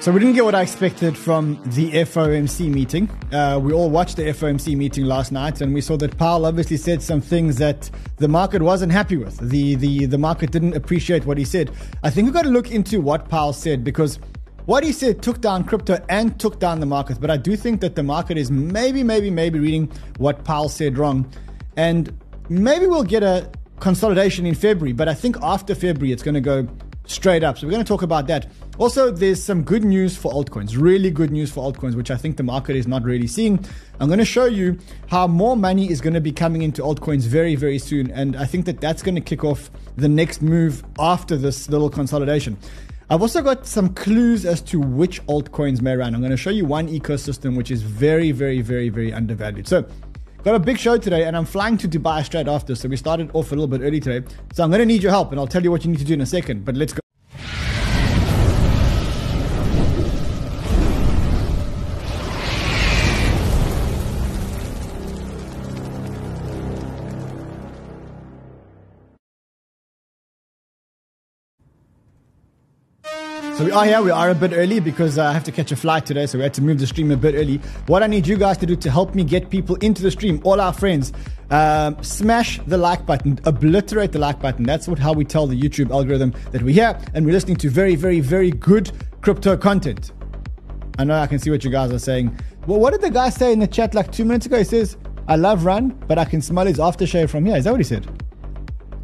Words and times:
So 0.00 0.12
we 0.12 0.20
didn't 0.20 0.36
get 0.36 0.44
what 0.44 0.54
I 0.54 0.62
expected 0.62 1.18
from 1.18 1.60
the 1.66 1.90
FOMC 1.90 2.72
meeting. 2.72 3.10
Uh, 3.32 3.58
we 3.60 3.72
all 3.72 3.90
watched 3.90 4.16
the 4.16 4.22
FOMC 4.22 4.76
meeting 4.76 5.06
last 5.06 5.32
night, 5.32 5.60
and 5.60 5.74
we 5.74 5.80
saw 5.80 5.96
that 5.96 6.16
Powell 6.16 6.46
obviously 6.46 6.76
said 6.76 7.02
some 7.02 7.20
things 7.20 7.56
that 7.56 7.90
the 8.16 8.28
market 8.28 8.62
wasn't 8.62 8.92
happy 8.92 9.16
with. 9.16 9.36
The 9.38 9.74
the 9.74 10.06
the 10.06 10.16
market 10.16 10.52
didn't 10.52 10.76
appreciate 10.76 11.26
what 11.26 11.36
he 11.36 11.44
said. 11.44 11.72
I 12.04 12.10
think 12.10 12.26
we've 12.26 12.32
got 12.32 12.44
to 12.44 12.48
look 12.48 12.70
into 12.70 13.00
what 13.00 13.28
Powell 13.28 13.52
said 13.52 13.82
because 13.82 14.20
what 14.66 14.84
he 14.84 14.92
said 14.92 15.20
took 15.20 15.40
down 15.40 15.64
crypto 15.64 15.98
and 16.08 16.38
took 16.38 16.60
down 16.60 16.78
the 16.78 16.86
markets. 16.86 17.18
But 17.18 17.32
I 17.32 17.36
do 17.36 17.56
think 17.56 17.80
that 17.80 17.96
the 17.96 18.04
market 18.04 18.38
is 18.38 18.52
maybe, 18.52 19.02
maybe, 19.02 19.30
maybe 19.30 19.58
reading 19.58 19.90
what 20.18 20.44
Powell 20.44 20.68
said 20.68 20.96
wrong, 20.96 21.28
and 21.76 22.16
maybe 22.48 22.86
we'll 22.86 23.02
get 23.02 23.24
a 23.24 23.50
consolidation 23.80 24.46
in 24.46 24.54
February. 24.54 24.92
But 24.92 25.08
I 25.08 25.14
think 25.14 25.36
after 25.42 25.74
February, 25.74 26.12
it's 26.12 26.22
going 26.22 26.36
to 26.36 26.40
go 26.40 26.68
straight 27.08 27.42
up. 27.42 27.58
So 27.58 27.66
we're 27.66 27.72
going 27.72 27.84
to 27.84 27.88
talk 27.88 28.02
about 28.02 28.26
that. 28.28 28.50
Also, 28.78 29.10
there's 29.10 29.42
some 29.42 29.62
good 29.64 29.82
news 29.82 30.16
for 30.16 30.32
altcoins, 30.32 30.80
really 30.80 31.10
good 31.10 31.32
news 31.32 31.50
for 31.50 31.70
altcoins, 31.70 31.96
which 31.96 32.12
I 32.12 32.16
think 32.16 32.36
the 32.36 32.44
market 32.44 32.76
is 32.76 32.86
not 32.86 33.02
really 33.02 33.26
seeing. 33.26 33.64
I'm 33.98 34.06
going 34.06 34.20
to 34.20 34.24
show 34.24 34.44
you 34.44 34.78
how 35.08 35.26
more 35.26 35.56
money 35.56 35.90
is 35.90 36.00
going 36.00 36.14
to 36.14 36.20
be 36.20 36.30
coming 36.30 36.62
into 36.62 36.82
altcoins 36.82 37.22
very, 37.22 37.56
very 37.56 37.78
soon. 37.78 38.10
And 38.12 38.36
I 38.36 38.44
think 38.44 38.66
that 38.66 38.80
that's 38.80 39.02
going 39.02 39.16
to 39.16 39.20
kick 39.20 39.42
off 39.42 39.70
the 39.96 40.08
next 40.08 40.42
move 40.42 40.84
after 40.98 41.36
this 41.36 41.68
little 41.68 41.90
consolidation. 41.90 42.56
I've 43.10 43.22
also 43.22 43.40
got 43.40 43.66
some 43.66 43.94
clues 43.94 44.44
as 44.44 44.60
to 44.62 44.78
which 44.78 45.24
altcoins 45.26 45.80
may 45.80 45.96
run. 45.96 46.14
I'm 46.14 46.20
going 46.20 46.30
to 46.30 46.36
show 46.36 46.50
you 46.50 46.66
one 46.66 46.88
ecosystem 46.88 47.56
which 47.56 47.70
is 47.70 47.80
very, 47.80 48.32
very, 48.32 48.60
very, 48.60 48.90
very 48.90 49.14
undervalued. 49.14 49.66
So, 49.66 49.86
got 50.42 50.54
a 50.54 50.58
big 50.58 50.78
show 50.78 50.96
today, 50.96 51.24
and 51.24 51.36
I'm 51.36 51.44
flying 51.44 51.76
to 51.78 51.88
Dubai 51.88 52.24
straight 52.24 52.48
after. 52.48 52.74
So, 52.74 52.88
we 52.88 52.96
started 52.96 53.30
off 53.34 53.52
a 53.52 53.54
little 53.54 53.68
bit 53.68 53.80
early 53.82 54.00
today. 54.00 54.26
So, 54.52 54.64
I'm 54.64 54.70
going 54.70 54.80
to 54.80 54.86
need 54.86 55.02
your 55.02 55.12
help, 55.12 55.30
and 55.32 55.40
I'll 55.40 55.46
tell 55.46 55.62
you 55.62 55.70
what 55.70 55.84
you 55.84 55.90
need 55.90 55.98
to 55.98 56.04
do 56.04 56.14
in 56.14 56.20
a 56.20 56.26
second. 56.26 56.64
But 56.64 56.76
let's 56.76 56.92
go. 56.92 57.07
So 73.58 73.64
we 73.64 73.72
are 73.72 73.84
here. 73.84 74.00
We 74.00 74.12
are 74.12 74.30
a 74.30 74.36
bit 74.36 74.52
early 74.52 74.78
because 74.78 75.18
I 75.18 75.32
have 75.32 75.42
to 75.42 75.50
catch 75.50 75.72
a 75.72 75.76
flight 75.76 76.06
today. 76.06 76.26
So 76.26 76.38
we 76.38 76.44
had 76.44 76.54
to 76.54 76.62
move 76.62 76.78
the 76.78 76.86
stream 76.86 77.10
a 77.10 77.16
bit 77.16 77.34
early. 77.34 77.56
What 77.88 78.04
I 78.04 78.06
need 78.06 78.24
you 78.24 78.36
guys 78.36 78.56
to 78.58 78.66
do 78.66 78.76
to 78.76 78.88
help 78.88 79.16
me 79.16 79.24
get 79.24 79.50
people 79.50 79.74
into 79.80 80.00
the 80.00 80.12
stream, 80.12 80.40
all 80.44 80.60
our 80.60 80.72
friends, 80.72 81.12
um, 81.50 82.00
smash 82.00 82.60
the 82.68 82.78
like 82.78 83.04
button, 83.04 83.40
obliterate 83.46 84.12
the 84.12 84.20
like 84.20 84.38
button. 84.38 84.62
That's 84.64 84.86
what 84.86 85.00
how 85.00 85.12
we 85.12 85.24
tell 85.24 85.48
the 85.48 85.60
YouTube 85.60 85.90
algorithm 85.90 86.34
that 86.52 86.62
we're 86.62 86.72
here 86.72 86.96
and 87.14 87.26
we're 87.26 87.32
listening 87.32 87.56
to 87.56 87.68
very, 87.68 87.96
very, 87.96 88.20
very 88.20 88.52
good 88.52 88.92
crypto 89.22 89.56
content. 89.56 90.12
I 90.96 91.02
know 91.02 91.18
I 91.18 91.26
can 91.26 91.40
see 91.40 91.50
what 91.50 91.64
you 91.64 91.70
guys 91.72 91.90
are 91.90 91.98
saying. 91.98 92.38
Well, 92.68 92.78
what 92.78 92.92
did 92.92 93.00
the 93.00 93.10
guy 93.10 93.28
say 93.30 93.52
in 93.52 93.58
the 93.58 93.66
chat 93.66 93.92
like 93.92 94.12
two 94.12 94.24
minutes 94.24 94.46
ago? 94.46 94.58
He 94.58 94.62
says, 94.62 94.96
"I 95.26 95.34
love 95.34 95.64
Ran, 95.64 95.88
but 96.06 96.16
I 96.16 96.26
can 96.26 96.40
smell 96.42 96.66
his 96.66 96.78
aftershave 96.78 97.28
from 97.28 97.44
here." 97.44 97.56
Is 97.56 97.64
that 97.64 97.72
what 97.72 97.80
he 97.80 97.84
said? 97.84 98.06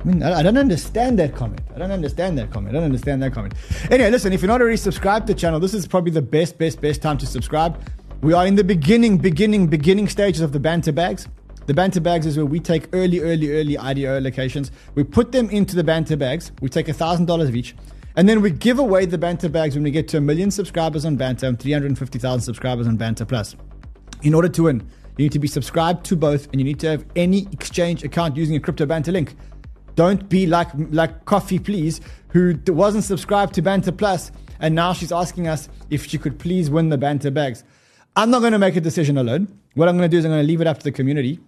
I 0.04 0.06
mean, 0.06 0.22
I 0.22 0.42
don't 0.42 0.58
understand 0.58 1.18
that 1.18 1.34
comment. 1.34 1.62
I 1.74 1.78
don't 1.78 1.90
understand 1.90 2.36
that 2.36 2.50
comment. 2.50 2.76
I 2.76 2.78
don't 2.78 2.84
understand 2.84 3.22
that 3.22 3.32
comment. 3.32 3.54
Anyway, 3.90 4.10
listen, 4.10 4.34
if 4.34 4.42
you're 4.42 4.48
not 4.48 4.60
already 4.60 4.76
subscribed 4.76 5.26
to 5.28 5.32
the 5.32 5.40
channel, 5.40 5.58
this 5.58 5.72
is 5.72 5.86
probably 5.86 6.10
the 6.10 6.20
best, 6.20 6.58
best, 6.58 6.82
best 6.82 7.00
time 7.00 7.16
to 7.18 7.26
subscribe. 7.26 7.82
We 8.20 8.34
are 8.34 8.46
in 8.46 8.54
the 8.54 8.64
beginning, 8.64 9.16
beginning, 9.16 9.68
beginning 9.68 10.08
stages 10.08 10.42
of 10.42 10.52
the 10.52 10.60
banter 10.60 10.92
bags. 10.92 11.26
The 11.66 11.72
banter 11.72 12.00
bags 12.00 12.26
is 12.26 12.36
where 12.36 12.44
we 12.44 12.60
take 12.60 12.88
early, 12.92 13.20
early, 13.20 13.50
early 13.52 13.78
IDO 13.78 14.20
allocations. 14.20 14.70
We 14.94 15.04
put 15.04 15.32
them 15.32 15.48
into 15.48 15.74
the 15.74 15.84
banter 15.84 16.16
bags. 16.16 16.52
We 16.60 16.68
take 16.68 16.86
$1,000 16.86 17.48
of 17.48 17.56
each. 17.56 17.74
And 18.16 18.28
then 18.28 18.42
we 18.42 18.50
give 18.50 18.78
away 18.78 19.06
the 19.06 19.16
banter 19.16 19.48
bags 19.48 19.74
when 19.74 19.84
we 19.84 19.90
get 19.90 20.06
to 20.08 20.18
a 20.18 20.20
million 20.20 20.50
subscribers 20.50 21.06
on 21.06 21.16
banter 21.16 21.46
and 21.46 21.58
350,000 21.58 22.42
subscribers 22.42 22.86
on 22.86 22.98
banter 22.98 23.24
plus. 23.24 23.56
In 24.22 24.34
order 24.34 24.50
to 24.50 24.64
win, 24.64 24.80
you 25.16 25.24
need 25.24 25.32
to 25.32 25.38
be 25.38 25.48
subscribed 25.48 26.04
to 26.06 26.16
both 26.16 26.46
and 26.52 26.60
you 26.60 26.64
need 26.64 26.80
to 26.80 26.88
have 26.88 27.06
any 27.16 27.48
exchange 27.52 28.04
account 28.04 28.36
using 28.36 28.54
a 28.56 28.60
crypto 28.60 28.84
banter 28.84 29.10
link. 29.10 29.34
Don't 29.94 30.28
be 30.28 30.46
like 30.46 30.68
like 30.90 31.24
Coffee 31.24 31.58
Please, 31.58 32.00
who 32.28 32.58
wasn't 32.66 33.04
subscribed 33.04 33.54
to 33.54 33.62
Banter 33.62 33.92
Plus, 33.92 34.32
and 34.58 34.74
now 34.74 34.92
she's 34.92 35.12
asking 35.12 35.46
us 35.46 35.68
if 35.90 36.06
she 36.06 36.18
could 36.18 36.38
please 36.38 36.70
win 36.70 36.88
the 36.88 36.98
Banter 36.98 37.30
bags. 37.30 37.64
I'm 38.16 38.30
not 38.30 38.40
going 38.40 38.52
to 38.52 38.58
make 38.58 38.76
a 38.76 38.80
decision 38.80 39.18
alone. 39.18 39.58
What 39.74 39.88
I'm 39.88 39.96
going 39.96 40.08
to 40.08 40.14
do 40.14 40.18
is 40.18 40.24
I'm 40.24 40.30
going 40.30 40.42
to 40.42 40.46
leave 40.46 40.60
it 40.60 40.66
up 40.66 40.78
to 40.78 40.84
the 40.84 40.92
community. 40.92 41.40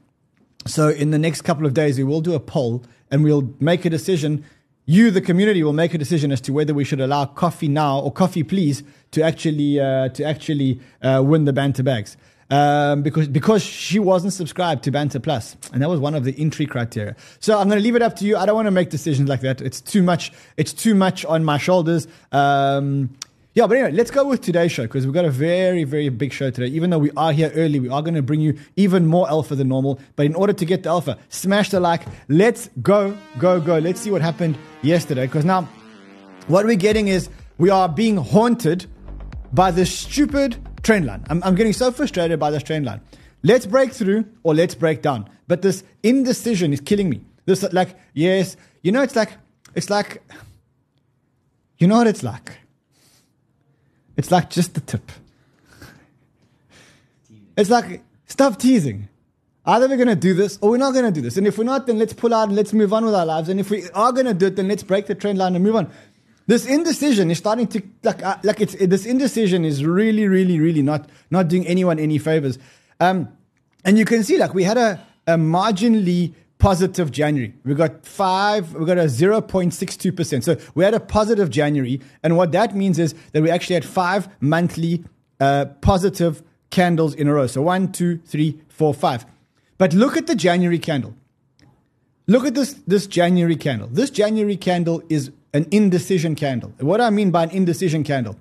So 0.66 0.88
in 0.88 1.10
the 1.10 1.18
next 1.18 1.42
couple 1.42 1.64
of 1.64 1.74
days, 1.74 1.96
we 1.96 2.04
will 2.04 2.20
do 2.20 2.34
a 2.34 2.40
poll 2.40 2.84
and 3.10 3.22
we'll 3.22 3.54
make 3.60 3.84
a 3.84 3.90
decision. 3.90 4.44
You, 4.84 5.12
the 5.12 5.20
community, 5.20 5.62
will 5.62 5.72
make 5.72 5.94
a 5.94 5.98
decision 5.98 6.32
as 6.32 6.40
to 6.42 6.52
whether 6.52 6.74
we 6.74 6.84
should 6.84 7.00
allow 7.00 7.24
Coffee 7.24 7.68
Now 7.68 8.00
or 8.00 8.12
Coffee 8.12 8.42
Please 8.42 8.82
to 9.12 9.22
actually 9.22 9.80
uh, 9.80 10.08
to 10.10 10.24
actually 10.24 10.80
uh, 11.02 11.22
win 11.24 11.44
the 11.44 11.52
Banter 11.52 11.82
bags 11.82 12.16
um, 12.50 13.02
because 13.02 13.28
because 13.28 13.62
she 13.62 13.98
wasn't 13.98 14.32
subscribed 14.32 14.84
to 14.84 14.90
Banter 14.90 15.20
Plus, 15.20 15.56
and 15.72 15.82
that 15.82 15.88
was 15.88 16.00
one 16.00 16.14
of 16.14 16.24
the 16.24 16.34
entry 16.38 16.66
criteria. 16.66 17.16
So 17.40 17.58
I'm 17.58 17.68
going 17.68 17.78
to 17.78 17.82
leave 17.82 17.96
it 17.96 18.02
up 18.02 18.16
to 18.16 18.24
you. 18.24 18.36
I 18.36 18.46
don't 18.46 18.54
want 18.54 18.66
to 18.66 18.72
make 18.72 18.90
decisions 18.90 19.28
like 19.28 19.40
that. 19.40 19.60
It's 19.60 19.80
too 19.80 20.02
much. 20.02 20.32
It's 20.56 20.72
too 20.72 20.94
much 20.94 21.24
on 21.24 21.44
my 21.44 21.58
shoulders. 21.58 22.06
Um, 22.32 23.10
yeah, 23.56 23.66
but 23.66 23.78
anyway, 23.78 23.92
let's 23.92 24.10
go 24.10 24.28
with 24.28 24.42
today's 24.42 24.70
show 24.70 24.82
because 24.82 25.06
we've 25.06 25.14
got 25.14 25.24
a 25.24 25.30
very, 25.30 25.84
very 25.84 26.10
big 26.10 26.30
show 26.30 26.50
today. 26.50 26.66
Even 26.66 26.90
though 26.90 26.98
we 26.98 27.10
are 27.16 27.32
here 27.32 27.50
early, 27.54 27.80
we 27.80 27.88
are 27.88 28.02
going 28.02 28.14
to 28.14 28.20
bring 28.20 28.40
you 28.40 28.58
even 28.76 29.06
more 29.06 29.26
alpha 29.30 29.54
than 29.54 29.68
normal. 29.68 29.98
But 30.14 30.26
in 30.26 30.34
order 30.34 30.52
to 30.52 30.64
get 30.66 30.82
the 30.82 30.90
alpha, 30.90 31.16
smash 31.30 31.70
the 31.70 31.80
like. 31.80 32.02
Let's 32.28 32.68
go, 32.82 33.16
go, 33.38 33.58
go. 33.58 33.78
Let's 33.78 34.02
see 34.02 34.10
what 34.10 34.20
happened 34.20 34.58
yesterday 34.82 35.24
because 35.24 35.46
now 35.46 35.62
what 36.48 36.66
we're 36.66 36.76
getting 36.76 37.08
is 37.08 37.30
we 37.56 37.70
are 37.70 37.88
being 37.88 38.18
haunted 38.18 38.84
by 39.54 39.70
this 39.70 39.90
stupid 39.90 40.56
trend 40.86 41.04
line. 41.04 41.24
I'm, 41.28 41.42
I'm 41.42 41.56
getting 41.56 41.72
so 41.72 41.90
frustrated 41.90 42.38
by 42.38 42.50
this 42.50 42.62
trend 42.62 42.86
line. 42.86 43.00
Let's 43.42 43.66
break 43.66 43.92
through 43.92 44.24
or 44.44 44.54
let's 44.54 44.74
break 44.74 45.02
down. 45.02 45.28
But 45.48 45.62
this 45.62 45.82
indecision 46.02 46.72
is 46.72 46.80
killing 46.80 47.10
me. 47.10 47.20
This 47.44 47.62
like, 47.72 47.96
yes, 48.14 48.56
you 48.82 48.92
know, 48.92 49.02
it's 49.02 49.16
like, 49.16 49.32
it's 49.74 49.90
like, 49.90 50.22
you 51.78 51.86
know 51.86 51.96
what 51.96 52.06
it's 52.06 52.22
like? 52.22 52.58
It's 54.16 54.30
like 54.30 54.48
just 54.48 54.74
the 54.74 54.80
tip. 54.80 55.12
It's 57.56 57.70
like, 57.70 58.02
stop 58.26 58.58
teasing. 58.58 59.08
Either 59.64 59.88
we're 59.88 59.96
going 59.96 60.08
to 60.08 60.14
do 60.14 60.34
this 60.34 60.58
or 60.60 60.70
we're 60.70 60.76
not 60.76 60.92
going 60.92 61.04
to 61.04 61.10
do 61.10 61.20
this. 61.20 61.36
And 61.36 61.46
if 61.46 61.58
we're 61.58 61.64
not, 61.64 61.86
then 61.86 61.98
let's 61.98 62.12
pull 62.12 62.32
out 62.32 62.48
and 62.48 62.56
let's 62.56 62.72
move 62.72 62.92
on 62.92 63.04
with 63.04 63.14
our 63.14 63.26
lives. 63.26 63.48
And 63.48 63.58
if 63.58 63.70
we 63.70 63.88
are 63.90 64.12
going 64.12 64.26
to 64.26 64.34
do 64.34 64.46
it, 64.46 64.56
then 64.56 64.68
let's 64.68 64.84
break 64.84 65.06
the 65.06 65.14
trend 65.14 65.38
line 65.38 65.56
and 65.56 65.64
move 65.64 65.74
on. 65.74 65.90
This 66.46 66.66
indecision 66.66 67.30
is 67.30 67.38
starting 67.38 67.66
to 67.68 67.82
like 68.04 68.22
uh, 68.22 68.36
like 68.44 68.60
it's 68.60 68.74
this 68.76 69.04
indecision 69.04 69.64
is 69.64 69.84
really 69.84 70.28
really 70.28 70.60
really 70.60 70.82
not 70.82 71.08
not 71.30 71.48
doing 71.48 71.66
anyone 71.66 71.98
any 71.98 72.18
favors. 72.18 72.58
Um, 73.00 73.28
and 73.84 73.98
you 73.98 74.04
can 74.04 74.22
see 74.22 74.38
like 74.38 74.54
we 74.54 74.64
had 74.64 74.78
a, 74.78 75.00
a 75.26 75.34
marginally 75.34 76.34
positive 76.58 77.10
January. 77.12 77.54
We 77.64 77.74
got 77.74 78.06
five, 78.06 78.74
we 78.74 78.86
got 78.86 78.98
a 78.98 79.02
0.62%. 79.02 80.42
So 80.42 80.56
we 80.74 80.84
had 80.84 80.94
a 80.94 81.00
positive 81.00 81.50
January. 81.50 82.00
And 82.22 82.36
what 82.36 82.52
that 82.52 82.74
means 82.74 82.98
is 82.98 83.14
that 83.32 83.42
we 83.42 83.50
actually 83.50 83.74
had 83.74 83.84
five 83.84 84.28
monthly 84.40 85.04
uh, 85.38 85.66
positive 85.80 86.42
candles 86.70 87.14
in 87.14 87.28
a 87.28 87.34
row. 87.34 87.46
So 87.46 87.62
one, 87.62 87.92
two, 87.92 88.18
three, 88.18 88.60
four, 88.68 88.94
five. 88.94 89.26
But 89.78 89.92
look 89.92 90.16
at 90.16 90.26
the 90.26 90.34
January 90.34 90.78
candle. 90.78 91.14
Look 92.26 92.44
at 92.44 92.54
this, 92.54 92.72
this 92.86 93.06
January 93.06 93.56
candle. 93.56 93.88
This 93.88 94.10
January 94.10 94.56
candle 94.56 95.02
is 95.08 95.30
an 95.52 95.66
indecision 95.70 96.34
candle. 96.34 96.72
What 96.78 97.00
I 97.00 97.10
mean 97.10 97.30
by 97.30 97.44
an 97.44 97.50
indecision 97.50 98.04
candle, 98.04 98.36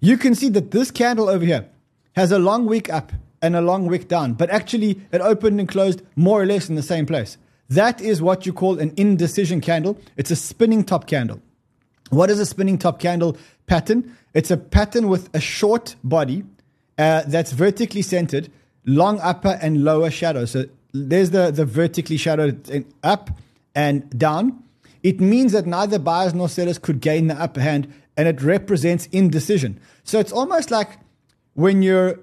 you 0.00 0.16
can 0.16 0.34
see 0.34 0.48
that 0.50 0.70
this 0.70 0.90
candle 0.90 1.28
over 1.28 1.44
here 1.44 1.68
has 2.14 2.32
a 2.32 2.38
long 2.38 2.66
wick 2.66 2.90
up 2.90 3.12
and 3.42 3.54
a 3.54 3.60
long 3.60 3.86
wick 3.86 4.08
down, 4.08 4.34
but 4.34 4.50
actually 4.50 5.00
it 5.12 5.20
opened 5.20 5.60
and 5.60 5.68
closed 5.68 6.02
more 6.16 6.42
or 6.42 6.46
less 6.46 6.68
in 6.68 6.74
the 6.74 6.82
same 6.82 7.06
place. 7.06 7.38
That 7.68 8.00
is 8.00 8.22
what 8.22 8.46
you 8.46 8.52
call 8.52 8.78
an 8.78 8.92
indecision 8.96 9.60
candle. 9.60 9.98
It's 10.16 10.30
a 10.30 10.36
spinning 10.36 10.84
top 10.84 11.06
candle. 11.06 11.40
What 12.10 12.30
is 12.30 12.38
a 12.38 12.46
spinning 12.46 12.78
top 12.78 13.00
candle 13.00 13.36
pattern? 13.66 14.16
It's 14.34 14.50
a 14.50 14.56
pattern 14.56 15.08
with 15.08 15.34
a 15.34 15.40
short 15.40 15.96
body 16.04 16.44
uh, 16.98 17.22
that's 17.26 17.52
vertically 17.52 18.02
centered, 18.02 18.50
long 18.84 19.18
upper 19.20 19.58
and 19.60 19.82
lower 19.82 20.10
shadow. 20.10 20.44
So 20.44 20.66
there's 20.92 21.30
the, 21.30 21.50
the 21.50 21.64
vertically 21.64 22.16
shadowed 22.16 22.86
up 23.02 23.30
and 23.74 24.08
down 24.16 24.62
it 25.06 25.20
means 25.20 25.52
that 25.52 25.66
neither 25.66 26.00
buyers 26.00 26.34
nor 26.34 26.48
sellers 26.48 26.78
could 26.78 27.00
gain 27.00 27.28
the 27.28 27.40
upper 27.40 27.60
hand, 27.60 27.94
and 28.16 28.26
it 28.26 28.42
represents 28.42 29.06
indecision. 29.12 29.78
So 30.02 30.18
it's 30.18 30.32
almost 30.32 30.72
like 30.72 30.98
when 31.54 31.80
you're, 31.80 32.18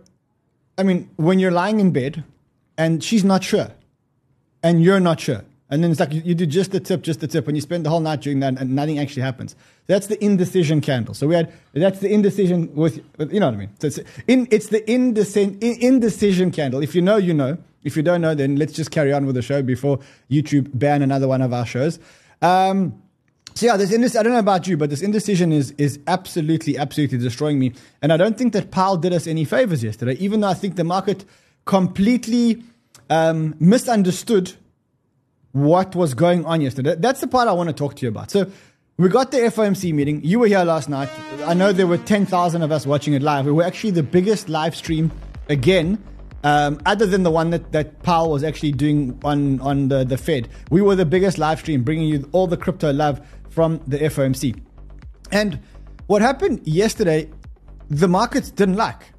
I 0.77 0.83
mean, 0.83 1.09
when 1.15 1.39
you're 1.39 1.50
lying 1.50 1.80
in 1.80 1.91
bed 1.91 2.25
and 2.77 3.01
she's 3.01 3.24
not 3.24 3.41
sure, 3.41 3.71
and 4.62 4.83
you're 4.83 5.00
not 5.00 5.21
sure. 5.21 5.45
And 5.69 5.81
then 5.81 5.91
it's 5.91 6.00
like 6.01 6.12
you, 6.12 6.21
you 6.25 6.35
do 6.35 6.45
just 6.45 6.71
the 6.71 6.81
tip, 6.81 7.03
just 7.03 7.21
the 7.21 7.27
tip, 7.27 7.47
and 7.47 7.56
you 7.56 7.62
spend 7.62 7.85
the 7.85 7.89
whole 7.89 8.01
night 8.01 8.19
doing 8.19 8.41
that, 8.41 8.59
and 8.59 8.75
nothing 8.75 9.00
actually 9.00 9.21
happens. 9.21 9.56
That's 9.88 10.07
the 10.07 10.21
indecision 10.21 10.81
candle. 10.81 11.13
So 11.13 11.25
we 11.25 11.35
had 11.35 11.53
that's 11.74 12.00
the 12.00 12.12
indecision 12.12 12.75
with, 12.75 12.97
you 13.31 13.39
know 13.39 13.45
what 13.45 13.56
I 13.56 13.59
mean. 13.59 13.69
So 13.80 13.88
it's 13.88 14.00
in, 14.27 14.45
it's 14.51 14.68
the 14.68 14.83
indecision, 14.91 15.57
indecision 15.62 16.51
candle. 16.51 16.83
If 16.83 16.95
you 16.95 17.01
know, 17.01 17.15
you 17.15 17.33
know. 17.33 17.57
If 17.85 17.97
you 17.97 18.03
don't 18.03 18.21
know, 18.21 18.33
then 18.33 18.56
let's 18.56 18.71
just 18.71 18.91
carry 18.91 19.12
on 19.12 19.25
with 19.25 19.35
the 19.35 19.41
show 19.41 19.62
before 19.62 20.00
YouTube 20.31 20.69
ban 20.74 21.01
another 21.01 21.27
one 21.27 21.41
of 21.41 21.51
our 21.51 21.65
shows. 21.65 22.00
Um, 22.44 23.00
So 23.56 23.68
yeah, 23.68 23.78
this 23.78 23.92
indec- 23.92 24.18
I 24.19 24.24
don't 24.24 24.34
know 24.34 24.40
about 24.40 24.68
you, 24.68 24.78
but 24.78 24.90
this 24.90 25.01
indecision 25.04 25.51
is 25.51 25.72
is 25.78 26.00
absolutely, 26.07 26.75
absolutely 26.78 27.19
destroying 27.19 27.60
me. 27.60 27.74
And 28.01 28.12
I 28.12 28.18
don't 28.18 28.36
think 28.36 28.54
that 28.54 28.72
Powell 28.72 28.98
did 28.98 29.13
us 29.13 29.28
any 29.28 29.45
favors 29.45 29.84
yesterday, 29.84 30.13
even 30.19 30.40
though 30.42 30.50
I 30.50 30.56
think 30.56 30.75
the 30.75 30.84
market 30.84 31.24
completely 31.66 32.63
um, 33.12 33.54
misunderstood 33.60 34.54
what 35.51 35.95
was 35.95 36.16
going 36.16 36.45
on 36.45 36.62
yesterday. 36.62 36.95
That's 36.98 37.22
the 37.22 37.28
part 37.28 37.48
I 37.48 37.51
want 37.54 37.69
to 37.69 37.74
talk 37.74 37.95
to 37.98 38.01
you 38.01 38.10
about. 38.10 38.31
So 38.31 38.51
we 38.98 39.07
got 39.07 39.30
the 39.30 39.38
FOMC 39.38 39.94
meeting. 39.94 40.22
You 40.24 40.40
were 40.40 40.48
here 40.48 40.63
last 40.63 40.90
night. 40.90 41.10
I 41.45 41.54
know 41.54 41.72
there 41.72 41.88
were 41.88 42.00
10,000 42.00 42.62
of 42.63 42.72
us 42.72 42.88
watching 42.88 43.13
it 43.13 43.22
live. 43.22 43.45
We 43.45 43.51
were 43.51 43.63
actually 43.63 43.92
the 43.92 44.04
biggest 44.04 44.50
live 44.50 44.75
stream 44.75 45.12
again, 45.48 46.04
um, 46.44 46.80
other 46.86 47.06
than 47.06 47.24
the 47.24 47.31
one 47.31 47.51
that, 47.51 47.72
that 47.72 48.04
Powell 48.04 48.31
was 48.31 48.44
actually 48.44 48.74
doing 48.74 49.19
on, 49.24 49.60
on 49.62 49.88
the, 49.88 50.04
the 50.04 50.18
Fed. 50.18 50.50
We 50.69 50.81
were 50.81 50.95
the 50.95 51.06
biggest 51.06 51.38
live 51.38 51.60
stream, 51.60 51.84
bringing 51.84 52.07
you 52.07 52.30
all 52.31 52.48
the 52.48 52.57
crypto 52.57 52.92
love 52.92 53.25
from 53.50 53.80
the 53.88 54.00
FOMC. 54.00 54.60
And 55.31 55.60
what 56.07 56.22
happened 56.22 56.68
yesterday, 56.68 57.30
the 57.90 58.07
markets 58.07 58.51
didn't 58.51 58.75
like. 58.75 59.13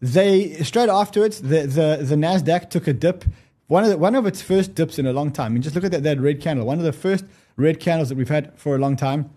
They 0.00 0.54
straight 0.62 0.88
afterwards, 0.88 1.40
the, 1.40 1.66
the, 1.66 1.98
the 2.02 2.14
Nasdaq 2.14 2.70
took 2.70 2.86
a 2.86 2.92
dip. 2.92 3.24
One 3.66 3.82
of 3.82 3.90
the, 3.90 3.98
one 3.98 4.14
of 4.14 4.26
its 4.26 4.40
first 4.40 4.74
dips 4.74 4.98
in 4.98 5.06
a 5.06 5.12
long 5.12 5.32
time. 5.32 5.54
Mean, 5.54 5.62
just 5.62 5.74
look 5.74 5.84
at 5.84 5.90
that, 5.90 6.04
that 6.04 6.20
red 6.20 6.40
candle. 6.40 6.66
One 6.66 6.78
of 6.78 6.84
the 6.84 6.92
first 6.92 7.24
red 7.56 7.80
candles 7.80 8.08
that 8.08 8.16
we've 8.16 8.28
had 8.28 8.56
for 8.58 8.76
a 8.76 8.78
long 8.78 8.96
time. 8.96 9.30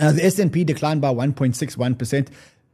Uh, 0.00 0.10
the 0.10 0.24
S&P 0.24 0.64
declined 0.64 1.00
by 1.00 1.14
1.61%. 1.14 2.28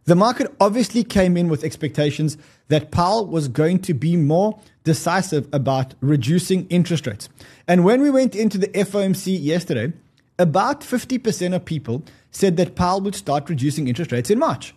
The 0.05 0.17
market 0.17 0.55
obviously 0.61 1.05
came 1.05 1.37
in 1.37 1.49
with 1.49 1.63
expectations 1.63 2.39
that 2.69 2.91
Powell 2.91 3.27
was 3.27 3.49
going 3.49 3.81
to 3.81 3.95
be 3.95 4.17
more 4.17 4.59
decisive 4.83 5.49
about 5.53 5.95
reducing 6.01 6.67
interest 6.69 7.07
rates. 7.07 7.29
And 7.69 7.85
when 7.85 8.01
we 8.01 8.11
went 8.11 8.35
into 8.35 8.59
the 8.59 8.69
FOMC 8.69 9.39
yesterday, 9.41 9.93
about 10.39 10.81
50% 10.81 11.55
of 11.55 11.65
people 11.65 12.03
said 12.31 12.57
that 12.57 12.75
Powell 12.75 13.03
would 13.03 13.15
start 13.15 13.51
reducing 13.51 13.89
interest 13.89 14.11
rates 14.11 14.31
in 14.31 14.39
March. 14.39 14.75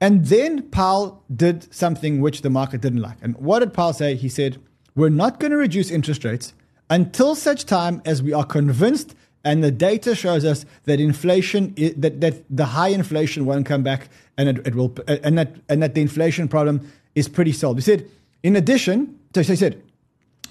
And 0.00 0.26
then 0.26 0.68
Powell 0.68 1.24
did 1.34 1.72
something 1.72 2.20
which 2.20 2.42
the 2.42 2.50
market 2.50 2.82
didn't 2.82 3.00
like. 3.00 3.16
And 3.22 3.36
what 3.38 3.60
did 3.60 3.72
Powell 3.72 3.94
say? 3.94 4.16
He 4.16 4.28
said, 4.28 4.58
We're 4.94 5.08
not 5.08 5.40
going 5.40 5.52
to 5.52 5.56
reduce 5.56 5.90
interest 5.90 6.24
rates 6.24 6.52
until 6.90 7.34
such 7.34 7.64
time 7.64 8.02
as 8.04 8.22
we 8.22 8.32
are 8.32 8.44
convinced 8.44 9.14
and 9.44 9.62
the 9.62 9.70
data 9.70 10.14
shows 10.14 10.44
us 10.44 10.64
that 10.84 11.00
inflation 11.00 11.74
that, 11.96 12.20
that 12.20 12.44
the 12.48 12.64
high 12.64 12.88
inflation 12.88 13.44
won't 13.44 13.66
come 13.66 13.82
back 13.82 14.08
and 14.36 14.48
it, 14.48 14.66
it, 14.66 14.74
will 14.74 14.94
and 15.06 15.38
that 15.38 15.54
and 15.68 15.82
that 15.82 15.94
the 15.94 16.00
inflation 16.00 16.48
problem 16.48 16.90
is 17.14 17.28
pretty 17.28 17.52
solved. 17.52 17.78
He 17.78 17.82
said, 17.82 18.08
in 18.42 18.56
addition, 18.56 19.18
so 19.34 19.42
he 19.42 19.56
said, 19.56 19.82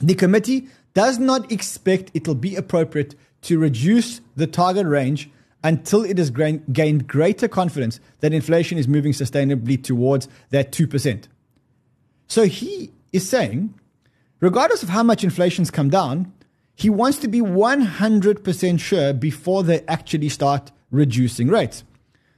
the 0.02 0.16
committee 0.16 0.68
does 0.94 1.20
not 1.20 1.52
expect 1.52 2.12
it 2.14 2.28
will 2.28 2.36
be 2.36 2.56
appropriate 2.56 3.16
to 3.44 3.60
reduce 3.60 4.22
the 4.36 4.48
target 4.48 4.86
range 4.86 5.30
until 5.64 6.04
it 6.04 6.18
has 6.18 6.30
gained 6.30 7.08
greater 7.08 7.48
confidence 7.48 8.00
that 8.20 8.34
inflation 8.34 8.78
is 8.78 8.88
moving 8.88 9.14
sustainably 9.14 9.82
towards 9.82 10.28
that 10.50 10.72
2%. 10.72 11.24
So 12.28 12.46
he 12.46 12.92
is 13.14 13.28
saying, 13.28 13.74
regardless 14.40 14.84
of 14.84 14.90
how 14.90 15.04
much 15.04 15.24
inflation's 15.24 15.72
come 15.72 15.90
down, 15.90 16.34
he 16.76 16.90
wants 16.90 17.20
to 17.20 17.28
be 17.28 17.40
100% 17.40 18.80
sure 18.80 19.14
before 19.14 19.64
they 19.64 19.82
actually 19.88 20.30
start 20.30 20.72
reducing 20.92 21.48
rates. 21.48 21.84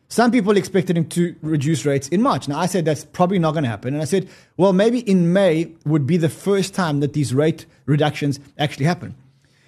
Some 0.07 0.31
people 0.31 0.55
expected 0.55 0.97
him 0.97 1.07
to 1.09 1.35
reduce 1.41 1.85
rates 1.85 2.07
in 2.09 2.21
March. 2.21 2.47
Now, 2.47 2.59
I 2.59 2.67
said 2.67 2.85
that's 2.85 3.05
probably 3.05 3.39
not 3.39 3.51
going 3.51 3.63
to 3.63 3.69
happen. 3.69 3.93
And 3.93 4.01
I 4.01 4.05
said, 4.05 4.29
well, 4.55 4.71
maybe 4.71 4.99
in 4.99 5.33
May 5.33 5.71
would 5.85 6.05
be 6.05 6.17
the 6.17 6.29
first 6.29 6.73
time 6.73 6.99
that 6.99 7.13
these 7.13 7.33
rate 7.33 7.65
reductions 7.85 8.39
actually 8.57 8.85
happen. 8.85 9.15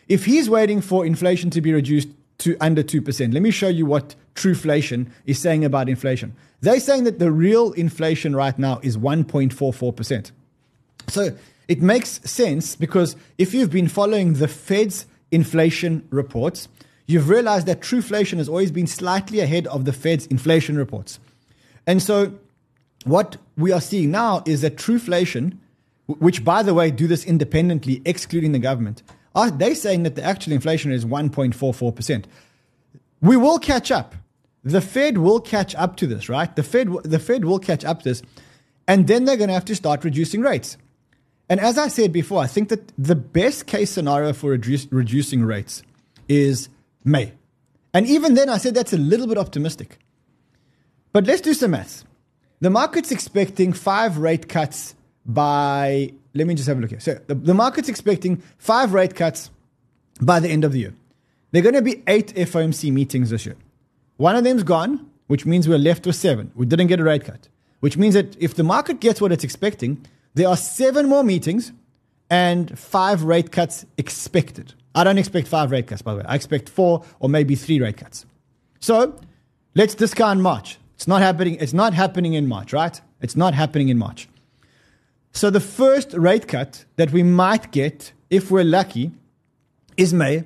If 0.08 0.26
he's 0.26 0.50
waiting 0.50 0.80
for 0.82 1.06
inflation 1.06 1.50
to 1.52 1.62
be 1.62 1.74
reduced 1.74 2.10
to 2.40 2.56
under 2.62 2.84
2%, 2.84 3.34
let 3.34 3.42
me 3.42 3.52
show 3.52 3.68
you 3.68 3.86
what 3.86 4.16
Truflation 4.36 5.08
is 5.26 5.40
saying 5.40 5.66
about 5.66 5.90
inflation. 5.90 6.36
They're 6.62 6.80
saying 6.80 7.06
that 7.06 7.20
the 7.20 7.32
real 7.32 7.72
inflation 7.74 8.36
right 8.36 8.58
now 8.58 8.80
is 8.84 8.96
1.44%. 8.98 10.32
So 11.08 11.36
it 11.68 11.82
makes 11.82 12.22
sense 12.30 12.76
because 12.76 13.16
if 13.38 13.54
you've 13.54 13.72
been 13.72 13.88
following 13.88 14.34
the 14.34 14.48
Fed's 14.48 15.06
inflation 15.32 16.08
reports, 16.10 16.70
you've 17.06 17.30
realized 17.30 17.68
that 17.68 17.82
true 17.82 17.98
inflation 17.98 18.38
has 18.38 18.48
always 18.48 18.72
been 18.72 18.88
slightly 18.88 19.40
ahead 19.40 19.68
of 19.68 19.86
the 19.86 19.94
Fed's 19.94 20.26
inflation 20.28 20.78
reports. 20.78 21.20
And 21.86 22.02
so 22.02 22.34
what 23.06 23.38
we 23.58 23.72
are 23.72 23.82
seeing 23.82 24.12
now 24.12 24.44
is 24.46 24.62
that 24.62 24.78
Truflation, 24.78 25.58
which 26.06 26.44
by 26.44 26.64
the 26.64 26.74
way 26.74 26.92
do 26.92 27.08
this 27.08 27.26
independently, 27.26 28.02
excluding 28.06 28.52
the 28.52 28.60
government, 28.60 29.04
are 29.36 29.52
they 29.52 29.74
saying 29.74 30.04
that 30.04 30.16
the 30.16 30.24
actual 30.24 30.54
inflation 30.54 30.92
is 30.92 31.06
1.44%? 31.06 32.26
We 33.22 33.38
will 33.38 33.60
catch 33.60 33.92
up. 33.92 34.16
The 34.64 34.82
Fed 34.82 35.18
will 35.18 35.40
catch 35.40 35.76
up 35.76 35.96
to 35.98 36.08
this, 36.08 36.28
right? 36.28 36.54
The 36.56 36.64
Fed, 36.64 36.92
the 37.04 37.20
Fed 37.20 37.46
will 37.46 37.60
catch 37.60 37.86
up 37.86 38.00
to 38.00 38.10
this, 38.10 38.22
and 38.88 39.08
then 39.08 39.26
they're 39.26 39.38
going 39.38 39.48
to 39.50 39.54
have 39.54 39.66
to 39.66 39.76
start 39.76 40.04
reducing 40.04 40.42
rates. 40.42 40.78
And 41.50 41.60
as 41.60 41.78
I 41.78 41.88
said 41.88 42.12
before, 42.12 42.42
I 42.42 42.48
think 42.48 42.70
that 42.70 42.92
the 42.98 43.16
best 43.16 43.68
case 43.68 43.92
scenario 43.92 44.34
for 44.34 44.52
reduce, 44.52 44.92
reducing 44.92 45.44
rates 45.44 45.82
is 46.28 46.70
May. 47.04 47.34
And 47.94 48.06
even 48.06 48.34
then, 48.34 48.50
I 48.50 48.58
said 48.58 48.76
that's 48.76 48.94
a 48.94 48.98
little 48.98 49.28
bit 49.28 49.38
optimistic. 49.38 50.00
But 51.14 51.26
let's 51.26 51.42
do 51.42 51.54
some 51.54 51.72
maths. 51.72 52.04
The 52.60 52.70
market's 52.70 53.12
expecting 53.12 53.72
five 53.72 54.18
rate 54.18 54.50
cuts 54.50 54.94
by 55.26 56.14
let 56.38 56.48
me 56.48 56.54
just 56.54 56.68
have 56.68 56.78
a 56.78 56.82
look 56.82 56.92
here. 56.92 57.00
So 57.00 57.20
the, 57.28 57.36
the 57.36 57.54
market's 57.54 57.90
expecting 57.90 58.38
five 58.58 58.94
rate 58.94 59.16
cuts 59.16 59.50
by 60.22 60.40
the 60.40 60.50
end 60.50 60.64
of 60.64 60.72
the 60.72 60.80
year. 60.80 60.94
There 61.52 61.62
are 61.62 61.64
going 61.64 61.76
to 61.76 61.82
be 61.82 62.04
eight 62.08 62.34
FOMC 62.36 62.92
meetings 62.92 63.30
this 63.30 63.46
year. 63.46 63.56
One 64.18 64.36
of 64.36 64.44
them's 64.44 64.64
gone, 64.64 65.10
which 65.28 65.46
means 65.46 65.68
we're 65.68 65.78
left 65.78 66.06
with 66.06 66.16
seven. 66.16 66.52
We 66.56 66.66
didn't 66.66 66.88
get 66.88 67.00
a 67.00 67.04
rate 67.04 67.26
cut, 67.26 67.48
which 67.80 67.98
means 67.98 68.14
that 68.14 68.40
if 68.42 68.56
the 68.56 68.64
market 68.64 69.00
gets 69.00 69.20
what 69.22 69.32
it's 69.32 69.44
expecting, 69.44 70.06
there 70.38 70.48
are 70.48 70.56
seven 70.56 71.10
more 71.10 71.24
meetings 71.24 71.72
and 72.30 72.78
five 72.78 73.24
rate 73.24 73.52
cuts 73.52 73.86
expected. 73.98 74.74
I 74.94 75.04
don't 75.04 75.18
expect 75.18 75.48
five 75.48 75.72
rate 75.72 75.88
cuts, 75.88 76.04
by 76.04 76.14
the 76.14 76.20
way. 76.20 76.26
I 76.28 76.36
expect 76.36 76.70
four 76.70 77.04
or 77.20 77.28
maybe 77.28 77.56
three 77.56 77.82
rate 77.82 77.98
cuts. 77.98 78.26
So 78.80 79.20
let's 79.74 79.96
discount 79.96 80.40
March. 80.42 80.78
It's 80.94 81.08
not 81.08 81.24
happening. 81.24 81.56
It's 81.60 81.74
not 81.74 81.96
happening 81.96 82.34
in 82.34 82.48
March, 82.48 82.72
right? 82.72 83.02
It's 83.20 83.36
not 83.36 83.56
happening 83.56 83.90
in 83.90 83.98
March. 83.98 84.30
So 85.32 85.50
the 85.50 85.60
first 85.60 86.14
rate 86.14 86.48
cut 86.48 86.86
that 86.98 87.12
we 87.12 87.24
might 87.24 87.72
get, 87.72 88.14
if 88.30 88.52
we're 88.52 88.64
lucky, 88.64 89.12
is 89.98 90.14
May, 90.14 90.46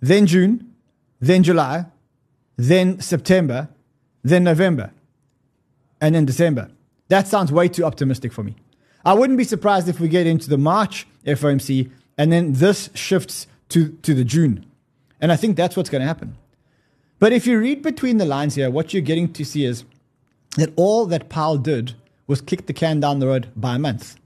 then 0.00 0.26
June, 0.26 0.72
then 1.20 1.42
July, 1.42 1.84
then 2.56 2.98
September, 3.00 3.68
then 4.22 4.44
November, 4.44 4.90
and 6.00 6.14
then 6.14 6.24
December. 6.24 6.70
That 7.08 7.28
sounds 7.28 7.52
way 7.52 7.68
too 7.68 7.84
optimistic 7.84 8.32
for 8.32 8.42
me. 8.42 8.56
I 9.04 9.14
wouldn't 9.14 9.38
be 9.38 9.44
surprised 9.44 9.88
if 9.88 10.00
we 10.00 10.08
get 10.08 10.26
into 10.26 10.48
the 10.48 10.58
March 10.58 11.06
FOMC 11.26 11.90
and 12.18 12.32
then 12.32 12.52
this 12.54 12.90
shifts 12.94 13.46
to, 13.70 13.90
to 14.02 14.14
the 14.14 14.24
June. 14.24 14.66
And 15.20 15.32
I 15.32 15.36
think 15.36 15.56
that's 15.56 15.76
what's 15.76 15.90
going 15.90 16.02
to 16.02 16.06
happen. 16.06 16.36
But 17.18 17.32
if 17.32 17.46
you 17.46 17.58
read 17.58 17.82
between 17.82 18.18
the 18.18 18.24
lines 18.24 18.56
here, 18.56 18.70
what 18.70 18.92
you're 18.92 19.02
getting 19.02 19.32
to 19.34 19.44
see 19.44 19.64
is 19.64 19.84
that 20.56 20.72
all 20.76 21.06
that 21.06 21.28
Powell 21.28 21.58
did 21.58 21.94
was 22.26 22.40
kick 22.40 22.66
the 22.66 22.72
can 22.72 23.00
down 23.00 23.20
the 23.20 23.28
road 23.28 23.48
by 23.56 23.76
a 23.76 23.78
month. 23.78 24.16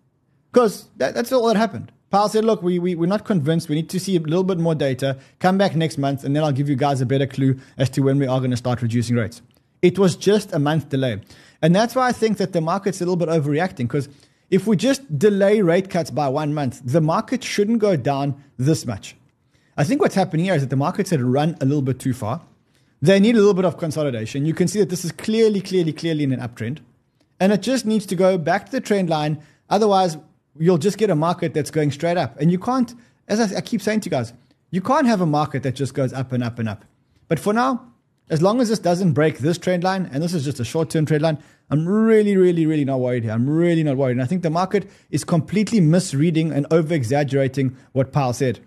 Because 0.52 0.88
that, 0.96 1.14
that's 1.14 1.32
all 1.32 1.46
that 1.48 1.56
happened. 1.56 1.92
Powell 2.10 2.28
said, 2.28 2.44
look, 2.44 2.62
we, 2.62 2.78
we, 2.78 2.94
we're 2.94 3.06
not 3.06 3.24
convinced. 3.24 3.68
We 3.68 3.74
need 3.74 3.90
to 3.90 4.00
see 4.00 4.16
a 4.16 4.20
little 4.20 4.44
bit 4.44 4.58
more 4.58 4.74
data. 4.74 5.18
Come 5.38 5.58
back 5.58 5.74
next 5.76 5.98
month, 5.98 6.24
and 6.24 6.34
then 6.34 6.44
I'll 6.44 6.52
give 6.52 6.68
you 6.68 6.76
guys 6.76 7.00
a 7.00 7.06
better 7.06 7.26
clue 7.26 7.58
as 7.76 7.90
to 7.90 8.00
when 8.00 8.18
we 8.18 8.26
are 8.26 8.38
going 8.38 8.52
to 8.52 8.56
start 8.56 8.80
reducing 8.80 9.16
rates. 9.16 9.42
It 9.82 9.98
was 9.98 10.16
just 10.16 10.52
a 10.52 10.58
month 10.58 10.88
delay. 10.88 11.20
And 11.60 11.74
that's 11.74 11.94
why 11.94 12.08
I 12.08 12.12
think 12.12 12.38
that 12.38 12.52
the 12.52 12.60
market's 12.60 13.00
a 13.00 13.04
little 13.04 13.16
bit 13.16 13.28
overreacting 13.28 13.88
because 13.88 14.08
if 14.50 14.66
we 14.66 14.76
just 14.76 15.18
delay 15.18 15.60
rate 15.60 15.90
cuts 15.90 16.10
by 16.10 16.28
one 16.28 16.54
month, 16.54 16.80
the 16.84 17.00
market 17.00 17.42
shouldn't 17.42 17.78
go 17.78 17.96
down 17.96 18.42
this 18.56 18.86
much. 18.86 19.16
I 19.76 19.84
think 19.84 20.00
what's 20.00 20.14
happening 20.14 20.46
here 20.46 20.54
is 20.54 20.62
that 20.62 20.70
the 20.70 20.76
markets 20.76 21.10
had 21.10 21.20
run 21.20 21.56
a 21.60 21.64
little 21.64 21.82
bit 21.82 21.98
too 21.98 22.14
far. 22.14 22.42
They 23.02 23.20
need 23.20 23.34
a 23.34 23.38
little 23.38 23.54
bit 23.54 23.64
of 23.64 23.76
consolidation. 23.76 24.46
You 24.46 24.54
can 24.54 24.68
see 24.68 24.78
that 24.78 24.88
this 24.88 25.04
is 25.04 25.12
clearly, 25.12 25.60
clearly, 25.60 25.92
clearly 25.92 26.24
in 26.24 26.32
an 26.32 26.40
uptrend. 26.40 26.78
And 27.38 27.52
it 27.52 27.60
just 27.60 27.84
needs 27.84 28.06
to 28.06 28.16
go 28.16 28.38
back 28.38 28.66
to 28.66 28.72
the 28.72 28.80
trend 28.80 29.10
line. 29.10 29.42
Otherwise, 29.68 30.16
you'll 30.58 30.78
just 30.78 30.96
get 30.96 31.10
a 31.10 31.14
market 31.14 31.52
that's 31.52 31.70
going 31.70 31.90
straight 31.90 32.16
up. 32.16 32.40
And 32.40 32.50
you 32.50 32.58
can't, 32.58 32.94
as 33.28 33.52
I, 33.52 33.58
I 33.58 33.60
keep 33.60 33.82
saying 33.82 34.00
to 34.00 34.06
you 34.06 34.10
guys, 34.10 34.32
you 34.70 34.80
can't 34.80 35.06
have 35.06 35.20
a 35.20 35.26
market 35.26 35.62
that 35.64 35.74
just 35.74 35.92
goes 35.92 36.12
up 36.12 36.32
and 36.32 36.42
up 36.42 36.58
and 36.58 36.68
up. 36.68 36.84
But 37.28 37.38
for 37.38 37.52
now, 37.52 37.92
as 38.28 38.42
long 38.42 38.60
as 38.60 38.68
this 38.68 38.78
doesn't 38.78 39.12
break 39.12 39.38
this 39.38 39.58
trend 39.58 39.84
line, 39.84 40.08
and 40.12 40.22
this 40.22 40.34
is 40.34 40.44
just 40.44 40.60
a 40.60 40.64
short 40.64 40.90
term 40.90 41.06
trend 41.06 41.22
line, 41.22 41.38
I'm 41.70 41.86
really, 41.86 42.36
really, 42.36 42.66
really 42.66 42.84
not 42.84 43.00
worried 43.00 43.24
here. 43.24 43.32
I'm 43.32 43.48
really 43.48 43.82
not 43.82 43.96
worried. 43.96 44.12
And 44.12 44.22
I 44.22 44.26
think 44.26 44.42
the 44.42 44.50
market 44.50 44.88
is 45.10 45.24
completely 45.24 45.80
misreading 45.80 46.52
and 46.52 46.66
over 46.70 46.94
exaggerating 46.94 47.76
what 47.92 48.12
Powell 48.12 48.32
said. 48.32 48.60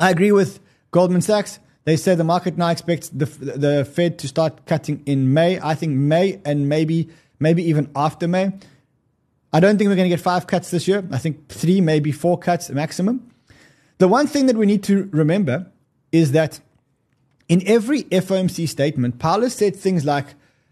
I 0.00 0.10
agree 0.10 0.32
with 0.32 0.60
Goldman 0.90 1.20
Sachs. 1.20 1.58
They 1.84 1.96
say 1.96 2.14
the 2.14 2.24
market 2.24 2.56
now 2.56 2.68
expects 2.68 3.10
the, 3.10 3.26
the 3.26 3.84
Fed 3.84 4.18
to 4.20 4.28
start 4.28 4.64
cutting 4.66 5.02
in 5.04 5.34
May. 5.34 5.60
I 5.60 5.74
think 5.74 5.92
May 5.92 6.40
and 6.44 6.68
maybe 6.68 7.10
maybe 7.38 7.62
even 7.62 7.90
after 7.94 8.26
May. 8.26 8.52
I 9.52 9.60
don't 9.60 9.76
think 9.76 9.88
we're 9.88 9.96
going 9.96 10.10
to 10.10 10.16
get 10.16 10.20
five 10.20 10.46
cuts 10.46 10.70
this 10.70 10.88
year. 10.88 11.06
I 11.12 11.18
think 11.18 11.48
three, 11.48 11.80
maybe 11.80 12.10
four 12.10 12.38
cuts 12.38 12.70
maximum. 12.70 13.30
The 13.98 14.08
one 14.08 14.26
thing 14.26 14.46
that 14.46 14.56
we 14.56 14.66
need 14.66 14.82
to 14.84 15.08
remember 15.12 15.70
is 16.10 16.32
that 16.32 16.60
in 17.54 17.62
every 17.68 18.02
FOMC 18.02 18.68
statement, 18.68 19.20
Powell 19.20 19.48
said 19.48 19.76
things 19.76 20.04
like 20.04 20.26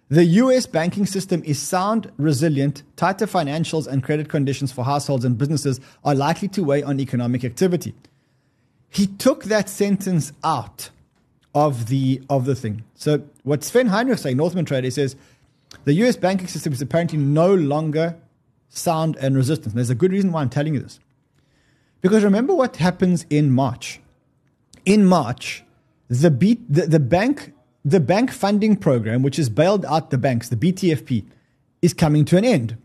the 0.09 0.25
US 0.25 0.67
banking 0.67 1.07
system 1.07 1.41
is 1.45 1.63
sound, 1.63 2.11
resilient, 2.17 2.83
tighter 2.97 3.29
financials 3.29 3.87
and 3.87 4.03
credit 4.03 4.29
conditions 4.29 4.73
for 4.73 4.85
households 4.85 5.25
and 5.25 5.39
businesses 5.39 5.79
are 6.05 6.17
likely 6.17 6.49
to 6.49 6.65
weigh 6.65 6.83
on 6.83 6.99
economic 6.99 7.45
activity. 7.45 7.95
He 8.91 9.07
took 9.07 9.45
that 9.45 9.69
sentence 9.69 10.33
out 10.43 10.91
of 11.55 11.87
the 11.87 12.21
of 12.29 12.47
the 12.47 12.57
thing. 12.57 12.83
So 12.97 13.23
what 13.45 13.63
Sven 13.63 13.89
Henrich 13.89 14.19
saying, 14.19 14.37
Northman 14.37 14.65
Trader, 14.65 14.91
says 14.91 15.15
the 15.85 15.93
US 15.93 16.17
banking 16.17 16.49
system 16.49 16.73
is 16.73 16.83
apparently 16.83 17.19
no 17.19 17.55
longer 17.55 18.17
sound 18.71 19.15
and 19.21 19.37
resistant. 19.37 19.69
And 19.69 19.77
there's 19.77 19.91
a 19.91 19.95
good 19.95 20.11
reason 20.11 20.33
why 20.33 20.41
I'm 20.41 20.51
telling 20.51 20.75
you 20.75 20.81
this. 20.81 20.99
Because 22.01 22.25
remember 22.25 22.57
what 22.57 22.79
happens 22.79 23.25
in 23.31 23.53
March. 23.53 24.01
In 24.85 25.07
March, 25.07 25.63
the, 26.13 26.31
B, 26.31 26.61
the, 26.69 26.87
the 26.87 27.01
bank 27.01 27.53
the 27.85 28.01
bank 28.01 28.31
funding 28.31 28.77
program, 28.77 29.23
which 29.23 29.37
has 29.37 29.49
bailed 29.49 29.85
out 29.87 30.11
the 30.11 30.19
banks, 30.19 30.49
the 30.49 30.57
BTFP, 30.57 31.25
is 31.81 31.93
coming 31.93 32.25
to 32.27 32.37
an 32.37 32.45
end. 32.45 32.77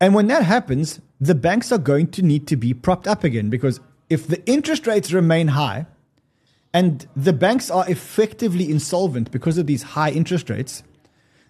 And 0.00 0.14
when 0.14 0.28
that 0.28 0.44
happens, 0.44 1.00
the 1.20 1.34
banks 1.34 1.72
are 1.72 1.78
going 1.78 2.08
to 2.12 2.22
need 2.22 2.46
to 2.48 2.56
be 2.56 2.72
propped 2.72 3.08
up 3.08 3.24
again 3.24 3.50
because 3.50 3.80
if 4.08 4.28
the 4.28 4.44
interest 4.46 4.86
rates 4.86 5.12
remain 5.12 5.48
high 5.48 5.86
and 6.72 7.06
the 7.16 7.32
banks 7.32 7.70
are 7.70 7.88
effectively 7.90 8.70
insolvent 8.70 9.30
because 9.30 9.58
of 9.58 9.66
these 9.66 9.82
high 9.82 10.10
interest 10.10 10.48
rates, 10.48 10.84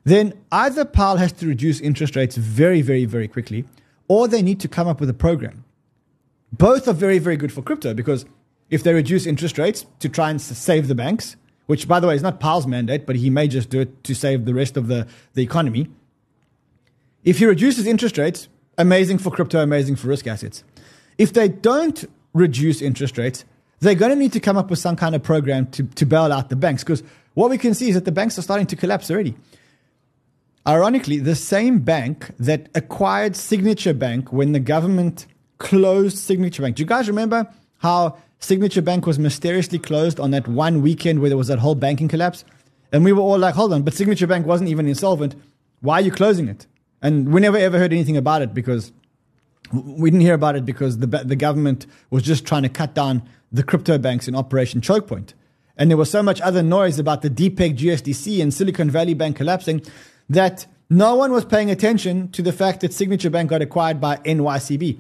then 0.05 0.33
either 0.51 0.85
Powell 0.85 1.17
has 1.17 1.33
to 1.33 1.47
reduce 1.47 1.81
interest 1.81 2.17
rates 2.17 2.37
very, 2.37 2.81
very, 2.81 3.05
very 3.05 3.29
quickly, 3.29 3.65
or 4.09 4.29
they 4.29 4.43
need 4.43 4.61
to 4.61 4.69
come 4.69 4.89
up 4.89 4.99
with 4.99 5.11
a 5.11 5.15
program. 5.15 5.65
Both 6.53 6.89
are 6.89 6.95
very, 6.95 7.19
very 7.19 7.37
good 7.37 7.53
for 7.53 7.63
crypto 7.63 7.93
because 7.95 8.25
if 8.73 8.83
they 8.83 8.95
reduce 8.95 9.27
interest 9.27 9.59
rates 9.59 9.85
to 10.01 10.09
try 10.09 10.31
and 10.31 10.41
save 10.41 10.89
the 10.89 10.95
banks, 10.95 11.37
which, 11.67 11.87
by 11.87 12.01
the 12.01 12.09
way, 12.09 12.15
is 12.15 12.23
not 12.23 12.41
Powell's 12.41 12.67
mandate, 12.67 13.05
but 13.05 13.17
he 13.17 13.29
may 13.29 13.47
just 13.47 13.69
do 13.69 13.81
it 13.81 14.03
to 14.05 14.15
save 14.15 14.47
the 14.47 14.55
rest 14.55 14.79
of 14.79 14.89
the, 14.89 15.07
the 15.35 15.43
economy. 15.43 15.89
If 17.23 17.39
he 17.39 17.45
reduces 17.45 17.87
interest 17.87 18.17
rates, 18.17 18.49
amazing 18.79 19.19
for 19.19 19.31
crypto, 19.31 19.63
amazing 19.63 19.97
for 19.97 20.09
risk 20.09 20.27
assets. 20.27 20.65
If 21.19 21.35
they 21.35 21.49
don't 21.49 22.03
reduce 22.33 22.81
interest 22.81 23.19
rates, 23.19 23.45
they're 23.81 23.95
going 23.95 24.11
to 24.11 24.17
need 24.17 24.33
to 24.33 24.41
come 24.41 24.57
up 24.57 24.71
with 24.71 24.79
some 24.79 24.97
kind 24.97 25.15
of 25.15 25.23
program 25.23 25.67
to, 25.73 25.83
to 25.83 26.07
bail 26.07 26.33
out 26.33 26.49
the 26.49 26.57
banks 26.57 26.83
because 26.83 27.03
what 27.35 27.51
we 27.51 27.59
can 27.59 27.75
see 27.75 27.91
is 27.91 27.95
that 27.95 28.07
the 28.07 28.13
banks 28.13 28.39
are 28.39 28.43
starting 28.43 28.67
to 28.69 28.77
collapse 28.77 29.11
already. 29.11 29.35
Ironically, 30.67 31.19
the 31.19 31.35
same 31.35 31.81
bank 31.81 32.31
that 32.39 32.71
acquired 32.75 33.37
Signature 33.37 33.93
Bank 33.93 34.33
when 34.33 34.53
the 34.53 34.61
government 34.61 35.27
closed 35.59 36.17
Signature 36.17 36.63
Bank. 36.63 36.77
Do 36.77 36.83
you 36.83 36.87
guys 36.87 37.07
remember 37.07 37.53
how 37.79 38.17
Signature 38.43 38.83
Bank 38.83 39.07
was 39.07 39.19
mysteriously 39.19 39.79
closed 39.79 40.19
on 40.19 40.33
that 40.33 40.49
one 40.49 40.83
weekend 40.83 41.21
where 41.21 41.31
there 41.31 41.39
was 41.39 41.47
that 41.49 41.61
whole 41.61 41.77
banking 41.77 42.09
collapse. 42.09 42.45
And 42.91 43.05
we 43.05 43.13
were 43.13 43.23
all 43.23 43.39
like, 43.39 43.55
hold 43.55 43.73
on, 43.73 43.83
but 43.83 43.95
Signature 43.95 44.27
Bank 44.27 44.47
wasn't 44.47 44.69
even 44.69 44.87
insolvent. 44.89 45.37
Why 45.81 45.95
are 45.95 46.01
you 46.03 46.11
closing 46.11 46.49
it? 46.49 46.67
And 47.01 47.33
we 47.33 47.41
never 47.41 47.57
ever 47.57 47.79
heard 47.79 47.93
anything 47.93 48.17
about 48.17 48.43
it 48.43 48.53
because 48.53 48.93
we 49.73 50.11
didn't 50.11 50.23
hear 50.23 50.35
about 50.35 50.57
it 50.57 50.67
because 50.67 50.99
the, 50.99 51.07
the 51.07 51.37
government 51.37 51.87
was 52.11 52.23
just 52.23 52.45
trying 52.45 52.65
to 52.65 52.69
cut 52.69 52.95
down 52.95 53.23
the 53.51 53.63
crypto 53.63 53.97
banks 53.97 54.27
in 54.27 54.35
Operation 54.35 54.81
Chokepoint. 54.81 55.35
And 55.77 55.91
there 55.91 55.97
was 55.97 56.11
so 56.11 56.23
much 56.23 56.41
other 56.41 56.63
noise 56.63 56.99
about 56.99 57.23
the 57.23 57.31
depeg 57.31 57.79
USDC 57.79 58.43
and 58.43 58.53
Silicon 58.53 58.91
Valley 58.91 59.15
Bank 59.15 59.37
collapsing 59.37 59.83
that 60.29 60.67
no 60.91 61.15
one 61.15 61.33
was 61.33 61.45
paying 61.45 61.71
attention 61.71 62.31
to 62.33 62.43
the 62.43 62.53
fact 62.53 62.81
that 62.81 62.93
Signature 62.93 63.31
Bank 63.31 63.51
got 63.51 63.63
acquired 63.63 64.01
by 64.01 64.17
NYCB. 64.19 64.99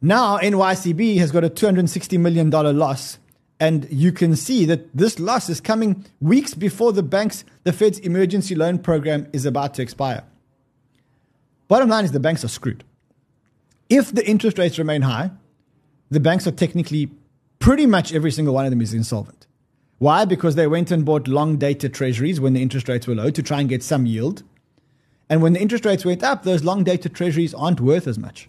Now, 0.00 0.38
NYCB 0.38 1.18
has 1.18 1.32
got 1.32 1.44
a 1.44 1.50
$260 1.50 2.18
million 2.18 2.50
loss. 2.50 3.18
And 3.58 3.88
you 3.90 4.12
can 4.12 4.36
see 4.36 4.66
that 4.66 4.94
this 4.94 5.18
loss 5.18 5.48
is 5.48 5.60
coming 5.60 6.04
weeks 6.20 6.52
before 6.52 6.92
the 6.92 7.02
bank's, 7.02 7.44
the 7.64 7.72
Fed's 7.72 7.98
emergency 8.00 8.54
loan 8.54 8.78
program 8.78 9.28
is 9.32 9.46
about 9.46 9.74
to 9.74 9.82
expire. 9.82 10.24
Bottom 11.68 11.88
line 11.88 12.04
is 12.04 12.12
the 12.12 12.20
banks 12.20 12.44
are 12.44 12.48
screwed. 12.48 12.84
If 13.88 14.12
the 14.12 14.28
interest 14.28 14.58
rates 14.58 14.78
remain 14.78 15.02
high, 15.02 15.30
the 16.10 16.20
banks 16.20 16.46
are 16.46 16.52
technically 16.52 17.10
pretty 17.58 17.86
much 17.86 18.12
every 18.12 18.30
single 18.30 18.54
one 18.54 18.66
of 18.66 18.70
them 18.70 18.82
is 18.82 18.92
insolvent. 18.92 19.46
Why? 19.98 20.26
Because 20.26 20.54
they 20.54 20.66
went 20.66 20.90
and 20.90 21.04
bought 21.04 21.26
long 21.26 21.56
dated 21.56 21.94
treasuries 21.94 22.38
when 22.40 22.52
the 22.52 22.60
interest 22.60 22.88
rates 22.88 23.06
were 23.06 23.14
low 23.14 23.30
to 23.30 23.42
try 23.42 23.60
and 23.60 23.68
get 23.68 23.82
some 23.82 24.04
yield. 24.04 24.42
And 25.30 25.40
when 25.40 25.54
the 25.54 25.60
interest 25.60 25.86
rates 25.86 26.04
went 26.04 26.22
up, 26.22 26.42
those 26.42 26.62
long 26.62 26.84
dated 26.84 27.14
treasuries 27.14 27.54
aren't 27.54 27.80
worth 27.80 28.06
as 28.06 28.18
much. 28.18 28.48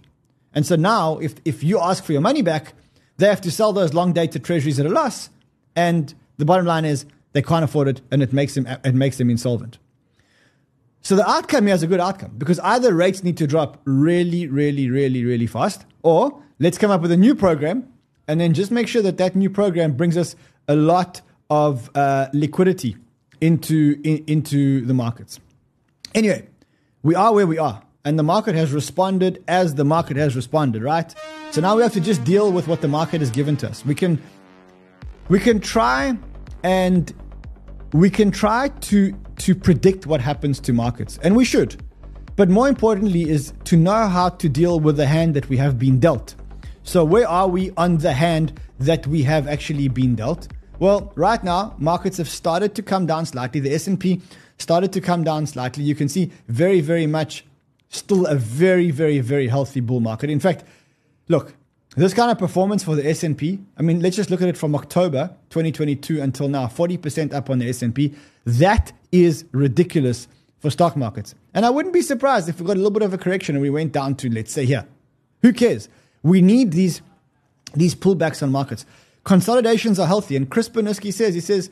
And 0.58 0.66
so 0.66 0.76
now, 0.76 1.20
if, 1.20 1.36
if 1.46 1.64
you 1.64 1.80
ask 1.80 2.04
for 2.04 2.14
your 2.14 2.22
money 2.22 2.42
back, 2.42 2.74
they 3.18 3.28
have 3.28 3.42
to 3.42 3.52
sell 3.52 3.74
those 3.74 3.94
long 3.94 4.12
dated 4.12 4.44
treasuries 4.44 4.80
at 4.80 4.88
a 4.88 4.90
loss. 4.90 5.30
And 5.76 6.12
the 6.38 6.46
bottom 6.46 6.66
line 6.66 6.84
is 6.84 7.06
they 7.34 7.44
can't 7.44 7.64
afford 7.64 7.88
it 7.88 8.02
and 8.10 8.24
it 8.24 8.34
makes 8.34 8.56
them, 8.56 8.66
it 8.66 8.96
makes 8.96 9.20
them 9.20 9.30
insolvent. 9.30 9.78
So 11.02 11.16
the 11.16 11.30
outcome 11.30 11.68
here 11.68 11.76
is 11.76 11.84
a 11.84 11.88
good 11.88 12.00
outcome 12.00 12.32
because 12.40 12.58
either 12.62 12.92
rates 12.96 13.24
need 13.24 13.38
to 13.38 13.46
drop 13.46 13.80
really, 13.86 14.48
really, 14.48 14.90
really, 14.90 15.24
really 15.24 15.46
fast, 15.46 15.86
or 16.02 16.42
let's 16.58 16.80
come 16.80 16.90
up 16.90 17.04
with 17.04 17.12
a 17.12 17.18
new 17.18 17.36
program 17.36 17.94
and 18.28 18.42
then 18.42 18.56
just 18.56 18.72
make 18.72 18.88
sure 18.88 19.04
that 19.04 19.20
that 19.20 19.36
new 19.36 19.52
program 19.52 19.94
brings 19.94 20.18
us 20.18 20.36
a 20.68 20.76
lot 20.76 21.22
of 21.52 21.92
uh, 21.94 22.30
liquidity 22.34 22.98
into, 23.42 24.02
in, 24.04 24.24
into 24.26 24.82
the 24.88 24.96
markets. 24.96 25.40
Anyway, 26.16 26.48
we 27.04 27.14
are 27.14 27.32
where 27.32 27.46
we 27.46 27.60
are 27.60 27.84
and 28.08 28.18
the 28.18 28.24
market 28.24 28.56
has 28.56 28.72
responded 28.72 29.44
as 29.50 29.76
the 29.76 29.84
market 29.84 30.16
has 30.16 30.34
responded, 30.34 30.82
right? 30.82 31.14
So 31.52 31.60
now 31.60 31.76
we 31.76 31.84
have 31.84 31.92
to 31.92 32.00
just 32.00 32.24
deal 32.24 32.54
with 32.54 32.66
what 32.70 32.80
the 32.80 32.88
market 32.88 33.20
has 33.20 33.30
given 33.30 33.58
to 33.58 33.70
us. 33.70 33.86
We 33.86 33.96
can 33.96 34.22
we 35.28 35.40
can 35.40 35.60
try 35.60 36.18
and 36.64 37.14
we 37.92 38.10
can 38.10 38.32
try 38.32 38.70
to 38.70 39.14
to 39.40 39.54
predict 39.54 40.08
what 40.08 40.22
happens 40.22 40.62
to 40.62 40.74
markets, 40.74 41.20
and 41.22 41.36
we 41.36 41.44
should. 41.44 41.84
But 42.38 42.50
more 42.50 42.70
importantly 42.70 43.30
is 43.30 43.52
to 43.66 43.76
know 43.76 44.08
how 44.08 44.30
to 44.30 44.48
deal 44.48 44.80
with 44.80 44.96
the 44.96 45.08
hand 45.08 45.34
that 45.34 45.50
we 45.50 45.58
have 45.58 45.78
been 45.78 46.00
dealt. 46.00 46.36
So 46.84 47.04
where 47.04 47.28
are 47.28 47.50
we 47.50 47.72
on 47.76 47.98
the 47.98 48.14
hand 48.14 48.58
that 48.80 49.06
we 49.06 49.24
have 49.24 49.50
actually 49.50 49.90
been 49.90 50.16
dealt? 50.16 50.48
Well, 50.80 51.12
right 51.16 51.44
now 51.44 51.76
markets 51.78 52.18
have 52.18 52.30
started 52.30 52.74
to 52.76 52.82
come 52.84 53.06
down 53.06 53.26
slightly. 53.26 53.60
The 53.60 53.74
S&P 53.74 54.22
started 54.60 54.94
to 54.94 55.02
come 55.02 55.26
down 55.26 55.46
slightly. 55.48 55.84
You 55.84 55.96
can 55.96 56.08
see 56.08 56.32
very 56.48 56.80
very 56.80 57.08
much 57.08 57.44
still 57.90 58.26
a 58.26 58.36
very, 58.36 58.92
very, 58.92 59.20
very 59.20 59.48
healthy 59.48 59.80
bull 59.80 60.00
market. 60.00 60.30
In 60.30 60.40
fact, 60.40 60.64
look, 61.28 61.54
this 61.96 62.14
kind 62.14 62.30
of 62.30 62.38
performance 62.38 62.84
for 62.84 62.96
the 62.96 63.08
S&P, 63.10 63.60
I 63.78 63.82
mean, 63.82 64.02
let's 64.02 64.16
just 64.16 64.30
look 64.30 64.42
at 64.42 64.48
it 64.48 64.58
from 64.58 64.76
October 64.76 65.36
2022 65.50 66.22
until 66.22 66.48
now, 66.48 66.68
40% 66.68 67.34
up 67.34 67.50
on 67.50 67.60
the 67.60 67.70
S&P. 67.70 68.14
That 68.46 68.92
is 69.12 69.46
ridiculous 69.52 70.28
for 70.60 70.70
stock 70.70 70.96
markets. 70.96 71.34
And 71.54 71.66
I 71.66 71.70
wouldn't 71.70 71.94
be 71.94 72.02
surprised 72.02 72.50
if 72.50 72.60
we 72.60 72.68
got 72.68 72.74
a 72.74 72.80
little 72.80 72.92
bit 72.92 73.02
of 73.02 73.14
a 73.14 73.18
correction 73.18 73.56
and 73.56 73.64
we 73.64 73.70
went 73.70 73.94
down 73.94 74.16
to, 74.18 74.30
let's 74.30 74.52
say, 74.52 74.66
here. 74.66 74.86
Who 75.42 75.54
cares? 75.54 75.90
We 76.24 76.42
need 76.42 76.72
these, 76.72 77.02
these 77.74 77.96
pullbacks 77.96 78.44
on 78.44 78.52
markets. 78.52 78.86
Consolidations 79.24 80.00
are 80.00 80.08
healthy. 80.08 80.36
And 80.36 80.50
Chris 80.50 80.70
Burniske 80.70 81.14
says, 81.14 81.34
he 81.34 81.42
says, 81.42 81.70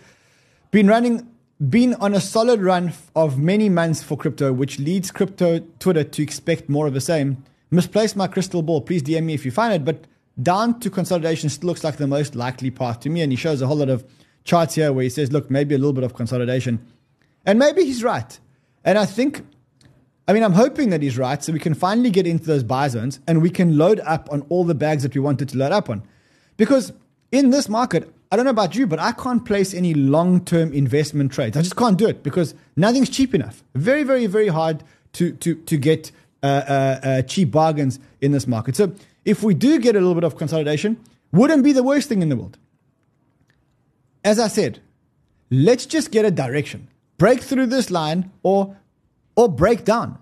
been 0.71 0.87
running 0.87 1.27
been 1.59 1.93
on 1.95 2.13
a 2.13 2.19
solid 2.19 2.61
run 2.61 2.93
of 3.15 3.37
many 3.39 3.69
months 3.69 4.03
for 4.03 4.17
crypto, 4.17 4.51
which 4.51 4.79
leads 4.79 5.11
crypto 5.11 5.59
Twitter 5.79 6.03
to 6.03 6.21
expect 6.21 6.69
more 6.69 6.87
of 6.87 6.93
the 6.93 7.01
same. 7.01 7.43
Misplaced 7.71 8.15
my 8.15 8.27
crystal 8.27 8.61
ball. 8.61 8.81
Please 8.81 9.01
DM 9.01 9.23
me 9.23 9.33
if 9.33 9.45
you 9.45 9.51
find 9.51 9.73
it. 9.73 9.85
But 9.85 10.05
down 10.41 10.79
to 10.81 10.89
consolidation 10.89 11.49
still 11.49 11.67
looks 11.67 11.83
like 11.83 11.97
the 11.97 12.07
most 12.07 12.35
likely 12.35 12.71
path 12.71 12.99
to 13.01 13.09
me. 13.09 13.21
And 13.21 13.31
he 13.31 13.37
shows 13.37 13.61
a 13.61 13.67
whole 13.67 13.77
lot 13.77 13.89
of 13.89 14.05
charts 14.43 14.75
here 14.75 14.91
where 14.91 15.03
he 15.03 15.09
says, 15.09 15.31
look, 15.31 15.49
maybe 15.49 15.75
a 15.75 15.77
little 15.77 15.93
bit 15.93 16.03
of 16.03 16.13
consolidation. 16.13 16.85
And 17.45 17.57
maybe 17.57 17.85
he's 17.85 18.03
right. 18.03 18.37
And 18.83 18.97
I 18.97 19.05
think, 19.05 19.45
I 20.27 20.33
mean, 20.33 20.43
I'm 20.43 20.53
hoping 20.53 20.89
that 20.89 21.01
he's 21.01 21.17
right 21.17 21.41
so 21.41 21.53
we 21.53 21.59
can 21.59 21.73
finally 21.73 22.09
get 22.09 22.27
into 22.27 22.45
those 22.45 22.63
buy 22.63 22.87
zones 22.89 23.19
and 23.27 23.41
we 23.41 23.49
can 23.49 23.77
load 23.77 24.01
up 24.01 24.27
on 24.31 24.41
all 24.49 24.63
the 24.63 24.75
bags 24.75 25.03
that 25.03 25.15
we 25.15 25.21
wanted 25.21 25.49
to 25.49 25.57
load 25.57 25.71
up 25.71 25.89
on. 25.89 26.03
Because 26.57 26.91
in 27.31 27.49
this 27.49 27.67
market, 27.67 28.13
I 28.35 28.37
don't 28.37 28.43
know 28.43 28.51
about 28.51 28.75
you, 28.75 28.85
but 28.85 28.99
I 28.99 29.13
can't 29.13 29.45
place 29.45 29.73
any 29.73 29.93
long 29.93 30.43
term 30.43 30.73
investment 30.73 31.31
trades. 31.31 31.55
I 31.55 31.61
just 31.61 31.77
can't 31.77 31.97
do 31.97 32.05
it 32.05 32.21
because 32.21 32.53
nothing's 32.75 33.09
cheap 33.09 33.33
enough. 33.33 33.63
Very, 33.75 34.03
very, 34.03 34.25
very 34.25 34.49
hard 34.49 34.83
to, 35.13 35.31
to, 35.31 35.55
to 35.55 35.77
get 35.77 36.11
uh, 36.43 36.45
uh, 36.45 36.99
uh, 37.01 37.21
cheap 37.21 37.49
bargains 37.51 37.97
in 38.19 38.33
this 38.33 38.45
market. 38.45 38.75
So 38.75 38.93
if 39.23 39.41
we 39.41 39.53
do 39.53 39.79
get 39.79 39.95
a 39.95 39.99
little 39.99 40.15
bit 40.15 40.25
of 40.25 40.35
consolidation, 40.35 40.99
wouldn't 41.31 41.63
be 41.63 41.71
the 41.71 41.81
worst 41.81 42.09
thing 42.09 42.21
in 42.21 42.27
the 42.27 42.35
world. 42.35 42.57
As 44.21 44.37
I 44.37 44.49
said, 44.49 44.81
let's 45.49 45.85
just 45.85 46.11
get 46.11 46.25
a 46.25 46.31
direction. 46.31 46.89
Break 47.17 47.41
through 47.41 47.67
this 47.67 47.89
line 47.89 48.33
or 48.43 48.75
or 49.37 49.47
break 49.47 49.85
down. 49.85 50.17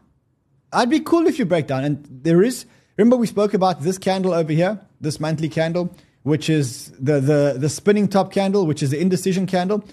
I'd 0.72 0.92
be 0.92 1.00
cool 1.00 1.26
if 1.26 1.40
you 1.40 1.46
break 1.46 1.66
down. 1.66 1.84
And 1.84 2.08
there 2.08 2.44
is, 2.44 2.68
remember 2.96 3.18
we 3.18 3.26
spoke 3.26 3.56
about 3.56 3.82
this 3.82 3.98
candle 3.98 4.36
over 4.36 4.54
here, 4.54 4.82
this 5.02 5.20
monthly 5.20 5.50
candle 5.50 5.96
which 6.24 6.50
is 6.50 6.92
the, 7.00 7.20
the, 7.20 7.56
the 7.58 7.70
spinning 7.70 8.08
top 8.08 8.32
candle, 8.34 8.66
which 8.66 8.84
is 8.84 8.90
the 8.90 9.00
indecision 9.00 9.46
candle. 9.46 9.84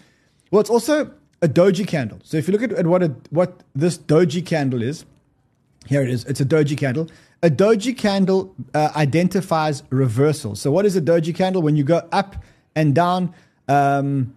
Well, 0.51 0.61
it's 0.61 0.71
also 0.71 1.13
a 1.43 1.49
doji 1.49 1.87
candle. 1.87 2.19
So 2.25 2.37
if 2.37 2.49
you 2.49 2.53
look 2.53 2.63
at, 2.63 2.73
at 2.73 2.87
what, 2.87 3.03
a, 3.03 3.15
what 3.31 3.63
this 3.75 3.99
doji 3.99 4.45
candle 4.45 4.83
is, 4.83 5.05
here 5.87 6.03
it 6.03 6.11
is. 6.11 6.25
It's 6.25 6.41
a 6.41 6.45
doji 6.45 6.77
candle. 6.77 7.09
A 7.43 7.51
doji 7.51 7.97
candle 7.97 8.55
uh, 8.75 8.91
identifies 8.97 9.83
reversal. 9.91 10.57
So 10.57 10.71
what 10.71 10.85
is 10.87 10.97
a 10.97 11.01
doji 11.01 11.35
candle? 11.35 11.63
When 11.63 11.77
you 11.77 11.85
go 11.85 12.09
up 12.13 12.37
and 12.75 12.95
down, 12.95 13.35
um, 13.69 14.35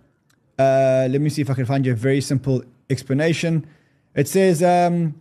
Uh, 0.60 1.08
let 1.10 1.20
me 1.20 1.30
see 1.30 1.42
if 1.42 1.50
I 1.50 1.56
can 1.56 1.66
find 1.66 1.84
you 1.84 1.94
a 1.94 1.96
very 1.96 2.22
simple 2.22 2.62
explanation. 2.88 3.66
It 4.14 4.28
says, 4.28 4.62
um, 4.62 5.16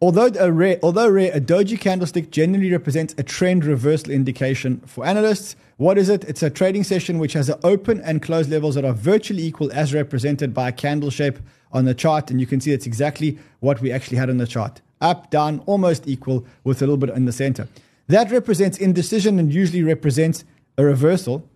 although 0.00 0.30
a 0.38 0.52
rare, 0.52 0.78
although 0.82 1.08
rare, 1.08 1.30
a 1.32 1.40
doji 1.40 1.78
candlestick 1.78 2.30
generally 2.30 2.70
represents 2.70 3.14
a 3.18 3.22
trend 3.22 3.64
reversal 3.64 4.10
indication 4.10 4.80
for 4.86 5.06
analysts. 5.06 5.56
What 5.76 5.98
is 5.98 6.08
it? 6.08 6.24
It's 6.24 6.42
a 6.42 6.50
trading 6.50 6.84
session 6.84 7.18
which 7.18 7.34
has 7.34 7.48
an 7.48 7.58
open 7.62 8.00
and 8.00 8.22
close 8.22 8.48
levels 8.48 8.74
that 8.76 8.84
are 8.84 8.92
virtually 8.92 9.42
equal 9.42 9.70
as 9.72 9.92
represented 9.92 10.54
by 10.54 10.68
a 10.68 10.72
candle 10.72 11.10
shape 11.10 11.38
on 11.72 11.84
the 11.84 11.94
chart. 11.94 12.30
And 12.30 12.40
you 12.40 12.46
can 12.46 12.60
see 12.60 12.72
it's 12.72 12.86
exactly 12.86 13.38
what 13.60 13.80
we 13.80 13.92
actually 13.92 14.16
had 14.16 14.30
on 14.30 14.38
the 14.38 14.46
chart. 14.46 14.80
Up, 15.00 15.30
down, 15.30 15.62
almost 15.66 16.08
equal 16.08 16.46
with 16.64 16.80
a 16.80 16.86
little 16.86 16.96
bit 16.96 17.10
in 17.10 17.26
the 17.26 17.32
center. 17.32 17.68
That 18.08 18.30
represents 18.30 18.78
indecision 18.78 19.38
and 19.38 19.52
usually 19.52 19.82
represents 19.82 20.44
a 20.78 20.84
reversal. 20.84 21.48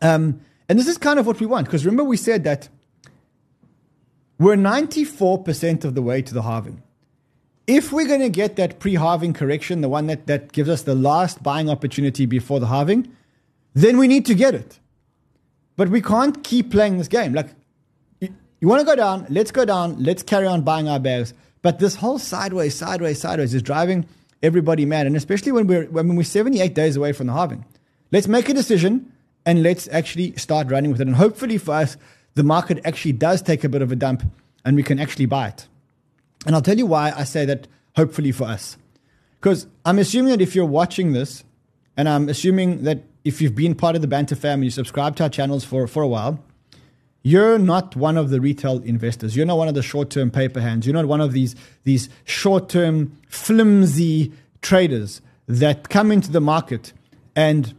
Um, 0.00 0.40
and 0.68 0.78
this 0.78 0.86
is 0.86 0.98
kind 0.98 1.18
of 1.18 1.26
what 1.26 1.40
we 1.40 1.46
want 1.46 1.66
because 1.66 1.84
remember 1.84 2.04
we 2.04 2.16
said 2.16 2.44
that 2.44 2.68
we're 4.38 4.56
94% 4.56 5.84
of 5.84 5.94
the 5.94 6.02
way 6.02 6.22
to 6.22 6.34
the 6.34 6.42
halving. 6.42 6.82
If 7.66 7.92
we're 7.92 8.08
going 8.08 8.20
to 8.20 8.28
get 8.28 8.56
that 8.56 8.80
pre 8.80 8.94
halving 8.94 9.32
correction, 9.32 9.80
the 9.80 9.88
one 9.88 10.06
that, 10.08 10.26
that 10.26 10.52
gives 10.52 10.68
us 10.68 10.82
the 10.82 10.94
last 10.94 11.42
buying 11.42 11.70
opportunity 11.70 12.26
before 12.26 12.60
the 12.60 12.66
halving, 12.66 13.10
then 13.74 13.98
we 13.98 14.08
need 14.08 14.26
to 14.26 14.34
get 14.34 14.54
it. 14.54 14.78
But 15.76 15.88
we 15.88 16.02
can't 16.02 16.42
keep 16.44 16.70
playing 16.70 16.98
this 16.98 17.08
game. 17.08 17.32
Like, 17.32 17.48
you, 18.20 18.34
you 18.60 18.68
want 18.68 18.80
to 18.80 18.86
go 18.86 18.96
down, 18.96 19.26
let's 19.30 19.50
go 19.50 19.64
down, 19.64 20.02
let's 20.02 20.22
carry 20.22 20.46
on 20.46 20.62
buying 20.62 20.88
our 20.88 21.00
bags. 21.00 21.34
But 21.62 21.78
this 21.78 21.96
whole 21.96 22.18
sideways, 22.18 22.74
sideways, 22.74 23.20
sideways 23.20 23.54
is 23.54 23.62
driving 23.62 24.06
everybody 24.42 24.84
mad. 24.84 25.06
And 25.06 25.16
especially 25.16 25.52
when 25.52 25.66
we're, 25.66 25.84
when 25.86 26.14
we're 26.16 26.24
78 26.24 26.74
days 26.74 26.96
away 26.96 27.12
from 27.12 27.28
the 27.28 27.32
halving. 27.32 27.64
Let's 28.10 28.28
make 28.28 28.48
a 28.48 28.54
decision 28.54 29.12
and 29.46 29.62
let's 29.62 29.88
actually 29.88 30.36
start 30.36 30.70
running 30.70 30.90
with 30.90 31.00
it. 31.00 31.06
And 31.06 31.16
hopefully 31.16 31.58
for 31.58 31.72
us, 31.74 31.96
the 32.34 32.42
market 32.42 32.80
actually 32.84 33.12
does 33.12 33.40
take 33.40 33.64
a 33.64 33.68
bit 33.68 33.82
of 33.82 33.92
a 33.92 33.96
dump 33.96 34.24
and 34.64 34.76
we 34.76 34.82
can 34.82 34.98
actually 34.98 35.26
buy 35.26 35.48
it. 35.48 35.66
And 36.46 36.54
I'll 36.54 36.62
tell 36.62 36.78
you 36.78 36.86
why 36.86 37.12
I 37.14 37.24
say 37.24 37.44
that 37.44 37.68
hopefully 37.96 38.32
for 38.32 38.44
us. 38.44 38.76
Because 39.40 39.66
I'm 39.84 39.98
assuming 39.98 40.30
that 40.30 40.40
if 40.40 40.54
you're 40.54 40.64
watching 40.64 41.12
this, 41.12 41.44
and 41.96 42.08
I'm 42.08 42.28
assuming 42.28 42.84
that 42.84 43.02
if 43.24 43.40
you've 43.40 43.54
been 43.54 43.74
part 43.74 43.96
of 43.96 44.02
the 44.02 44.08
Banter 44.08 44.34
family, 44.34 44.66
you 44.66 44.70
subscribe 44.70 45.16
to 45.16 45.24
our 45.24 45.28
channels 45.28 45.64
for, 45.64 45.86
for 45.86 46.02
a 46.02 46.08
while, 46.08 46.42
you're 47.22 47.58
not 47.58 47.94
one 47.94 48.16
of 48.16 48.30
the 48.30 48.40
retail 48.40 48.82
investors. 48.82 49.36
You're 49.36 49.46
not 49.46 49.58
one 49.58 49.68
of 49.68 49.74
the 49.74 49.82
short 49.82 50.10
term 50.10 50.30
paper 50.30 50.60
hands. 50.60 50.86
You're 50.86 50.94
not 50.94 51.06
one 51.06 51.20
of 51.20 51.32
these, 51.32 51.54
these 51.84 52.08
short 52.24 52.68
term, 52.68 53.16
flimsy 53.28 54.32
traders 54.60 55.20
that 55.46 55.88
come 55.88 56.10
into 56.10 56.32
the 56.32 56.40
market 56.40 56.92
and 57.36 57.74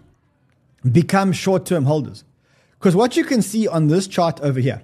become 0.90 1.34
short 1.34 1.66
term 1.66 1.86
holders. 1.86 2.24
Because 2.80 2.96
what 2.96 3.18
you 3.18 3.26
can 3.26 3.42
see 3.42 3.68
on 3.68 3.88
this 3.88 4.08
chart 4.08 4.40
over 4.42 4.60
here 4.60 4.82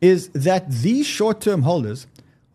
is 0.00 0.28
that 0.30 0.70
these 0.70 1.06
short 1.06 1.40
term 1.40 1.62
holders 1.62 2.06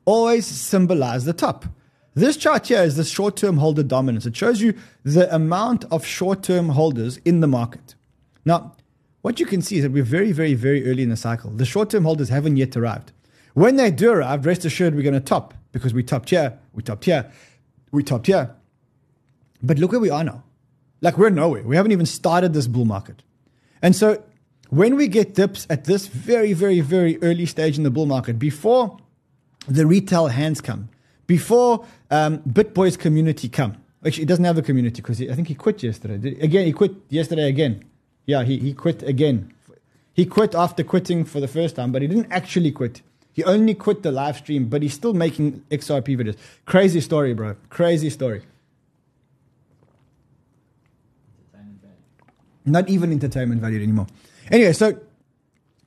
always 0.05 0.45
symbolize 0.45 1.25
the 1.25 1.33
top. 1.33 1.65
This 2.13 2.35
chart 2.35 2.67
here 2.67 2.83
is 2.83 2.97
the 2.97 3.05
short 3.05 3.37
term 3.37 3.57
holder 3.57 3.83
dominance. 3.83 4.25
It 4.25 4.35
shows 4.35 4.61
you 4.61 4.73
the 5.03 5.33
amount 5.33 5.85
of 5.85 6.05
short 6.05 6.43
term 6.43 6.69
holders 6.69 7.17
in 7.23 7.39
the 7.39 7.47
market. 7.47 7.95
Now, 8.43 8.75
what 9.21 9.39
you 9.39 9.45
can 9.45 9.61
see 9.61 9.77
is 9.77 9.83
that 9.83 9.91
we're 9.91 10.03
very, 10.03 10.31
very, 10.31 10.53
very 10.53 10.89
early 10.89 11.03
in 11.03 11.09
the 11.09 11.15
cycle. 11.15 11.51
The 11.51 11.65
short 11.65 11.89
term 11.89 12.03
holders 12.03 12.29
haven't 12.29 12.57
yet 12.57 12.75
arrived. 12.75 13.11
When 13.53 13.75
they 13.75 13.91
do 13.91 14.11
arrive, 14.11 14.45
rest 14.45 14.65
assured 14.65 14.95
we're 14.95 15.03
going 15.03 15.13
to 15.13 15.19
top 15.19 15.53
because 15.71 15.93
we 15.93 16.03
topped 16.03 16.29
here, 16.29 16.57
we 16.73 16.83
topped 16.83 17.05
here, 17.05 17.31
we 17.91 18.03
topped 18.03 18.27
here. 18.27 18.55
But 19.63 19.77
look 19.77 19.91
where 19.91 19.99
we 19.99 20.09
are 20.09 20.23
now. 20.23 20.43
Like 21.01 21.17
we're 21.17 21.29
nowhere. 21.29 21.63
We 21.63 21.75
haven't 21.75 21.91
even 21.91 22.05
started 22.05 22.53
this 22.53 22.67
bull 22.67 22.85
market. 22.85 23.23
And 23.81 23.95
so 23.95 24.23
when 24.69 24.95
we 24.95 25.07
get 25.07 25.35
dips 25.35 25.67
at 25.69 25.85
this 25.85 26.07
very, 26.07 26.53
very, 26.53 26.79
very 26.79 27.21
early 27.21 27.45
stage 27.45 27.77
in 27.77 27.83
the 27.83 27.91
bull 27.91 28.05
market, 28.05 28.39
before 28.39 28.97
the 29.67 29.85
retail 29.85 30.27
hands 30.27 30.61
come, 30.61 30.89
before 31.27 31.85
um, 32.09 32.39
BitBoy's 32.39 32.97
community 32.97 33.47
come, 33.47 33.77
actually, 34.05 34.23
he 34.23 34.25
doesn't 34.25 34.45
have 34.45 34.57
a 34.57 34.61
community 34.61 35.01
because 35.01 35.21
I 35.21 35.33
think 35.33 35.47
he 35.47 35.55
quit 35.55 35.83
yesterday. 35.83 36.39
Again, 36.41 36.65
he 36.65 36.73
quit 36.73 36.93
yesterday 37.09 37.47
again. 37.47 37.83
Yeah, 38.25 38.43
he, 38.43 38.57
he 38.57 38.73
quit 38.73 39.03
again. 39.03 39.53
He 40.13 40.25
quit 40.25 40.55
after 40.55 40.83
quitting 40.83 41.23
for 41.23 41.39
the 41.39 41.47
first 41.47 41.75
time, 41.75 41.91
but 41.91 42.01
he 42.01 42.07
didn't 42.07 42.31
actually 42.31 42.71
quit. 42.71 43.01
He 43.33 43.43
only 43.43 43.73
quit 43.75 44.03
the 44.03 44.11
live 44.11 44.37
stream, 44.37 44.67
but 44.67 44.81
he's 44.81 44.93
still 44.93 45.13
making 45.13 45.63
XRP 45.71 46.17
videos. 46.17 46.37
Crazy 46.65 46.99
story, 46.99 47.33
bro. 47.33 47.55
Crazy 47.69 48.09
story. 48.09 48.43
Not 52.65 52.89
even 52.89 53.11
entertainment 53.11 53.61
value 53.61 53.81
anymore. 53.81 54.07
Anyway, 54.51 54.73
so 54.73 54.99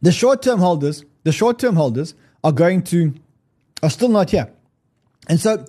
the 0.02 0.10
short 0.10 0.42
term 0.42 0.58
holders, 0.58 1.04
the 1.22 1.32
short 1.32 1.58
term 1.58 1.76
holders 1.76 2.14
are 2.42 2.52
going 2.52 2.82
to, 2.84 3.14
are 3.84 3.90
still 3.90 4.08
not 4.08 4.30
here. 4.30 4.50
And 5.28 5.38
so 5.40 5.64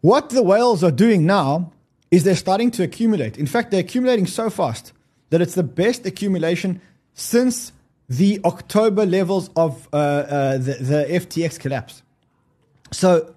what 0.00 0.30
the 0.30 0.42
whales 0.42 0.82
are 0.82 0.90
doing 0.90 1.26
now 1.26 1.72
is 2.10 2.24
they're 2.24 2.34
starting 2.36 2.70
to 2.72 2.82
accumulate. 2.82 3.38
In 3.38 3.46
fact, 3.46 3.70
they're 3.70 3.80
accumulating 3.80 4.26
so 4.26 4.50
fast 4.50 4.92
that 5.30 5.40
it's 5.40 5.54
the 5.54 5.62
best 5.62 6.04
accumulation 6.06 6.80
since 7.14 7.72
the 8.08 8.40
October 8.44 9.06
levels 9.06 9.50
of 9.54 9.88
uh, 9.92 9.96
uh, 9.96 10.58
the, 10.58 10.74
the 10.80 11.06
FTX 11.08 11.58
collapse. 11.60 12.02
So 12.90 13.34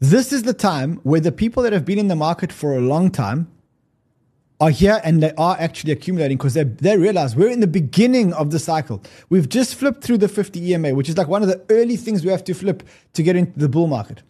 this 0.00 0.32
is 0.32 0.42
the 0.42 0.52
time 0.52 1.00
where 1.04 1.20
the 1.20 1.32
people 1.32 1.62
that 1.62 1.72
have 1.72 1.86
been 1.86 1.98
in 1.98 2.08
the 2.08 2.16
market 2.16 2.52
for 2.52 2.76
a 2.76 2.80
long 2.80 3.10
time 3.10 3.50
are 4.60 4.70
here 4.70 5.00
and 5.04 5.22
they 5.22 5.32
are 5.36 5.56
actually 5.58 5.92
accumulating 5.92 6.38
because 6.38 6.54
they, 6.54 6.64
they 6.64 6.96
realize 6.96 7.36
we're 7.36 7.50
in 7.50 7.60
the 7.60 7.66
beginning 7.66 8.32
of 8.32 8.50
the 8.50 8.58
cycle. 8.58 9.02
We've 9.28 9.48
just 9.48 9.74
flipped 9.74 10.02
through 10.02 10.18
the 10.18 10.28
50 10.28 10.72
EMA, 10.72 10.94
which 10.94 11.08
is 11.08 11.16
like 11.16 11.28
one 11.28 11.42
of 11.42 11.48
the 11.48 11.62
early 11.68 11.96
things 11.96 12.24
we 12.24 12.30
have 12.30 12.44
to 12.44 12.54
flip 12.54 12.82
to 13.12 13.22
get 13.22 13.36
into 13.36 13.58
the 13.58 13.68
bull 13.68 13.86
market. 13.86 14.22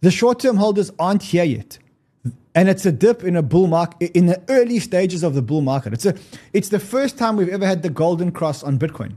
The 0.00 0.10
short 0.10 0.40
term 0.40 0.56
holders 0.56 0.90
aren't 0.98 1.22
here 1.22 1.44
yet. 1.44 1.78
And 2.52 2.68
it's 2.68 2.84
a 2.84 2.90
dip 2.90 3.22
in 3.22 3.36
a 3.36 3.42
bull 3.42 3.68
market 3.68 4.10
in 4.10 4.26
the 4.26 4.42
early 4.48 4.80
stages 4.80 5.22
of 5.22 5.34
the 5.34 5.42
bull 5.42 5.60
market. 5.60 5.92
It's 5.92 6.04
a 6.04 6.16
it's 6.52 6.68
the 6.70 6.80
first 6.80 7.16
time 7.16 7.36
we've 7.36 7.48
ever 7.48 7.64
had 7.64 7.82
the 7.82 7.90
golden 7.90 8.32
cross 8.32 8.64
on 8.64 8.76
Bitcoin. 8.76 9.16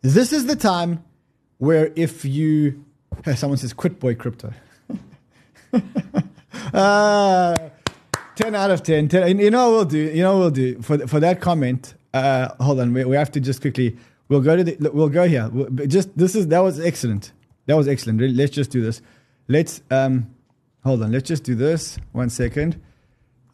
This 0.00 0.32
is 0.32 0.46
the 0.46 0.56
time 0.56 1.04
where 1.58 1.92
if 1.96 2.24
you 2.24 2.82
someone 3.36 3.58
says 3.58 3.74
quit 3.74 4.00
boy 4.00 4.14
crypto. 4.14 4.54
uh, 6.72 7.56
10 8.36 8.54
out 8.54 8.70
of 8.70 8.82
10. 8.82 9.08
10 9.08 9.38
you 9.38 9.50
know 9.50 9.70
what 9.70 9.76
we'll 9.76 9.84
do? 9.86 9.98
You 9.98 10.22
know 10.22 10.34
what 10.34 10.40
we'll 10.40 10.50
do? 10.50 10.82
For, 10.82 10.98
for 11.08 11.20
that 11.20 11.40
comment, 11.40 11.94
uh, 12.14 12.48
hold 12.62 12.80
on. 12.80 12.92
We, 12.92 13.04
we 13.04 13.16
have 13.16 13.30
to 13.32 13.40
just 13.40 13.62
quickly, 13.62 13.96
we'll 14.28 14.42
go 14.42 14.56
to 14.56 14.62
the, 14.62 14.90
we'll 14.92 15.08
go 15.08 15.26
here. 15.26 15.48
We'll, 15.48 15.68
just, 15.86 16.16
this 16.16 16.36
is, 16.36 16.46
that 16.48 16.60
was 16.60 16.78
excellent. 16.78 17.32
That 17.64 17.76
was 17.76 17.88
excellent. 17.88 18.20
Let's 18.20 18.52
just 18.52 18.70
do 18.70 18.82
this. 18.82 19.00
Let's, 19.48 19.82
um, 19.90 20.34
hold 20.84 21.02
on. 21.02 21.12
Let's 21.12 21.26
just 21.26 21.44
do 21.44 21.54
this. 21.54 21.98
One 22.12 22.28
second. 22.28 22.80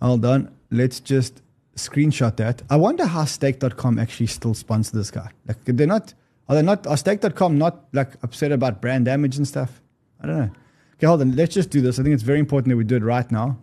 Hold 0.02 0.24
on. 0.24 0.52
Let's 0.70 0.98
just 0.98 1.42
screenshot 1.76 2.36
that. 2.36 2.62
I 2.68 2.76
wonder 2.76 3.06
how 3.06 3.24
stake.com 3.24 3.98
actually 3.98 4.26
still 4.26 4.52
sponsor 4.52 4.96
this 4.96 5.10
guy. 5.12 5.30
Like, 5.46 5.64
they're 5.64 5.86
not, 5.86 6.12
are 6.48 6.56
they 6.56 6.62
not, 6.62 6.86
are 6.88 6.96
stake.com 6.96 7.56
not 7.56 7.84
like 7.92 8.14
upset 8.24 8.50
about 8.50 8.82
brand 8.82 9.04
damage 9.04 9.36
and 9.36 9.46
stuff? 9.46 9.80
I 10.20 10.26
don't 10.26 10.38
know. 10.38 10.50
Okay, 10.94 11.06
hold 11.06 11.20
on. 11.20 11.36
Let's 11.36 11.54
just 11.54 11.70
do 11.70 11.80
this. 11.80 12.00
I 12.00 12.02
think 12.02 12.14
it's 12.14 12.24
very 12.24 12.40
important 12.40 12.70
that 12.70 12.76
we 12.76 12.84
do 12.84 12.96
it 12.96 13.04
right 13.04 13.30
now 13.30 13.58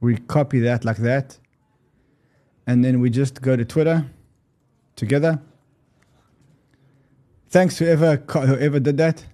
we 0.00 0.16
copy 0.16 0.60
that 0.60 0.84
like 0.84 0.98
that. 0.98 1.38
And 2.66 2.84
then 2.84 3.00
we 3.00 3.10
just 3.10 3.40
go 3.40 3.56
to 3.56 3.64
Twitter 3.64 4.06
together. 4.96 5.40
Thanks 7.48 7.78
whoever 7.78 8.16
whoever 8.16 8.78
did 8.78 8.98
that. 8.98 9.24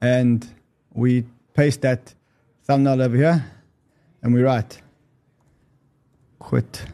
And 0.00 0.46
we 0.92 1.24
paste 1.54 1.80
that 1.82 2.14
thumbnail 2.64 3.00
over 3.00 3.16
here 3.16 3.44
and 4.22 4.34
we 4.34 4.42
write 4.42 4.82
quit 6.38 6.84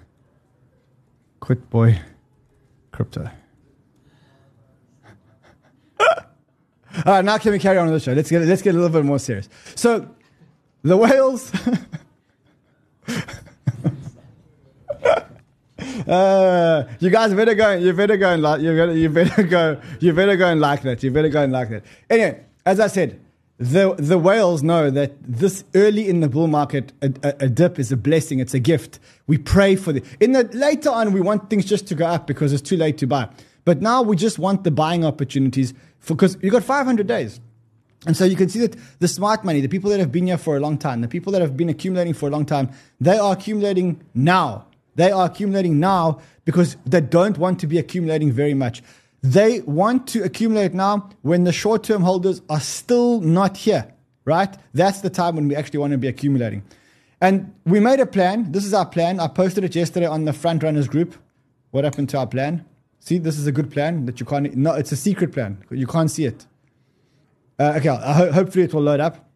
quit 1.40 1.68
boy 1.68 2.00
crypto. 2.92 3.28
All 6.00 6.16
right, 7.06 7.24
now 7.24 7.38
can 7.38 7.50
we 7.52 7.58
carry 7.58 7.76
on 7.78 7.86
with 7.86 7.94
the 7.94 8.00
show? 8.00 8.12
Let's 8.12 8.30
get 8.30 8.42
let's 8.42 8.62
get 8.62 8.74
a 8.74 8.78
little 8.78 8.88
bit 8.88 9.04
more 9.04 9.18
serious. 9.18 9.48
So, 9.74 10.08
the 10.82 10.96
whales 10.96 11.50
uh, 16.08 16.84
you 17.00 17.10
guys 17.10 17.34
better 17.34 17.54
go. 17.54 17.72
You 17.74 17.92
better 17.92 18.16
go 18.16 18.30
and 18.30 18.42
like. 18.42 18.60
You 18.60 18.76
better. 18.76 18.96
You 18.96 19.08
better 19.08 19.42
go. 19.42 19.80
You 20.00 20.12
better 20.12 20.36
go 20.36 20.48
and 20.48 20.60
like 20.60 20.82
that. 20.82 21.02
You 21.02 21.10
better 21.10 21.28
go 21.28 21.42
and 21.42 21.52
like 21.52 21.70
that. 21.70 21.84
Anyway, 22.10 22.44
as 22.66 22.80
I 22.80 22.86
said, 22.88 23.20
the 23.58 23.94
the 23.94 24.18
whales 24.18 24.62
know 24.62 24.90
that 24.90 25.12
this 25.22 25.64
early 25.74 26.08
in 26.08 26.20
the 26.20 26.28
bull 26.28 26.48
market, 26.48 26.92
a, 27.02 27.12
a, 27.22 27.34
a, 27.44 27.48
dip 27.48 27.78
is 27.78 27.92
a 27.92 27.96
blessing. 27.96 28.40
It's 28.40 28.54
a 28.54 28.58
gift. 28.58 28.98
We 29.26 29.38
pray 29.38 29.76
for 29.76 29.92
the. 29.92 30.02
In 30.20 30.32
the 30.32 30.44
later 30.52 30.90
on, 30.90 31.12
we 31.12 31.20
want 31.20 31.50
things 31.50 31.64
just 31.64 31.86
to 31.88 31.94
go 31.94 32.06
up 32.06 32.26
because 32.26 32.52
it's 32.52 32.62
too 32.62 32.76
late 32.76 32.98
to 32.98 33.06
buy. 33.06 33.28
But 33.64 33.80
now 33.80 34.02
we 34.02 34.16
just 34.16 34.38
want 34.38 34.64
the 34.64 34.70
buying 34.70 35.04
opportunities 35.04 35.72
because 36.06 36.36
you 36.42 36.50
got 36.50 36.64
500 36.64 37.06
days. 37.06 37.40
And 38.06 38.16
so 38.16 38.24
you 38.24 38.36
can 38.36 38.48
see 38.48 38.60
that 38.60 38.76
the 38.98 39.08
smart 39.08 39.44
money, 39.44 39.60
the 39.60 39.68
people 39.68 39.90
that 39.90 40.00
have 40.00 40.12
been 40.12 40.26
here 40.26 40.38
for 40.38 40.56
a 40.56 40.60
long 40.60 40.76
time, 40.76 41.00
the 41.00 41.08
people 41.08 41.32
that 41.32 41.40
have 41.40 41.56
been 41.56 41.68
accumulating 41.68 42.14
for 42.14 42.28
a 42.28 42.30
long 42.30 42.44
time, 42.44 42.70
they 43.00 43.18
are 43.18 43.32
accumulating 43.32 44.02
now. 44.14 44.66
They 44.94 45.10
are 45.10 45.26
accumulating 45.26 45.80
now 45.80 46.20
because 46.44 46.76
they 46.86 47.00
don't 47.00 47.38
want 47.38 47.60
to 47.60 47.66
be 47.66 47.78
accumulating 47.78 48.30
very 48.30 48.54
much. 48.54 48.82
They 49.22 49.60
want 49.62 50.06
to 50.08 50.22
accumulate 50.22 50.74
now 50.74 51.08
when 51.22 51.44
the 51.44 51.52
short 51.52 51.82
term 51.84 52.02
holders 52.02 52.42
are 52.50 52.60
still 52.60 53.20
not 53.20 53.56
here, 53.56 53.90
right? 54.26 54.54
That's 54.74 55.00
the 55.00 55.10
time 55.10 55.36
when 55.36 55.48
we 55.48 55.56
actually 55.56 55.78
want 55.78 55.92
to 55.92 55.98
be 55.98 56.08
accumulating. 56.08 56.62
And 57.20 57.54
we 57.64 57.80
made 57.80 58.00
a 58.00 58.06
plan. 58.06 58.52
This 58.52 58.66
is 58.66 58.74
our 58.74 58.84
plan. 58.84 59.18
I 59.18 59.28
posted 59.28 59.64
it 59.64 59.74
yesterday 59.74 60.06
on 60.06 60.26
the 60.26 60.34
front 60.34 60.62
runners 60.62 60.88
group. 60.88 61.14
What 61.70 61.84
happened 61.84 62.10
to 62.10 62.18
our 62.18 62.26
plan? 62.26 62.66
See, 63.00 63.16
this 63.16 63.38
is 63.38 63.46
a 63.46 63.52
good 63.52 63.70
plan 63.70 64.04
that 64.06 64.20
you 64.20 64.26
can't. 64.26 64.54
No, 64.54 64.74
it's 64.74 64.92
a 64.92 64.96
secret 64.96 65.32
plan. 65.32 65.64
You 65.70 65.86
can't 65.86 66.10
see 66.10 66.26
it. 66.26 66.46
Uh, 67.58 67.74
okay, 67.76 67.88
ho- 67.88 68.32
hopefully 68.32 68.64
it 68.64 68.74
will 68.74 68.82
load 68.82 69.00
up. 69.00 69.28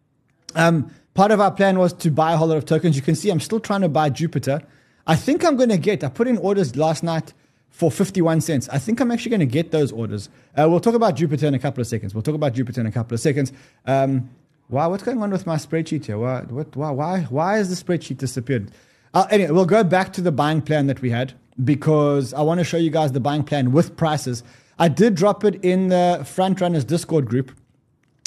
Um, 0.55 0.93
part 1.13 1.31
of 1.31 1.39
our 1.39 1.51
plan 1.51 1.79
was 1.79 1.93
to 1.93 2.11
buy 2.11 2.33
a 2.33 2.37
whole 2.37 2.47
lot 2.47 2.57
of 2.57 2.65
tokens. 2.65 2.95
You 2.95 3.01
can 3.01 3.15
see 3.15 3.29
I'm 3.29 3.39
still 3.39 3.59
trying 3.59 3.81
to 3.81 3.89
buy 3.89 4.09
Jupiter. 4.09 4.61
I 5.07 5.15
think 5.15 5.43
I'm 5.43 5.57
going 5.57 5.69
to 5.69 5.77
get. 5.77 6.03
I 6.03 6.09
put 6.09 6.27
in 6.27 6.37
orders 6.37 6.75
last 6.75 7.03
night 7.03 7.33
for 7.69 7.89
51 7.89 8.41
cents. 8.41 8.67
I 8.69 8.77
think 8.77 8.99
I'm 8.99 9.11
actually 9.11 9.29
going 9.31 9.39
to 9.39 9.45
get 9.45 9.71
those 9.71 9.91
orders. 9.91 10.29
Uh, 10.57 10.67
we'll 10.69 10.79
talk 10.79 10.95
about 10.95 11.15
Jupiter 11.15 11.47
in 11.47 11.53
a 11.53 11.59
couple 11.59 11.81
of 11.81 11.87
seconds. 11.87 12.13
We'll 12.13 12.23
talk 12.23 12.35
about 12.35 12.53
Jupiter 12.53 12.81
in 12.81 12.87
a 12.87 12.91
couple 12.91 13.15
of 13.15 13.21
seconds. 13.21 13.53
Um, 13.85 14.29
wow, 14.69 14.89
what's 14.89 15.03
going 15.03 15.21
on 15.21 15.31
with 15.31 15.45
my 15.45 15.55
spreadsheet 15.55 16.05
here? 16.05 16.17
Why, 16.17 16.41
what, 16.41 16.75
why, 16.75 16.91
why, 16.91 17.21
why 17.21 17.57
has 17.57 17.69
the 17.69 17.81
spreadsheet 17.81 18.17
disappeared? 18.17 18.71
Uh, 19.13 19.27
anyway, 19.31 19.51
we'll 19.51 19.65
go 19.65 19.83
back 19.83 20.13
to 20.13 20.21
the 20.21 20.31
buying 20.31 20.61
plan 20.61 20.87
that 20.87 21.01
we 21.01 21.09
had 21.09 21.33
because 21.63 22.33
I 22.33 22.41
want 22.41 22.59
to 22.59 22.63
show 22.63 22.77
you 22.77 22.89
guys 22.89 23.11
the 23.11 23.19
buying 23.19 23.43
plan 23.43 23.71
with 23.71 23.97
prices. 23.97 24.43
I 24.77 24.87
did 24.87 25.15
drop 25.15 25.43
it 25.43 25.63
in 25.63 25.89
the 25.89 26.23
Front 26.25 26.61
Runners 26.61 26.85
Discord 26.85 27.25
group. 27.25 27.51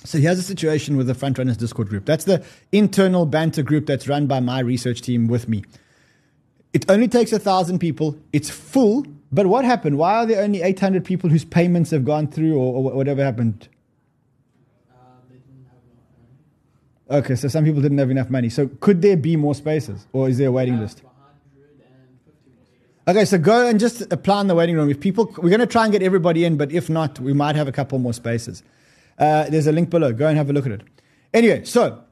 So 0.05 0.19
here's 0.19 0.39
a 0.39 0.43
situation 0.43 0.97
with 0.97 1.07
the 1.07 1.15
Front 1.15 1.39
Runners 1.39 1.57
Discord 1.57 1.89
group. 1.89 2.05
That's 2.05 2.25
the 2.25 2.45
internal 2.73 3.25
banter 3.27 3.63
group 3.63 3.87
that's 3.87 4.09
run 4.09 4.27
by 4.27 4.41
my 4.41 4.61
research 4.61 5.01
team 5.01 5.29
with 5.29 5.49
me. 5.49 5.65
It 6.73 6.91
only 6.91 7.07
takes 7.07 7.33
a 7.33 7.39
thousand 7.39 7.79
people. 7.79 8.17
It's 8.33 8.51
full. 8.51 9.07
But 9.31 9.47
what 9.47 9.65
happened? 9.65 9.99
Why 9.99 10.15
are 10.15 10.27
there 10.27 10.43
only 10.43 10.63
800 10.63 11.05
people 11.05 11.31
whose 11.31 11.45
payments 11.45 11.91
have 11.91 12.05
gone 12.05 12.27
through 12.27 12.57
or, 12.57 12.75
or 12.75 12.97
whatever 12.97 13.23
happened? 13.23 13.69
Okay, 17.11 17.35
so 17.35 17.47
some 17.49 17.65
people 17.65 17.83
didn't 17.83 17.99
have 17.99 18.11
enough 18.11 18.31
money. 18.31 18.49
So 18.49 18.69
could 18.81 19.03
there 19.03 19.17
be 19.17 19.37
more 19.37 19.55
spaces 19.55 20.07
or 20.13 20.29
is 20.29 20.39
there 20.39 20.49
a 20.49 20.53
waiting 20.53 20.81
list? 20.81 21.03
Okay, 23.07 23.25
so 23.25 23.37
go 23.37 23.67
and 23.67 23.81
just 23.81 24.13
apply 24.13 24.41
in 24.41 24.47
the 24.47 24.55
waiting 24.55 24.77
room. 24.77 24.89
If 24.89 25.01
people, 25.01 25.27
we're 25.39 25.51
going 25.51 25.61
to 25.61 25.67
try 25.67 25.85
and 25.85 25.93
get 25.93 26.03
everybody 26.03 26.45
in, 26.45 26.57
but 26.57 26.73
if 26.73 26.89
not, 26.89 27.19
we 27.21 27.33
might 27.33 27.57
have 27.57 27.69
a 27.69 27.73
couple 27.73 27.99
more 27.99 28.15
spaces. 28.15 28.63
Uh, 29.23 29.49
there's 29.49 29.69
a 29.69 29.73
link 29.73 29.89
below. 29.89 30.13
Go 30.13 30.27
and 30.27 30.37
have 30.37 30.51
a 30.51 30.53
look 30.53 30.67
at 30.67 30.73
it. 30.73 30.83
Anyway, 31.33 31.65
so 31.65 32.03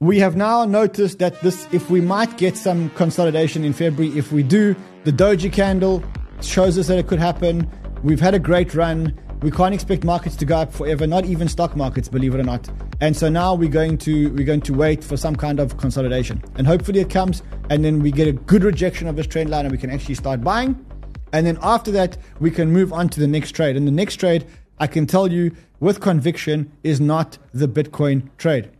we 0.00 0.18
have 0.20 0.36
now 0.36 0.64
noticed 0.64 1.18
that 1.18 1.38
this, 1.42 1.68
if 1.70 1.90
we 1.90 2.00
might 2.00 2.38
get 2.38 2.56
some 2.56 2.88
consolidation 2.90 3.62
in 3.62 3.74
February, 3.74 4.16
if 4.18 4.32
we 4.32 4.42
do, 4.42 4.74
the 5.04 5.12
doji 5.12 5.52
candle 5.52 6.02
shows 6.40 6.78
us 6.78 6.86
that 6.86 6.98
it 6.98 7.08
could 7.08 7.18
happen. 7.18 7.70
We've 8.02 8.20
had 8.20 8.32
a 8.32 8.38
great 8.38 8.74
run. 8.74 9.14
We 9.42 9.50
can't 9.50 9.74
expect 9.74 10.02
markets 10.02 10.34
to 10.36 10.46
go 10.46 10.56
up 10.56 10.72
forever, 10.72 11.06
not 11.06 11.26
even 11.26 11.46
stock 11.46 11.76
markets, 11.76 12.08
believe 12.08 12.34
it 12.34 12.40
or 12.40 12.44
not. 12.44 12.70
And 13.02 13.14
so 13.14 13.28
now 13.28 13.54
we're 13.54 13.68
going 13.68 13.98
to 13.98 14.30
we're 14.32 14.46
going 14.46 14.62
to 14.62 14.72
wait 14.72 15.04
for 15.04 15.18
some 15.18 15.36
kind 15.36 15.60
of 15.60 15.76
consolidation, 15.76 16.42
and 16.56 16.66
hopefully 16.66 17.00
it 17.00 17.10
comes, 17.10 17.42
and 17.68 17.84
then 17.84 18.00
we 18.00 18.10
get 18.10 18.28
a 18.28 18.32
good 18.32 18.64
rejection 18.64 19.08
of 19.08 19.16
this 19.16 19.26
trend 19.26 19.50
line, 19.50 19.66
and 19.66 19.72
we 19.72 19.76
can 19.76 19.90
actually 19.90 20.14
start 20.14 20.40
buying. 20.42 20.86
And 21.34 21.46
then 21.46 21.58
after 21.62 21.90
that, 21.90 22.16
we 22.40 22.50
can 22.50 22.72
move 22.72 22.94
on 22.94 23.10
to 23.10 23.20
the 23.20 23.26
next 23.26 23.52
trade. 23.52 23.76
And 23.76 23.86
the 23.86 23.92
next 23.92 24.16
trade, 24.16 24.46
I 24.78 24.86
can 24.86 25.06
tell 25.06 25.30
you 25.30 25.52
with 25.80 26.00
conviction, 26.00 26.72
is 26.82 27.00
not 27.00 27.38
the 27.52 27.68
Bitcoin 27.68 28.30
trade. 28.38 28.70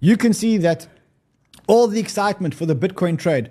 You 0.00 0.16
can 0.16 0.32
see 0.32 0.56
that 0.58 0.88
all 1.66 1.88
the 1.88 2.00
excitement 2.00 2.54
for 2.54 2.66
the 2.66 2.76
Bitcoin 2.76 3.18
trade 3.18 3.50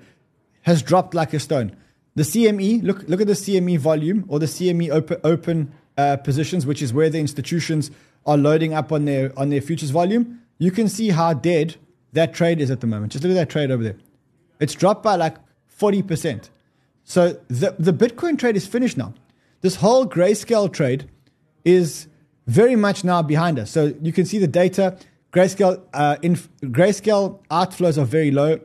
has 0.63 0.81
dropped 0.81 1.13
like 1.13 1.33
a 1.33 1.39
stone. 1.39 1.75
The 2.15 2.23
CME, 2.23 2.83
look 2.83 3.03
look 3.07 3.21
at 3.21 3.27
the 3.27 3.33
CME 3.33 3.77
volume 3.77 4.25
or 4.27 4.39
the 4.39 4.45
CME 4.45 4.89
open, 4.89 5.19
open 5.23 5.73
uh, 5.97 6.17
positions, 6.17 6.65
which 6.65 6.81
is 6.81 6.93
where 6.93 7.09
the 7.09 7.19
institutions 7.19 7.91
are 8.25 8.37
loading 8.37 8.73
up 8.73 8.91
on 8.91 9.05
their 9.05 9.37
on 9.37 9.49
their 9.49 9.61
futures 9.61 9.91
volume, 9.91 10.41
you 10.57 10.71
can 10.71 10.87
see 10.87 11.09
how 11.09 11.33
dead 11.33 11.75
that 12.13 12.33
trade 12.33 12.61
is 12.61 12.71
at 12.71 12.79
the 12.81 12.87
moment. 12.87 13.11
Just 13.11 13.23
look 13.23 13.31
at 13.31 13.35
that 13.35 13.49
trade 13.49 13.71
over 13.71 13.83
there. 13.83 13.97
It's 14.59 14.73
dropped 14.73 15.03
by 15.03 15.15
like 15.15 15.35
40%. 15.79 16.49
So 17.03 17.33
the, 17.49 17.75
the 17.77 17.91
Bitcoin 17.91 18.39
trade 18.39 18.55
is 18.55 18.65
finished 18.65 18.97
now. 18.97 19.13
This 19.61 19.75
whole 19.75 20.07
grayscale 20.07 20.71
trade 20.71 21.09
is 21.65 22.07
very 22.47 22.75
much 22.75 23.03
now 23.03 23.21
behind 23.21 23.60
us. 23.60 23.71
So 23.71 23.93
you 24.01 24.13
can 24.13 24.25
see 24.25 24.38
the 24.38 24.47
data. 24.47 24.97
Grayscale, 25.34 25.81
uh, 25.93 26.17
inf- 26.21 26.49
grayscale 26.62 27.43
outflows 27.47 27.97
are 27.97 28.05
very 28.05 28.31
low. 28.31 28.60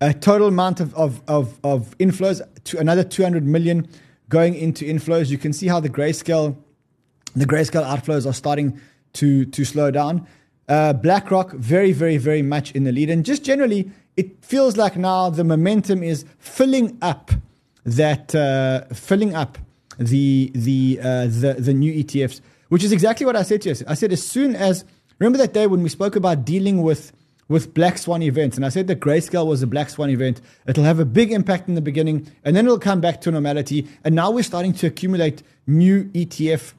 A 0.00 0.12
total 0.12 0.48
amount 0.48 0.80
of, 0.80 0.94
of, 0.94 1.22
of, 1.26 1.58
of 1.64 1.96
inflows 1.98 2.42
to 2.64 2.78
another 2.78 3.02
200 3.02 3.44
million 3.44 3.88
going 4.28 4.54
into 4.54 4.84
inflows. 4.84 5.30
You 5.30 5.38
can 5.38 5.52
see 5.52 5.68
how 5.68 5.80
the 5.80 5.88
grayscale 5.88 6.56
the 7.36 7.44
grayscale 7.44 7.84
outflows 7.84 8.26
are 8.26 8.32
starting 8.32 8.80
to 9.12 9.44
to 9.46 9.64
slow 9.64 9.90
down. 9.90 10.26
Uh, 10.68 10.92
BlackRock 10.92 11.52
very 11.52 11.92
very 11.92 12.16
very 12.16 12.42
much 12.42 12.72
in 12.72 12.84
the 12.84 12.92
lead, 12.92 13.10
and 13.10 13.24
just 13.24 13.44
generally, 13.44 13.90
it 14.16 14.44
feels 14.44 14.76
like 14.76 14.96
now 14.96 15.30
the 15.30 15.44
momentum 15.44 16.02
is 16.02 16.24
filling 16.38 16.98
up 17.02 17.30
that 17.84 18.34
uh, 18.34 18.82
filling 18.92 19.34
up 19.34 19.58
the 19.98 20.50
the 20.54 20.98
uh, 21.00 21.26
the 21.26 21.56
the 21.58 21.74
new 21.74 21.92
ETFs, 21.92 22.40
which 22.68 22.84
is 22.84 22.92
exactly 22.92 23.26
what 23.26 23.36
I 23.36 23.42
said 23.42 23.62
to 23.62 23.70
you. 23.70 23.76
I 23.86 23.94
said 23.94 24.12
as 24.12 24.26
soon 24.26 24.56
as 24.56 24.84
remember 25.18 25.38
that 25.38 25.52
day 25.52 25.66
when 25.66 25.82
we 25.82 25.88
spoke 25.88 26.16
about 26.16 26.44
dealing 26.44 26.82
with 26.82 27.12
with 27.48 27.74
black 27.74 27.98
swan 27.98 28.22
events. 28.22 28.56
And 28.56 28.66
I 28.66 28.70
said 28.70 28.86
that 28.88 29.00
grayscale 29.00 29.46
was 29.46 29.62
a 29.62 29.66
black 29.66 29.88
swan 29.90 30.10
event. 30.10 30.40
It'll 30.66 30.84
have 30.84 30.98
a 30.98 31.04
big 31.04 31.32
impact 31.32 31.68
in 31.68 31.74
the 31.74 31.80
beginning 31.80 32.30
and 32.44 32.56
then 32.56 32.64
it'll 32.66 32.78
come 32.78 33.00
back 33.00 33.20
to 33.22 33.30
normality. 33.30 33.86
And 34.04 34.14
now 34.14 34.30
we're 34.30 34.42
starting 34.42 34.72
to 34.74 34.86
accumulate 34.86 35.42
new 35.66 36.04
ETF, 36.06 36.72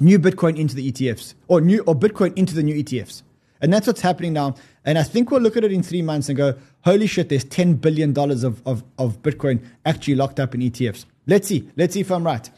new 0.00 0.18
Bitcoin 0.18 0.58
into 0.58 0.74
the 0.74 0.90
ETFs 0.90 1.34
or 1.48 1.60
new 1.60 1.82
or 1.86 1.94
Bitcoin 1.94 2.36
into 2.36 2.54
the 2.54 2.62
new 2.62 2.74
ETFs. 2.82 3.22
And 3.60 3.72
that's 3.72 3.86
what's 3.86 4.00
happening 4.00 4.32
now. 4.32 4.56
And 4.84 4.98
I 4.98 5.02
think 5.02 5.30
we'll 5.30 5.40
look 5.40 5.56
at 5.56 5.64
it 5.64 5.72
in 5.72 5.82
three 5.82 6.02
months 6.02 6.28
and 6.28 6.36
go, 6.36 6.58
holy 6.84 7.06
shit, 7.06 7.30
there's 7.30 7.44
$10 7.44 7.80
billion 7.80 8.16
of, 8.18 8.66
of, 8.66 8.84
of 8.98 9.22
Bitcoin 9.22 9.64
actually 9.86 10.16
locked 10.16 10.38
up 10.38 10.54
in 10.54 10.60
ETFs. 10.60 11.06
Let's 11.26 11.48
see. 11.48 11.70
Let's 11.76 11.94
see 11.94 12.00
if 12.00 12.10
I'm 12.10 12.24
right. 12.24 12.50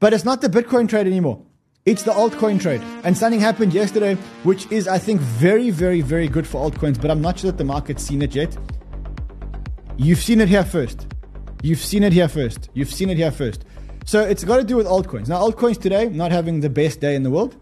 But 0.00 0.12
it's 0.12 0.24
not 0.24 0.40
the 0.40 0.48
Bitcoin 0.48 0.88
trade 0.88 1.06
anymore. 1.06 1.42
It's 1.86 2.02
the 2.02 2.12
altcoin 2.12 2.60
trade. 2.60 2.82
And 3.04 3.16
something 3.16 3.40
happened 3.40 3.72
yesterday, 3.72 4.14
which 4.42 4.70
is, 4.70 4.86
I 4.86 4.98
think, 4.98 5.20
very, 5.20 5.70
very, 5.70 6.02
very 6.02 6.28
good 6.28 6.46
for 6.46 6.70
altcoins, 6.70 7.00
but 7.00 7.10
I'm 7.10 7.22
not 7.22 7.38
sure 7.38 7.50
that 7.50 7.56
the 7.56 7.64
market's 7.64 8.02
seen 8.02 8.20
it 8.20 8.34
yet. 8.34 8.56
You've 9.96 10.18
seen 10.18 10.40
it 10.40 10.48
here 10.48 10.64
first. 10.64 11.06
You've 11.62 11.78
seen 11.78 12.02
it 12.02 12.12
here 12.12 12.28
first. 12.28 12.68
You've 12.74 12.92
seen 12.92 13.08
it 13.08 13.16
here 13.16 13.30
first. 13.30 13.64
So 14.04 14.22
it's 14.22 14.44
got 14.44 14.58
to 14.58 14.64
do 14.64 14.76
with 14.76 14.86
altcoins. 14.86 15.28
Now, 15.28 15.40
altcoins 15.40 15.80
today, 15.80 16.08
not 16.08 16.32
having 16.32 16.60
the 16.60 16.70
best 16.70 17.00
day 17.00 17.14
in 17.14 17.22
the 17.22 17.30
world, 17.30 17.56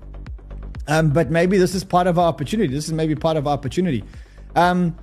um, 0.89 1.11
but 1.11 1.31
maybe 1.31 1.59
this 1.59 1.75
is 1.75 1.85
part 1.85 2.07
of 2.07 2.19
our 2.19 2.27
opportunity. 2.29 2.75
This 2.75 2.87
is 2.87 2.93
maybe 2.93 3.15
part 3.15 3.37
of 3.37 3.47
our 3.47 3.53
opportunity. 3.53 4.03
Um, 4.57 4.97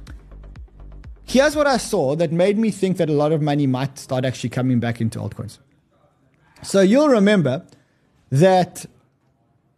here's 1.23 1.56
what 1.56 1.67
I 1.67 1.78
saw 1.78 2.15
that 2.15 2.32
made 2.34 2.58
me 2.58 2.69
think 2.69 2.97
that 2.97 3.10
a 3.10 3.13
lot 3.13 3.32
of 3.32 3.41
money 3.41 3.67
might 3.67 3.97
start 3.97 4.25
actually 4.25 4.49
coming 4.49 4.80
back 4.80 4.99
into 4.99 5.19
altcoins. 5.19 5.60
So 6.63 6.82
you'll 6.82 7.10
remember 7.10 7.65
that 8.32 8.86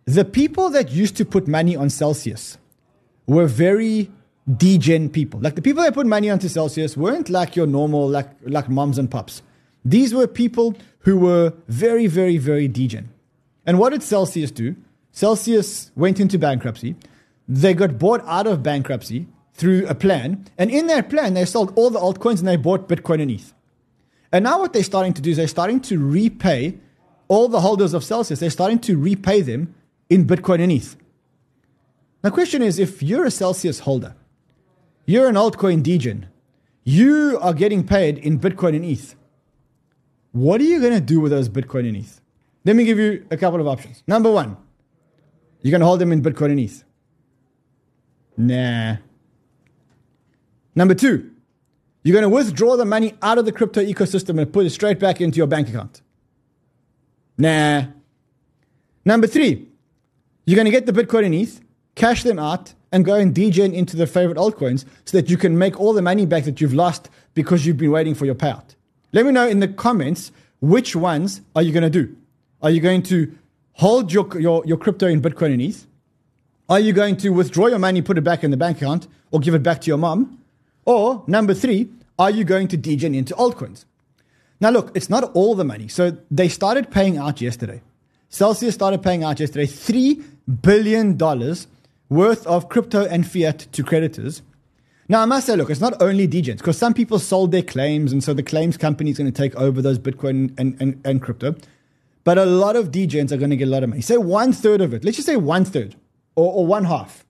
the 0.07 0.23
people 0.23 0.69
that 0.69 0.89
used 0.89 1.17
to 1.17 1.25
put 1.25 1.47
money 1.49 1.75
on 1.75 1.89
Celsius 1.89 2.57
were 3.27 3.45
very 3.45 4.09
degen 4.55 5.09
people. 5.09 5.37
Like 5.41 5.55
the 5.55 5.61
people 5.61 5.83
that 5.83 5.93
put 5.93 6.07
money 6.07 6.29
onto 6.29 6.47
Celsius 6.47 6.95
weren't 6.95 7.29
like 7.29 7.57
your 7.57 7.67
normal, 7.67 8.07
like, 8.07 8.29
like 8.43 8.69
moms 8.69 8.97
and 8.97 9.11
pops. 9.11 9.41
These 9.83 10.13
were 10.13 10.25
people 10.25 10.75
who 10.99 11.17
were 11.17 11.53
very, 11.67 12.07
very, 12.07 12.37
very 12.37 12.69
degen. 12.69 13.09
And 13.65 13.79
what 13.79 13.89
did 13.89 14.01
Celsius 14.01 14.49
do? 14.49 14.77
Celsius 15.11 15.91
went 15.97 16.21
into 16.21 16.39
bankruptcy. 16.39 16.95
They 17.49 17.73
got 17.73 17.99
bought 17.99 18.23
out 18.25 18.47
of 18.47 18.63
bankruptcy 18.63 19.27
through 19.55 19.87
a 19.87 19.95
plan. 19.95 20.45
And 20.57 20.71
in 20.71 20.87
that 20.87 21.09
plan, 21.09 21.33
they 21.33 21.43
sold 21.43 21.73
all 21.75 21.89
the 21.89 21.99
altcoins 21.99 22.39
and 22.39 22.47
they 22.47 22.55
bought 22.55 22.87
Bitcoin 22.87 23.21
and 23.21 23.31
ETH. 23.31 23.53
And 24.31 24.45
now 24.45 24.59
what 24.59 24.71
they're 24.71 24.83
starting 24.83 25.13
to 25.15 25.21
do 25.21 25.31
is 25.31 25.37
they're 25.37 25.47
starting 25.47 25.81
to 25.81 25.99
repay 25.99 26.77
all 27.27 27.49
the 27.49 27.59
holders 27.59 27.93
of 27.93 28.05
Celsius. 28.05 28.39
They're 28.39 28.49
starting 28.49 28.79
to 28.79 28.97
repay 28.97 29.41
them 29.41 29.73
in 30.09 30.25
Bitcoin 30.25 30.61
and 30.61 30.71
ETH. 30.71 30.95
The 32.21 32.31
question 32.31 32.61
is 32.61 32.79
if 32.79 33.03
you're 33.03 33.25
a 33.25 33.31
Celsius 33.31 33.79
holder, 33.79 34.15
you're 35.05 35.27
an 35.27 35.35
altcoin 35.35 35.83
degen, 35.83 36.27
you 36.83 37.37
are 37.41 37.53
getting 37.53 37.85
paid 37.85 38.17
in 38.17 38.39
Bitcoin 38.39 38.75
and 38.75 38.85
ETH. 38.85 39.15
What 40.31 40.61
are 40.61 40.65
you 40.65 40.79
going 40.79 40.93
to 40.93 41.01
do 41.01 41.19
with 41.19 41.31
those 41.31 41.49
Bitcoin 41.49 41.87
and 41.87 41.97
ETH? 41.97 42.21
Let 42.65 42.75
me 42.75 42.85
give 42.85 42.99
you 42.99 43.25
a 43.31 43.37
couple 43.37 43.61
of 43.61 43.67
options. 43.67 44.03
Number 44.07 44.31
one, 44.31 44.57
you're 45.61 45.71
going 45.71 45.81
to 45.81 45.87
hold 45.87 45.99
them 45.99 46.11
in 46.11 46.21
Bitcoin 46.21 46.51
and 46.51 46.59
ETH. 46.59 46.83
Nah. 48.37 48.97
Number 50.75 50.93
two, 50.93 51.31
you're 52.03 52.13
going 52.13 52.23
to 52.23 52.29
withdraw 52.29 52.77
the 52.77 52.85
money 52.85 53.15
out 53.21 53.37
of 53.37 53.45
the 53.45 53.51
crypto 53.51 53.83
ecosystem 53.83 54.39
and 54.39 54.51
put 54.51 54.65
it 54.65 54.69
straight 54.69 54.99
back 54.99 55.19
into 55.19 55.37
your 55.37 55.47
bank 55.47 55.69
account. 55.69 56.01
Nah. 57.37 57.85
Number 59.03 59.27
three, 59.27 59.67
you're 60.47 60.55
going 60.55 60.65
to 60.65 60.71
get 60.71 60.85
the 60.85 60.93
Bitcoin 60.93 61.25
and 61.25 61.35
ETH, 61.35 61.59
cash 61.95 62.23
them 62.23 62.39
out, 62.39 62.73
and 62.91 63.03
go 63.03 63.15
and 63.15 63.35
degen 63.35 63.73
into 63.73 63.97
the 63.97 64.07
favorite 64.07 64.37
altcoins 64.37 64.85
so 65.03 65.17
that 65.17 65.29
you 65.29 65.35
can 65.35 65.57
make 65.57 65.77
all 65.77 65.91
the 65.91 66.01
money 66.01 66.25
back 66.25 66.45
that 66.45 66.61
you've 66.61 66.73
lost 66.73 67.09
because 67.33 67.65
you've 67.65 67.75
been 67.75 67.91
waiting 67.91 68.15
for 68.15 68.25
your 68.25 68.33
payout. 68.33 68.75
Let 69.11 69.25
me 69.25 69.33
know 69.33 69.45
in 69.45 69.59
the 69.59 69.67
comments 69.67 70.31
which 70.61 70.95
ones 70.95 71.41
are 71.53 71.61
you 71.61 71.73
going 71.73 71.83
to 71.83 71.89
do. 71.89 72.15
Are 72.61 72.71
you 72.71 72.79
going 72.79 73.03
to 73.03 73.35
hold 73.73 74.13
your, 74.13 74.39
your, 74.39 74.63
your 74.65 74.77
crypto 74.77 75.07
in 75.07 75.21
Bitcoin 75.21 75.51
and 75.51 75.61
ETH? 75.61 75.85
Are 76.69 76.79
you 76.79 76.93
going 76.93 77.17
to 77.17 77.29
withdraw 77.29 77.67
your 77.67 77.79
money, 77.79 78.01
put 78.01 78.17
it 78.17 78.23
back 78.23 78.41
in 78.41 78.51
the 78.51 78.57
bank 78.57 78.77
account, 78.77 79.07
or 79.31 79.41
give 79.41 79.53
it 79.53 79.63
back 79.63 79.81
to 79.81 79.87
your 79.87 79.97
mom? 79.97 80.41
Or 80.85 81.25
number 81.27 81.53
three, 81.53 81.89
are 82.17 82.31
you 82.31 82.45
going 82.45 82.69
to 82.69 82.77
degen 82.77 83.13
into 83.13 83.33
altcoins? 83.35 83.83
Now, 84.61 84.69
look, 84.69 84.95
it's 84.95 85.09
not 85.09 85.25
all 85.33 85.55
the 85.55 85.65
money. 85.65 85.89
So 85.89 86.17
they 86.31 86.47
started 86.47 86.89
paying 86.89 87.17
out 87.17 87.41
yesterday. 87.41 87.81
Celsius 88.29 88.73
started 88.73 89.03
paying 89.03 89.23
out 89.23 89.39
yesterday 89.39 89.67
$3 89.67 90.23
billion 90.47 91.17
dollars 91.17 91.67
worth 92.09 92.45
of 92.47 92.69
crypto 92.69 93.05
and 93.05 93.29
fiat 93.29 93.67
to 93.71 93.83
creditors. 93.83 94.41
Now, 95.09 95.21
I 95.21 95.25
must 95.25 95.47
say, 95.47 95.55
look, 95.55 95.69
it's 95.69 95.79
not 95.79 96.01
only 96.01 96.27
degens, 96.27 96.57
because 96.57 96.77
some 96.77 96.93
people 96.93 97.19
sold 97.19 97.51
their 97.51 97.61
claims, 97.61 98.11
and 98.11 98.23
so 98.23 98.33
the 98.33 98.43
claims 98.43 98.75
company 98.75 99.09
is 99.09 99.17
going 99.17 99.31
to 99.31 99.35
take 99.35 99.55
over 99.55 99.81
those 99.81 99.97
Bitcoin 99.99 100.53
and, 100.57 100.79
and, 100.81 101.01
and 101.05 101.21
crypto. 101.21 101.55
But 102.25 102.37
a 102.37 102.45
lot 102.45 102.75
of 102.75 102.91
degens 102.91 103.31
are 103.31 103.37
going 103.37 103.51
to 103.51 103.55
get 103.55 103.69
a 103.69 103.71
lot 103.71 103.83
of 103.83 103.89
money. 103.89 104.01
Say 104.01 104.17
one 104.17 104.51
third 104.51 104.81
of 104.81 104.93
it, 104.93 105.05
let's 105.05 105.15
just 105.15 105.25
say 105.25 105.37
one 105.37 105.63
third 105.63 105.95
or, 106.35 106.51
or 106.51 106.67
one 106.67 106.83
half, 106.83 107.25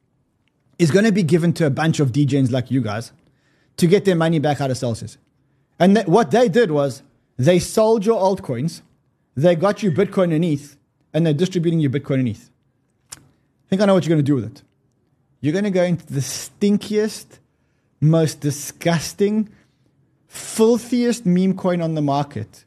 is 0.79 0.89
going 0.89 1.05
to 1.05 1.11
be 1.11 1.23
given 1.23 1.53
to 1.53 1.67
a 1.67 1.69
bunch 1.69 1.99
of 1.99 2.11
degens 2.11 2.51
like 2.51 2.71
you 2.71 2.81
guys 2.81 3.11
to 3.77 3.85
get 3.85 4.05
their 4.05 4.15
money 4.15 4.39
back 4.39 4.59
out 4.59 4.71
of 4.71 4.77
Celsius. 4.77 5.19
And 5.79 5.95
th- 5.95 6.07
what 6.07 6.31
they 6.31 6.49
did 6.49 6.71
was 6.71 7.03
they 7.37 7.59
sold 7.59 8.05
your 8.05 8.19
altcoins, 8.19 8.81
they 9.35 9.55
got 9.55 9.83
you 9.83 9.91
Bitcoin 9.91 10.33
and 10.33 10.43
ETH, 10.43 10.77
and 11.13 11.27
they're 11.27 11.33
distributing 11.33 11.79
you 11.79 11.91
Bitcoin 11.91 12.19
and 12.19 12.29
ETH. 12.29 12.49
I 13.67 13.69
think 13.69 13.81
I 13.81 13.85
know 13.85 13.93
what 13.93 14.05
you're 14.05 14.15
going 14.15 14.23
to 14.25 14.31
do 14.31 14.35
with 14.35 14.45
it. 14.45 14.61
You're 15.41 15.51
going 15.51 15.65
to 15.65 15.71
go 15.71 15.83
into 15.83 16.05
the 16.05 16.21
stinkiest, 16.21 17.25
most 17.99 18.39
disgusting, 18.39 19.49
filthiest 20.27 21.25
meme 21.25 21.55
coin 21.55 21.81
on 21.81 21.93
the 21.93 22.01
market. 22.01 22.63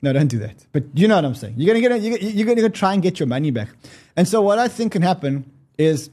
No, 0.00 0.12
don't 0.12 0.28
do 0.28 0.38
that. 0.38 0.66
But 0.72 0.84
you 0.94 1.08
know 1.08 1.16
what 1.16 1.24
I'm 1.24 1.34
saying. 1.34 1.54
You're 1.56 1.74
going 1.74 2.00
to 2.00 2.10
get, 2.10 2.22
you're 2.22 2.46
going 2.46 2.58
to 2.58 2.70
try 2.70 2.92
and 2.92 3.02
get 3.02 3.18
your 3.18 3.26
money 3.26 3.50
back. 3.50 3.70
And 4.16 4.28
so 4.28 4.40
what 4.42 4.58
I 4.58 4.68
think 4.68 4.92
can 4.92 5.02
happen 5.02 5.50
is 5.76 6.10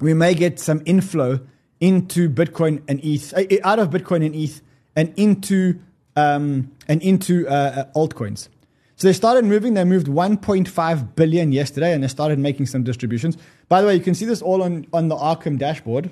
we 0.00 0.14
may 0.14 0.34
get 0.34 0.58
some 0.58 0.82
inflow 0.86 1.40
into 1.80 2.30
Bitcoin 2.30 2.82
and 2.88 3.04
ETH, 3.04 3.34
uh, 3.34 3.44
out 3.62 3.78
of 3.78 3.90
Bitcoin 3.90 4.24
and 4.24 4.34
ETH, 4.34 4.62
and 4.94 5.12
into 5.16 5.78
um, 6.16 6.72
and 6.88 7.02
into 7.02 7.46
uh, 7.46 7.50
uh, 7.52 7.84
altcoins. 7.94 8.48
So 8.96 9.08
they 9.08 9.12
started 9.12 9.44
moving. 9.44 9.74
They 9.74 9.84
moved 9.84 10.06
1.5 10.06 11.14
billion 11.14 11.52
yesterday, 11.52 11.92
and 11.92 12.02
they 12.02 12.08
started 12.08 12.38
making 12.38 12.66
some 12.66 12.82
distributions. 12.82 13.36
By 13.68 13.80
the 13.80 13.86
way, 13.86 13.94
you 13.94 14.00
can 14.00 14.14
see 14.14 14.24
this 14.24 14.42
all 14.42 14.62
on 14.62 14.86
on 14.92 15.08
the 15.08 15.16
Arkham 15.16 15.58
dashboard. 15.58 16.10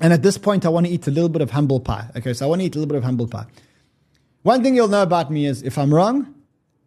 And 0.00 0.12
at 0.12 0.22
this 0.22 0.38
point, 0.38 0.66
I 0.66 0.68
want 0.68 0.86
to 0.86 0.92
eat 0.92 1.06
a 1.06 1.10
little 1.10 1.30
bit 1.30 1.42
of 1.42 1.50
humble 1.50 1.80
pie. 1.80 2.10
Okay, 2.16 2.32
so 2.34 2.46
I 2.46 2.48
want 2.48 2.60
to 2.60 2.66
eat 2.66 2.76
a 2.76 2.78
little 2.78 2.88
bit 2.88 2.98
of 2.98 3.04
humble 3.04 3.26
pie. 3.26 3.46
One 4.42 4.62
thing 4.62 4.76
you'll 4.76 4.88
know 4.88 5.02
about 5.02 5.30
me 5.30 5.46
is 5.46 5.62
if 5.62 5.78
I'm 5.78 5.92
wrong, 5.92 6.34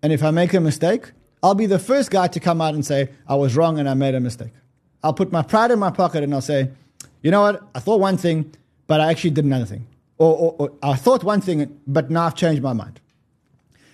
and 0.01 0.13
if 0.13 0.23
I 0.23 0.31
make 0.31 0.53
a 0.53 0.59
mistake, 0.59 1.11
I'll 1.41 1.55
be 1.55 1.65
the 1.65 1.79
first 1.79 2.11
guy 2.11 2.27
to 2.27 2.39
come 2.39 2.61
out 2.61 2.73
and 2.73 2.85
say 2.85 3.09
I 3.27 3.35
was 3.35 3.55
wrong 3.55 3.79
and 3.79 3.89
I 3.89 3.93
made 3.93 4.15
a 4.15 4.19
mistake. 4.19 4.51
I'll 5.03 5.13
put 5.13 5.31
my 5.31 5.41
pride 5.41 5.71
in 5.71 5.79
my 5.79 5.91
pocket 5.91 6.23
and 6.23 6.33
I'll 6.33 6.41
say, 6.41 6.69
you 7.21 7.31
know 7.31 7.41
what? 7.41 7.63
I 7.73 7.79
thought 7.79 7.99
one 7.99 8.17
thing, 8.17 8.53
but 8.87 8.99
I 8.99 9.09
actually 9.09 9.31
did 9.31 9.45
another 9.45 9.65
thing. 9.65 9.87
Or, 10.17 10.35
or, 10.35 10.55
or 10.59 10.71
I 10.83 10.95
thought 10.95 11.23
one 11.23 11.41
thing, 11.41 11.79
but 11.87 12.09
now 12.09 12.25
I've 12.25 12.35
changed 12.35 12.61
my 12.61 12.73
mind. 12.73 12.99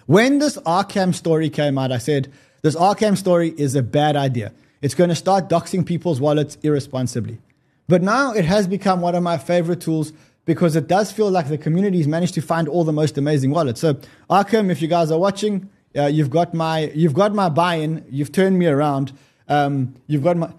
When 0.06 0.40
this 0.40 0.58
Arkham 0.60 1.14
story 1.16 1.50
came 1.50 1.78
out, 1.78 1.92
I 1.92 1.98
said, 1.98 2.32
this 2.62 2.76
Arkham 2.76 3.18
story 3.18 3.54
is 3.58 3.76
a 3.76 3.82
bad 3.82 4.16
idea. 4.16 4.54
It's 4.82 4.94
going 4.94 5.10
to 5.10 5.16
start 5.16 5.50
doxing 5.50 5.86
people's 5.86 6.22
wallets 6.22 6.58
irresponsibly. 6.62 7.40
But 7.88 8.02
now 8.02 8.32
it 8.34 8.46
has 8.46 8.68
become 8.68 9.02
one 9.02 9.16
of 9.16 9.24
my 9.24 9.38
favorite 9.38 9.82
tools 9.82 10.14
because 10.46 10.76
it 10.76 10.88
does 10.88 11.12
feel 11.12 11.30
like 11.32 11.48
the 11.48 11.58
community 11.58 11.98
has 11.98 12.08
managed 12.08 12.36
to 12.36 12.42
find 12.42 12.68
all 12.68 12.84
the 12.84 12.94
most 12.94 13.18
amazing 13.18 13.52
wallets. 13.52 13.82
So 13.82 13.96
Arkham, 14.30 14.70
if 14.70 14.82
you 14.82 14.88
guys 14.88 15.12
are 15.12 15.20
watching, 15.20 15.70
uh, 15.96 16.08
you've 16.08 16.30
got 16.30 16.54
my 16.54 16.92
you've 16.94 17.14
got 17.14 17.34
my 17.34 17.50
buy-in. 17.50 18.06
You've 18.10 18.32
turned 18.32 18.60
me 18.60 18.68
around. 18.68 19.14
Um, 19.48 19.96
you've 20.08 20.24
got 20.24 20.38
my 20.38 20.52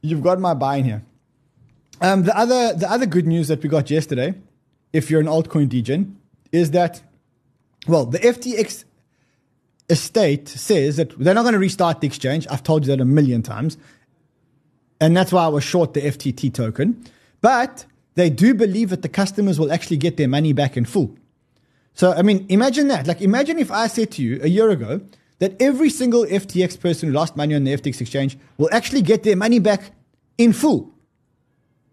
you've 0.00 0.22
got 0.22 0.40
my 0.40 0.54
buy-in 0.54 0.84
here. 0.84 1.02
Um, 2.00 2.24
the 2.24 2.36
other 2.36 2.72
the 2.72 2.90
other 2.90 3.06
good 3.06 3.26
news 3.26 3.48
that 3.48 3.62
we 3.62 3.68
got 3.68 3.90
yesterday, 3.90 4.34
if 4.92 5.10
you're 5.10 5.20
an 5.20 5.26
altcoin 5.26 5.68
degen, 5.68 6.18
is 6.50 6.70
that 6.72 7.02
well 7.86 8.06
the 8.06 8.18
FTX 8.18 8.84
estate 9.88 10.48
says 10.48 10.96
that 10.96 11.18
they're 11.18 11.34
not 11.34 11.42
going 11.42 11.52
to 11.52 11.58
restart 11.58 12.00
the 12.00 12.06
exchange. 12.06 12.46
I've 12.50 12.62
told 12.62 12.86
you 12.86 12.96
that 12.96 13.02
a 13.02 13.04
million 13.04 13.42
times, 13.42 13.76
and 15.00 15.16
that's 15.16 15.32
why 15.32 15.44
I 15.44 15.48
was 15.48 15.64
short 15.64 15.94
the 15.94 16.00
FTT 16.00 16.52
token. 16.54 17.04
But 17.40 17.84
they 18.14 18.30
do 18.30 18.54
believe 18.54 18.90
that 18.90 19.02
the 19.02 19.08
customers 19.08 19.58
will 19.58 19.72
actually 19.72 19.98
get 19.98 20.16
their 20.16 20.28
money 20.28 20.52
back 20.52 20.76
in 20.76 20.84
full. 20.84 21.16
So, 21.94 22.12
I 22.12 22.22
mean, 22.22 22.46
imagine 22.48 22.88
that. 22.88 23.06
Like, 23.06 23.20
imagine 23.20 23.58
if 23.58 23.70
I 23.70 23.86
said 23.86 24.10
to 24.12 24.22
you 24.22 24.40
a 24.42 24.48
year 24.48 24.70
ago 24.70 25.00
that 25.38 25.60
every 25.60 25.90
single 25.90 26.24
FTX 26.24 26.80
person 26.80 27.08
who 27.08 27.14
lost 27.14 27.36
money 27.36 27.54
on 27.54 27.64
the 27.64 27.76
FTX 27.76 28.00
exchange 28.00 28.38
will 28.56 28.68
actually 28.72 29.02
get 29.02 29.22
their 29.22 29.36
money 29.36 29.58
back 29.58 29.92
in 30.38 30.52
full. 30.52 30.92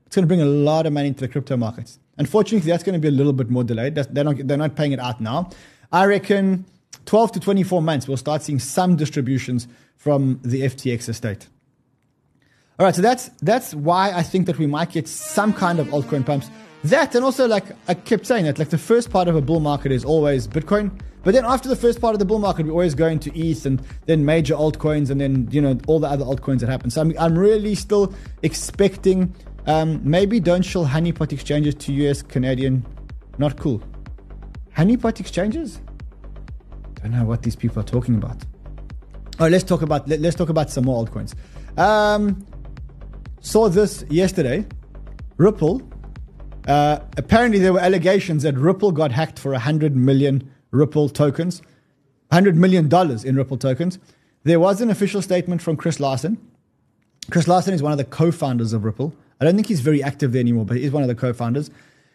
It's 0.06 0.16
going 0.16 0.24
to 0.24 0.28
bring 0.28 0.42
a 0.42 0.46
lot 0.46 0.86
of 0.86 0.94
money 0.94 1.10
into 1.10 1.22
the 1.22 1.28
crypto 1.28 1.58
markets. 1.58 2.00
Unfortunately, 2.18 2.70
that's 2.70 2.84
going 2.84 2.94
to 2.94 3.00
be 3.00 3.08
a 3.08 3.12
little 3.12 3.34
bit 3.34 3.50
more 3.50 3.64
delayed. 3.64 3.96
They're 3.96 4.24
not, 4.24 4.36
they're 4.48 4.58
not 4.58 4.76
paying 4.76 4.92
it 4.92 5.00
out 5.00 5.22
now. 5.22 5.50
I 5.92 6.06
reckon 6.06 6.66
12 7.06 7.34
to 7.34 7.40
24 7.40 7.82
months, 7.82 8.08
we'll 8.08 8.18
start 8.18 8.42
seeing 8.42 8.60
some 8.60 8.96
distributions 8.96 9.68
from 9.98 10.40
the 10.44 10.62
FTX 10.62 11.10
estate. 11.10 11.48
All 12.80 12.86
right, 12.86 12.96
so 12.96 13.02
that's 13.02 13.28
that's 13.42 13.76
why 13.76 14.12
I 14.12 14.24
think 14.24 14.48
that 14.48 14.58
we 14.58 14.66
might 14.66 14.92
get 14.92 15.08
some 15.08 15.54
kind 15.54 15.80
of 15.80 15.88
altcoin 15.88 16.26
pumps. 16.26 16.50
That 16.86 17.14
and 17.14 17.24
also 17.24 17.48
like 17.48 17.66
I 17.88 17.94
kept 17.94 18.26
saying 18.26 18.46
that 18.46 18.58
like 18.58 18.70
the 18.70 18.78
first 18.78 19.12
part 19.12 19.28
of 19.28 19.36
a 19.36 19.42
bull 19.42 19.60
market 19.60 19.92
is 19.92 20.04
always 20.04 20.48
Bitcoin, 20.48 20.90
but 21.24 21.36
then 21.36 21.46
after 21.46 21.70
the 21.70 21.76
first 21.76 22.02
part 22.02 22.16
of 22.16 22.20
the 22.20 22.26
bull 22.26 22.40
market, 22.40 22.66
we 22.66 22.72
always 22.72 22.96
go 22.96 23.06
into 23.06 23.32
ETH 23.36 23.68
and 23.68 23.84
then 24.08 24.26
major 24.26 24.56
altcoins 24.56 25.12
and 25.12 25.22
then 25.22 25.48
you 25.52 25.62
know 25.62 25.78
all 25.86 26.00
the 26.00 26.08
other 26.08 26.26
altcoins 26.26 26.62
that 26.62 26.70
happen. 26.70 26.90
So 26.90 27.02
I'm 27.02 27.14
I'm 27.20 27.38
really 27.38 27.76
still 27.76 28.16
expecting 28.42 29.36
um, 29.68 30.02
maybe 30.04 30.40
don't 30.40 30.64
show 30.64 30.84
honeypot 30.84 31.32
exchanges 31.32 31.76
to 31.76 31.94
US 31.94 32.24
Canadian, 32.24 32.84
not 33.38 33.60
cool. 33.60 33.84
Honeypot 34.78 35.20
exchanges? 35.20 35.80
Don't 36.96 37.12
know 37.12 37.26
what 37.26 37.44
these 37.44 37.56
people 37.56 37.80
are 37.80 37.86
talking 37.86 38.16
about. 38.16 38.38
Oh, 39.40 39.48
let's 39.48 39.64
talk 39.64 39.82
about 39.82 40.08
let, 40.08 40.24
us 40.24 40.36
talk 40.36 40.50
about 40.50 40.70
some 40.70 40.86
more 40.86 41.04
altcoins. 41.04 41.34
Um, 41.78 42.46
saw 43.40 43.70
this 43.70 44.04
yesterday. 44.10 44.66
Ripple 45.38 45.82
uh, 46.68 47.00
apparently, 47.18 47.60
there 47.60 47.74
were 47.74 47.80
allegations 47.80 48.44
that 48.44 48.56
Ripple 48.56 48.92
got 48.92 49.12
hacked 49.12 49.40
for 49.40 49.52
100 49.52 49.96
million 49.96 50.50
Ripple 50.72 51.10
tokens, 51.10 51.62
$100 52.32 52.56
million 52.56 52.90
in 53.26 53.36
Ripple 53.36 53.58
tokens. 53.58 54.00
There 54.44 54.60
was 54.60 54.82
an 54.82 54.90
official 54.90 55.22
statement 55.22 55.62
from 55.62 55.76
Chris 55.76 56.00
Larsen. 56.00 56.38
Chris 57.30 57.48
Larsen 57.48 57.74
is 57.74 57.84
one 57.84 57.92
of 57.92 57.98
the 57.98 58.06
co 58.06 58.32
founders 58.32 58.74
of 58.74 58.84
Ripple. 58.84 59.14
I 59.40 59.46
don't 59.46 59.56
think 59.56 59.68
he's 59.68 59.82
very 59.82 60.04
active 60.04 60.34
there 60.34 60.40
anymore, 60.40 60.66
but 60.66 60.78
he's 60.78 60.92
one 60.92 61.04
of 61.04 61.10
the 61.10 61.16
co 61.16 61.34
founders. 61.34 61.70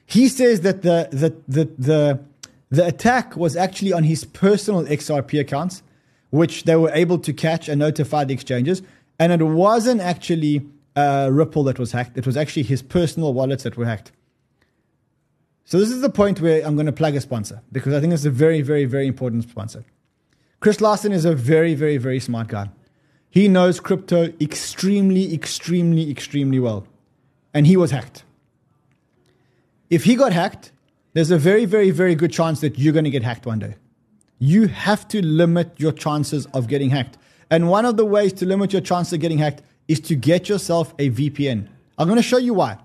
He 0.07 0.29
says 0.29 0.61
that 0.61 0.83
the, 0.83 1.09
the, 1.11 1.37
the, 1.49 1.71
the, 1.77 2.21
the 2.71 2.87
attack 2.87 3.37
was 3.37 3.57
actually 3.57 3.93
on 3.93 4.05
his 4.05 4.25
personal 4.25 4.85
XRP 4.85 5.41
accounts, 5.41 5.83
which 6.31 6.65
they 6.65 6.77
were 6.77 6.91
able 6.93 7.19
to 7.19 7.33
catch 7.33 7.69
and 7.69 7.79
notify 7.79 8.25
the 8.25 8.35
exchanges. 8.35 8.83
And 9.19 9.33
it 9.33 9.45
wasn't 9.45 10.01
actually 10.01 10.67
uh, 10.97 11.29
Ripple 11.33 11.65
that 11.65 11.79
was 11.79 11.93
hacked, 11.93 12.17
it 12.19 12.27
was 12.27 12.37
actually 12.37 12.65
his 12.65 12.83
personal 12.83 13.33
wallets 13.35 13.63
that 13.65 13.77
were 13.77 13.85
hacked. 13.85 14.13
So 15.65 15.79
this 15.79 15.91
is 15.91 16.01
the 16.01 16.11
point 16.11 16.41
where 16.41 16.65
I'm 16.65 16.77
going 16.77 16.87
to 16.87 16.93
plug 16.93 17.17
a 17.17 17.21
sponsor 17.21 17.61
because 17.73 17.93
I 17.93 18.01
think 18.01 18.13
it's 18.13 18.25
a 18.25 18.31
very, 18.31 18.63
very, 18.63 18.85
very 18.85 19.07
important 19.07 19.49
sponsor. 19.49 19.85
Chris 20.61 20.81
Larsen 20.81 21.13
is 21.13 21.25
a 21.25 21.35
very, 21.35 21.75
very, 21.75 21.97
very 21.97 22.21
smart 22.21 22.49
guy. 22.49 22.71
He 23.29 23.49
knows 23.49 23.81
crypto 23.81 24.33
extremely, 24.41 25.35
extremely, 25.35 26.11
extremely 26.11 26.61
well. 26.61 26.87
And 27.53 27.67
he 27.67 27.77
was 27.77 27.91
hacked. 27.91 28.23
If 29.91 30.05
he 30.05 30.15
got 30.15 30.33
hacked, 30.33 30.73
there's 31.17 31.31
a 31.31 31.39
very, 31.39 31.65
very, 31.65 31.91
very 31.91 32.15
good 32.15 32.31
chance 32.31 32.61
that 32.61 32.79
you're 32.79 32.93
going 32.93 33.07
to 33.07 33.11
get 33.11 33.23
hacked 33.23 33.47
one 33.47 33.59
day. 33.59 33.77
You 34.39 34.69
have 34.69 35.09
to 35.09 35.25
limit 35.25 35.81
your 35.81 35.93
chances 35.93 36.45
of 36.53 36.69
getting 36.69 36.91
hacked. 36.91 37.17
And 37.49 37.71
one 37.71 37.87
of 37.87 37.97
the 37.97 38.05
ways 38.05 38.35
to 38.35 38.45
limit 38.45 38.75
your 38.75 38.83
chance 38.83 39.15
of 39.15 39.21
getting 39.21 39.39
hacked 39.39 39.63
is 39.89 39.99
to 40.01 40.15
get 40.15 40.51
yourself 40.51 40.93
a 40.99 41.09
VPN. 41.09 41.69
I'm 41.97 42.07
going 42.07 42.19
to 42.19 42.23
show 42.23 42.37
you 42.37 42.53
why. 42.53 42.77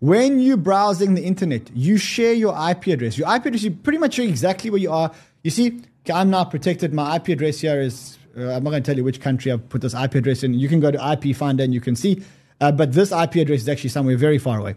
When 0.00 0.40
you're 0.40 0.56
browsing 0.56 1.14
the 1.14 1.22
internet, 1.22 1.70
you 1.76 1.96
share 1.96 2.32
your 2.32 2.56
IP 2.70 2.88
address. 2.88 3.16
Your 3.16 3.32
IP 3.32 3.46
address, 3.46 3.62
you 3.62 3.70
pretty 3.70 3.98
much 3.98 4.18
know 4.18 4.24
exactly 4.24 4.70
where 4.70 4.80
you 4.80 4.90
are. 4.90 5.12
You 5.44 5.52
see, 5.52 5.80
I'm 6.12 6.30
now 6.30 6.42
protected. 6.42 6.92
My 6.92 7.14
IP 7.14 7.28
address 7.28 7.60
here 7.60 7.80
is, 7.80 8.18
uh, 8.36 8.48
I'm 8.48 8.64
not 8.64 8.70
going 8.70 8.82
to 8.82 8.86
tell 8.90 8.96
you 8.96 9.04
which 9.04 9.20
country 9.20 9.52
I've 9.52 9.68
put 9.68 9.80
this 9.80 9.94
IP 9.94 10.16
address 10.16 10.42
in. 10.42 10.54
You 10.54 10.68
can 10.68 10.80
go 10.80 10.90
to 10.90 11.12
IP 11.12 11.36
Finder 11.36 11.62
and 11.62 11.72
you 11.72 11.80
can 11.80 11.94
see. 11.94 12.20
Uh, 12.60 12.72
but 12.72 12.94
this 12.94 13.12
IP 13.12 13.36
address 13.36 13.60
is 13.60 13.68
actually 13.68 13.90
somewhere 13.90 14.16
very 14.16 14.38
far 14.38 14.58
away 14.58 14.74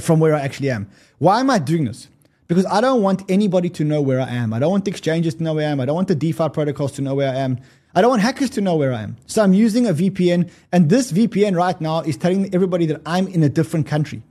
from 0.00 0.20
where 0.20 0.34
I 0.34 0.40
actually 0.40 0.70
am. 0.70 0.88
Why 1.18 1.40
am 1.40 1.50
I 1.50 1.58
doing 1.58 1.84
this? 1.84 2.08
Because 2.46 2.66
I 2.66 2.80
don't 2.80 3.02
want 3.02 3.22
anybody 3.28 3.70
to 3.70 3.84
know 3.84 4.02
where 4.02 4.20
I 4.20 4.28
am. 4.28 4.52
I 4.52 4.58
don't 4.58 4.70
want 4.72 4.84
the 4.84 4.90
exchanges 4.90 5.34
to 5.36 5.42
know 5.42 5.54
where 5.54 5.68
I 5.68 5.70
am. 5.70 5.80
I 5.80 5.84
don't 5.84 5.94
want 5.94 6.08
the 6.08 6.14
DeFi 6.14 6.48
protocols 6.48 6.92
to 6.92 7.02
know 7.02 7.14
where 7.14 7.30
I 7.30 7.36
am. 7.36 7.58
I 7.94 8.00
don't 8.00 8.10
want 8.10 8.22
hackers 8.22 8.50
to 8.50 8.60
know 8.60 8.76
where 8.76 8.92
I 8.92 9.02
am. 9.02 9.16
So 9.26 9.42
I'm 9.42 9.52
using 9.52 9.86
a 9.86 9.92
VPN, 9.92 10.50
and 10.72 10.90
this 10.90 11.12
VPN 11.12 11.56
right 11.56 11.80
now 11.80 12.00
is 12.00 12.16
telling 12.16 12.52
everybody 12.54 12.86
that 12.86 13.00
I'm 13.06 13.26
in 13.28 13.42
a 13.42 13.48
different 13.48 13.86
country. 13.86 14.22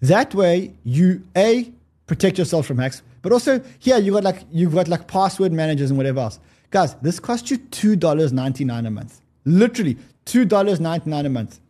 That 0.00 0.34
way, 0.34 0.72
you 0.84 1.22
A, 1.36 1.72
protect 2.06 2.38
yourself 2.38 2.66
from 2.66 2.78
hacks, 2.78 3.02
But 3.22 3.32
also 3.32 3.60
here 3.78 3.98
you 3.98 4.12
got 4.12 4.24
like 4.24 4.44
you've 4.50 4.74
got 4.74 4.88
like 4.88 5.06
password 5.06 5.52
managers 5.52 5.90
and 5.90 5.98
whatever 5.98 6.20
else. 6.20 6.40
Guys, 6.70 6.94
this 6.96 7.20
costs 7.20 7.50
you 7.50 7.58
two 7.58 7.96
dollars 7.96 8.32
ninety 8.32 8.64
nine 8.64 8.86
a 8.86 8.90
month. 8.90 9.20
Literally 9.44 9.96
two 10.24 10.44
dollars 10.44 10.80
ninety 10.80 11.10
nine 11.10 11.26
a 11.26 11.28
month. 11.28 11.60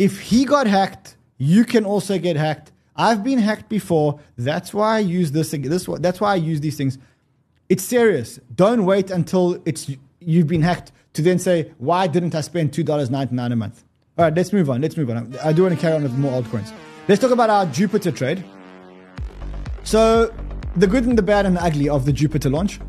If 0.00 0.18
he 0.18 0.46
got 0.46 0.66
hacked, 0.66 1.18
you 1.36 1.62
can 1.66 1.84
also 1.84 2.18
get 2.18 2.34
hacked. 2.34 2.72
I've 2.96 3.22
been 3.22 3.38
hacked 3.38 3.68
before. 3.68 4.18
That's 4.38 4.72
why 4.72 4.96
I 4.96 5.00
use 5.00 5.30
this. 5.32 5.50
This 5.50 5.86
that's 5.98 6.22
why 6.22 6.32
I 6.32 6.36
use 6.36 6.60
these 6.62 6.78
things. 6.78 6.96
It's 7.68 7.84
serious. 7.84 8.40
Don't 8.54 8.86
wait 8.86 9.10
until 9.10 9.60
it's 9.66 9.90
you've 10.20 10.46
been 10.46 10.62
hacked 10.62 10.92
to 11.12 11.20
then 11.20 11.38
say, 11.38 11.72
why 11.76 12.06
didn't 12.06 12.34
I 12.34 12.40
spend 12.40 12.72
$2.99 12.72 13.52
a 13.52 13.56
month? 13.56 13.84
All 14.16 14.24
right, 14.24 14.34
let's 14.34 14.54
move 14.54 14.70
on. 14.70 14.80
Let's 14.80 14.96
move 14.96 15.10
on. 15.10 15.36
I 15.44 15.52
do 15.52 15.64
want 15.64 15.74
to 15.74 15.80
carry 15.80 15.96
on 15.96 16.02
with 16.02 16.14
more 16.14 16.40
altcoins. 16.40 16.72
Let's 17.06 17.20
talk 17.20 17.30
about 17.30 17.50
our 17.50 17.66
Jupiter 17.66 18.10
trade. 18.10 18.42
So, 19.84 20.34
the 20.76 20.86
good 20.86 21.04
and 21.04 21.18
the 21.18 21.22
bad 21.22 21.44
and 21.44 21.58
the 21.58 21.62
ugly 21.62 21.90
of 21.90 22.06
the 22.06 22.12
Jupiter 22.12 22.48
launch. 22.48 22.80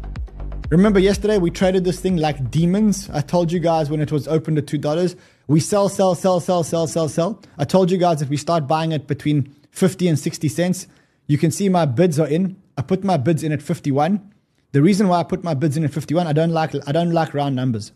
Remember 0.69 1.02
yesterday 1.02 1.38
we 1.38 1.52
traded 1.52 1.84
this 1.84 2.00
thing 2.00 2.15
like 2.15 2.50
demons. 2.50 3.10
I 3.10 3.19
told 3.19 3.52
you 3.52 3.60
guys 3.60 3.89
when 3.89 4.00
it 4.00 4.13
was 4.13 4.30
opened 4.30 4.58
at 4.58 4.65
$2, 4.67 5.17
we 5.52 5.60
sell, 5.60 5.90
sell, 5.90 6.16
sell, 6.16 6.40
sell, 6.40 6.64
sell, 6.64 6.88
sell, 6.88 7.10
sell. 7.10 7.42
I 7.58 7.66
told 7.66 7.92
you 7.92 7.98
guys 7.98 8.22
if 8.22 8.30
we 8.30 8.38
start 8.38 8.68
buying 8.68 8.94
it 8.94 9.06
between 9.06 9.54
50 9.72 10.08
and 10.08 10.18
60 10.18 10.48
cents, 10.48 10.88
you 11.28 11.38
can 11.38 11.52
see 11.52 11.68
my 11.68 11.86
bids 11.86 12.20
are 12.20 12.28
in. 12.28 12.56
I 12.78 12.82
put 12.82 13.04
my 13.04 13.18
bids 13.18 13.44
in 13.44 13.52
at 13.52 13.62
51. 13.62 14.32
The 14.72 14.82
reason 14.82 15.10
why 15.10 15.20
I 15.20 15.24
put 15.24 15.44
my 15.44 15.54
bids 15.54 15.76
in 15.76 15.84
at 15.84 15.92
51, 15.92 16.26
I 16.26 16.32
don't 16.32 16.52
like 16.52 16.74
I 16.88 16.94
don't 16.94 17.12
like 17.12 17.34
round 17.34 17.58
numbers. 17.58 17.92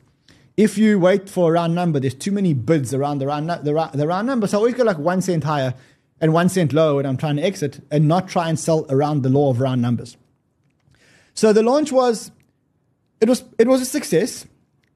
If 0.58 0.78
you 0.78 1.00
wait 1.00 1.30
for 1.30 1.50
a 1.50 1.54
round 1.54 1.76
number, 1.76 1.98
there's 2.00 2.14
too 2.14 2.32
many 2.32 2.54
bids 2.54 2.94
around 2.94 3.20
the 3.20 3.28
round, 3.28 3.50
the, 3.50 3.74
round, 3.74 3.94
the 3.94 4.08
round 4.08 4.28
number. 4.28 4.48
So 4.48 4.58
I 4.58 4.60
always 4.60 4.76
go 4.76 4.84
like 4.84 4.98
one 4.98 5.22
cent 5.22 5.46
higher 5.46 5.74
and 6.20 6.34
one 6.34 6.50
cent 6.50 6.74
lower 6.74 6.96
when 6.96 7.06
I'm 7.06 7.18
trying 7.18 7.38
to 7.38 7.42
exit 7.42 7.82
and 7.90 8.06
not 8.08 8.28
try 8.28 8.50
and 8.50 8.60
sell 8.60 8.86
around 8.90 9.24
the 9.24 9.30
law 9.30 9.50
of 9.50 9.62
round 9.62 9.82
numbers. 9.82 10.18
So 11.34 11.54
the 11.54 11.64
launch 11.64 11.92
was, 11.94 12.32
it 13.22 13.30
was, 13.30 13.46
it 13.58 13.68
was 13.68 13.82
a 13.82 13.86
success. 13.86 14.46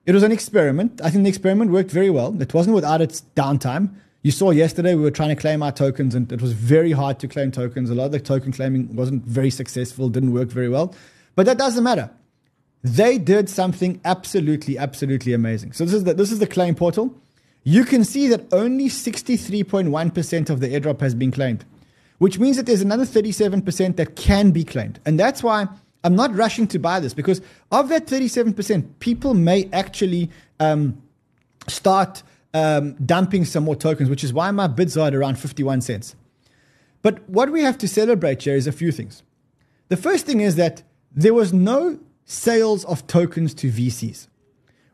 It 0.10 0.15
was 0.15 0.24
an 0.24 0.32
experiment. 0.32 1.02
I 1.04 1.12
think 1.12 1.24
the 1.24 1.30
experiment 1.30 1.69
worked 1.69 1.91
very 1.91 2.10
well. 2.10 2.36
It 2.41 2.52
wasn't 2.52 2.74
without 2.74 3.00
its 3.00 3.22
downtime. 3.36 3.93
You 4.24 4.32
saw 4.32 4.50
yesterday 4.50 4.95
we 4.95 5.04
were 5.04 5.12
trying 5.12 5.30
to 5.30 5.36
claim 5.36 5.62
our 5.62 5.72
tokens 5.72 6.15
and 6.15 6.32
it 6.32 6.41
was 6.41 6.52
very 6.52 6.93
hard 6.93 7.19
to 7.19 7.28
claim 7.28 7.52
tokens. 7.52 7.91
A 7.91 7.93
lot 7.93 8.06
of 8.06 8.13
the 8.13 8.19
token 8.19 8.52
claiming 8.52 8.95
wasn't 8.95 9.24
very 9.24 9.52
successful, 9.52 10.10
didn't 10.10 10.34
work 10.34 10.50
very 10.50 10.67
well. 10.67 10.95
But 11.36 11.45
that 11.45 11.60
doesn't 11.60 11.84
matter. 11.84 12.10
They 12.84 13.19
did 13.19 13.50
something 13.50 14.02
absolutely, 14.04 14.80
absolutely 14.80 15.34
amazing. 15.34 15.74
So 15.74 15.86
this 15.86 15.93
is 15.93 16.06
the, 16.06 16.15
this 16.15 16.32
is 16.32 16.39
the 16.39 16.48
claim 16.48 16.74
portal. 16.74 17.15
You 17.63 17.86
can 17.86 18.04
see 18.04 18.28
that 18.30 18.52
only 18.52 18.86
63.1% 18.86 20.50
of 20.50 20.60
the 20.60 20.69
airdrop 20.69 21.02
has 21.02 21.13
been 21.13 21.32
claimed, 21.32 21.65
which 22.17 22.39
means 22.39 22.58
that 22.58 22.65
there's 22.65 22.82
another 22.82 23.06
37% 23.06 23.98
that 23.98 24.15
can 24.15 24.50
be 24.50 24.63
claimed. 24.63 25.00
And 25.06 25.19
that's 25.19 25.43
why 25.43 25.67
I'm 26.03 26.15
not 26.15 26.33
rushing 26.35 26.67
to 26.67 26.79
buy 26.79 26.99
this 26.99 27.13
because 27.13 27.41
of 27.71 27.89
that 27.89 28.07
37%, 28.07 28.99
people 28.99 29.33
may 29.33 29.69
actually 29.73 30.29
um, 30.59 31.01
start 31.67 32.23
um, 32.53 32.93
dumping 33.05 33.45
some 33.45 33.65
more 33.65 33.75
tokens, 33.75 34.09
which 34.09 34.23
is 34.23 34.33
why 34.33 34.51
my 34.51 34.67
bids 34.67 34.97
are 34.97 35.07
at 35.07 35.15
around 35.15 35.38
51 35.38 35.81
cents. 35.81 36.15
But 37.01 37.27
what 37.29 37.51
we 37.51 37.62
have 37.63 37.77
to 37.79 37.88
celebrate 37.88 38.43
here 38.43 38.55
is 38.55 38.67
a 38.67 38.71
few 38.71 38.91
things. 38.91 39.23
The 39.89 39.97
first 39.97 40.25
thing 40.25 40.41
is 40.41 40.55
that 40.55 40.83
there 41.12 41.33
was 41.33 41.53
no 41.53 41.99
sales 42.25 42.85
of 42.85 43.07
tokens 43.07 43.53
to 43.55 43.71
VCs, 43.71 44.27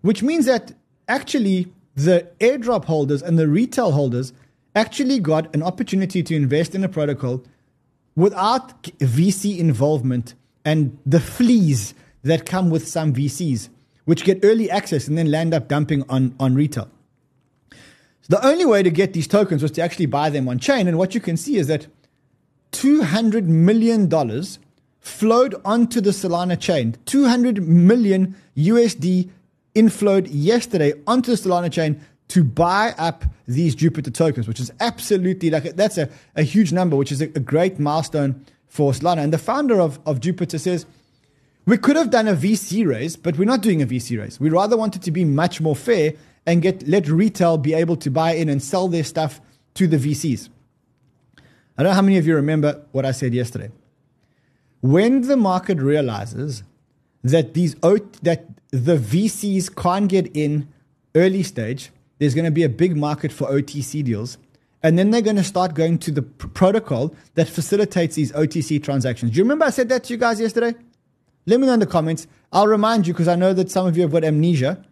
which 0.02 0.24
means 0.24 0.46
that 0.46 0.74
actually 1.08 1.72
the 1.96 2.28
airdrop 2.40 2.86
holders 2.86 3.22
and 3.22 3.38
the 3.38 3.48
retail 3.48 3.92
holders 3.92 4.34
actually 4.76 5.20
got 5.20 5.54
an 5.56 5.64
opportunity 5.64 6.22
to 6.24 6.36
invest 6.36 6.76
in 6.76 6.84
a 6.84 6.90
protocol 6.90 7.44
without 8.16 8.82
VC 8.84 9.58
involvement 9.58 10.34
and 10.66 10.98
the 11.06 11.20
fleas 11.20 11.94
that 12.24 12.46
come 12.46 12.70
with 12.70 12.88
some 12.88 13.14
VCs, 13.14 13.70
which 14.06 14.24
get 14.24 14.40
early 14.44 14.70
access 14.70 15.08
and 15.08 15.18
then 15.18 15.30
land 15.30 15.54
up 15.54 15.68
dumping 15.68 16.04
on, 16.10 16.36
on 16.40 16.56
retail. 16.56 16.90
So 17.72 18.30
the 18.30 18.46
only 18.46 18.66
way 18.66 18.82
to 18.82 18.90
get 18.90 19.14
these 19.14 19.28
tokens 19.28 19.62
was 19.62 19.72
to 19.74 19.82
actually 19.82 20.08
buy 20.08 20.32
them 20.32 20.50
on 20.50 20.58
chain. 20.58 20.88
And 20.88 20.98
what 20.98 21.14
you 21.14 21.22
can 21.22 21.38
see 21.38 21.58
is 21.58 21.68
that 21.68 21.86
$200 22.72 23.44
million 23.44 24.10
flowed 25.00 25.56
onto 25.64 26.02
the 26.02 26.10
Solana 26.10 26.60
chain. 26.60 26.98
200 27.06 27.68
million 27.68 28.36
USD 28.58 29.30
inflowed 29.76 30.28
yesterday 30.32 30.94
onto 31.06 31.36
the 31.36 31.38
Solana 31.38 31.72
chain 31.72 32.02
to 32.30 32.44
buy 32.44 32.96
up 32.98 33.24
these 33.48 33.76
Jupiter 33.76 34.10
tokens, 34.10 34.48
which 34.48 34.60
is 34.60 34.72
absolutely 34.80 35.52
like 35.52 35.76
that's 35.76 36.00
a, 36.00 36.10
a 36.36 36.42
huge 36.42 36.74
number, 36.74 36.96
which 36.96 37.12
is 37.12 37.22
a, 37.22 37.26
a 37.26 37.40
great 37.40 37.78
milestone 37.78 38.44
for 38.76 38.92
Solana. 38.92 39.24
And 39.24 39.32
the 39.32 39.38
founder 39.38 39.80
of, 39.80 40.00
of 40.06 40.20
Jupiter 40.20 40.60
says, 40.60 40.86
we 41.66 41.78
could 41.78 41.96
have 41.96 42.10
done 42.10 42.28
a 42.28 42.36
VC 42.36 42.86
raise, 42.86 43.16
but 43.16 43.38
we're 43.38 43.46
not 43.46 43.62
doing 43.62 43.82
a 43.82 43.88
VC 43.88 44.20
raise. 44.20 44.40
We 44.40 44.50
rather 44.50 44.76
wanted 44.76 45.02
to 45.04 45.12
be 45.12 45.24
much 45.24 45.62
more 45.62 45.76
fair 45.76 46.14
and 46.46 46.62
get 46.62 46.88
let 46.88 47.08
retail 47.08 47.58
be 47.58 47.74
able 47.74 47.96
to 47.96 48.12
buy 48.12 48.34
in 48.34 48.50
and 48.50 48.62
sell 48.62 48.88
their 48.88 49.04
stuff 49.04 49.40
to 49.76 49.88
the 49.88 49.98
VCs. 49.98 50.50
I 51.78 51.84
don't 51.84 51.92
know 51.92 51.96
how 51.96 52.02
many 52.02 52.18
of 52.18 52.28
you 52.28 52.36
remember 52.36 52.86
what 52.92 53.06
I 53.06 53.12
said 53.12 53.34
yesterday 53.34 53.72
when 54.82 55.22
the 55.22 55.38
market 55.38 55.80
realizes 55.80 56.64
that 57.24 57.54
these 57.56 57.74
that 57.76 58.46
the 58.70 58.98
VCs 58.98 59.76
can't 59.76 60.08
get 60.08 60.28
in 60.36 60.68
early 61.16 61.42
stage, 61.42 61.92
there's 62.20 62.36
going 62.36 62.46
to 62.46 62.52
be 62.52 62.64
a 62.64 62.70
big 62.70 62.96
market 62.96 63.32
for 63.32 63.48
OTC 63.48 64.04
deals. 64.04 64.38
And 64.86 65.00
then 65.00 65.10
they're 65.10 65.24
going 65.24 65.36
to 65.38 65.44
start 65.44 65.74
going 65.74 65.98
to 65.98 66.12
the 66.12 66.22
pr- 66.22 66.46
protocol 66.50 67.16
that 67.34 67.50
facilitates 67.50 68.14
these 68.14 68.32
OTC 68.34 68.84
transactions. 68.84 69.32
Do 69.32 69.38
you 69.40 69.44
remember 69.44 69.66
I 69.66 69.72
said 69.72 69.90
that 69.90 70.04
to 70.04 70.14
you 70.14 70.20
guys 70.20 70.40
yesterday? 70.40 70.76
Let 71.48 71.60
me 71.60 71.66
know 71.66 71.74
in 71.74 71.80
the 71.80 71.88
comments. 71.88 72.28
I'll 72.54 72.68
remind 72.68 73.08
you 73.08 73.14
because 73.14 73.28
I 73.28 73.34
know 73.34 73.52
that 73.52 73.72
some 73.72 73.88
of 73.88 73.98
you 73.98 74.04
have 74.04 74.12
got 74.12 74.24
amnesia. 74.24 74.86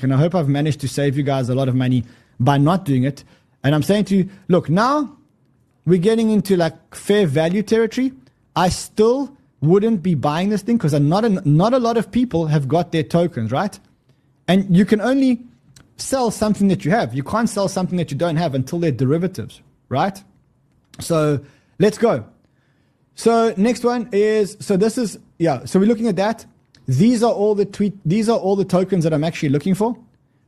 And 0.00 0.14
I 0.14 0.16
hope 0.16 0.36
I've 0.36 0.48
managed 0.48 0.80
to 0.82 0.88
save 0.88 1.16
you 1.16 1.24
guys 1.24 1.48
a 1.48 1.56
lot 1.56 1.68
of 1.68 1.74
money 1.74 2.04
by 2.38 2.56
not 2.56 2.84
doing 2.84 3.02
it. 3.02 3.24
And 3.64 3.74
I'm 3.74 3.82
saying 3.82 4.04
to 4.06 4.16
you, 4.16 4.28
look, 4.46 4.70
now 4.70 5.16
we're 5.86 5.98
getting 5.98 6.30
into 6.30 6.56
like 6.56 6.94
fair 6.94 7.26
value 7.26 7.64
territory. 7.64 8.12
I 8.54 8.68
still 8.68 9.36
wouldn't 9.60 10.04
be 10.04 10.14
buying 10.14 10.50
this 10.50 10.62
thing 10.62 10.76
because 10.76 10.92
not 10.92 11.44
not 11.44 11.74
a 11.74 11.80
lot 11.80 11.96
of 11.96 12.12
people 12.12 12.46
have 12.46 12.68
got 12.68 12.92
their 12.92 13.02
tokens, 13.02 13.50
right? 13.50 13.76
And 14.46 14.76
you 14.76 14.84
can 14.84 15.00
only 15.00 15.42
sell 15.96 16.30
something 16.30 16.68
that 16.68 16.84
you 16.84 16.90
have. 16.90 17.14
You 17.14 17.22
can't 17.22 17.48
sell 17.48 17.68
something 17.68 17.96
that 17.98 18.10
you 18.10 18.16
don't 18.16 18.36
have 18.36 18.54
until 18.54 18.78
they're 18.78 18.90
derivatives, 18.92 19.60
right? 19.88 20.22
So 21.00 21.40
let's 21.78 21.98
go. 21.98 22.24
So 23.14 23.54
next 23.56 23.84
one 23.84 24.08
is 24.12 24.56
so 24.60 24.76
this 24.76 24.98
is 24.98 25.18
yeah. 25.38 25.64
So 25.64 25.78
we're 25.78 25.86
looking 25.86 26.08
at 26.08 26.16
that. 26.16 26.44
These 26.86 27.22
are 27.22 27.32
all 27.32 27.54
the 27.54 27.64
tweet. 27.64 27.94
These 28.04 28.28
are 28.28 28.38
all 28.38 28.56
the 28.56 28.64
tokens 28.64 29.04
that 29.04 29.12
I'm 29.12 29.24
actually 29.24 29.48
looking 29.48 29.74
for. 29.74 29.96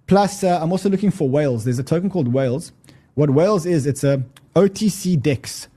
Plus, 0.07 0.43
uh, 0.43 0.59
I'm 0.63 0.73
also 0.73 0.89
looking 0.89 1.11
for 1.11 1.29
whales. 1.29 1.65
There's 1.65 1.79
a 1.79 1.85
token 1.85 2.11
called 2.11 2.33
whales. 2.33 2.73
What 3.15 3.31
whales 3.31 3.67
is? 3.67 3.87
It's 3.87 4.05
a 4.05 4.23
OTC 4.57 5.21
DEX. 5.21 5.69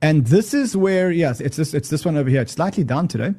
And 0.00 0.26
this 0.26 0.52
is 0.54 0.76
where, 0.76 1.10
yes, 1.10 1.40
it's 1.40 1.56
this, 1.56 1.74
it's 1.74 1.88
this 1.88 2.04
one 2.04 2.16
over 2.16 2.28
here. 2.28 2.42
It's 2.42 2.52
slightly 2.52 2.84
down 2.84 3.08
today. 3.08 3.34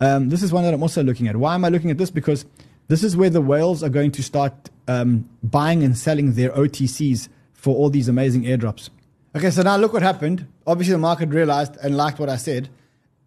Um, 0.00 0.28
this 0.30 0.42
is 0.42 0.52
one 0.52 0.64
that 0.64 0.74
I'm 0.74 0.82
also 0.82 1.02
looking 1.02 1.28
at. 1.28 1.36
Why 1.36 1.54
am 1.54 1.64
I 1.64 1.68
looking 1.68 1.90
at 1.90 1.98
this? 1.98 2.10
Because 2.10 2.44
this 2.88 3.02
is 3.02 3.16
where 3.16 3.30
the 3.30 3.40
whales 3.40 3.82
are 3.82 3.88
going 3.88 4.10
to 4.12 4.22
start 4.22 4.70
um, 4.88 5.28
buying 5.42 5.82
and 5.82 5.96
selling 5.96 6.34
their 6.34 6.50
OTCs 6.50 7.28
for 7.52 7.74
all 7.74 7.90
these 7.90 8.08
amazing 8.08 8.42
airdrops. 8.44 8.90
Okay, 9.34 9.50
so 9.50 9.62
now 9.62 9.76
look 9.76 9.92
what 9.92 10.02
happened. 10.02 10.46
Obviously, 10.66 10.92
the 10.92 10.98
market 10.98 11.30
realized 11.30 11.76
and 11.82 11.96
liked 11.96 12.18
what 12.18 12.28
I 12.28 12.36
said. 12.36 12.68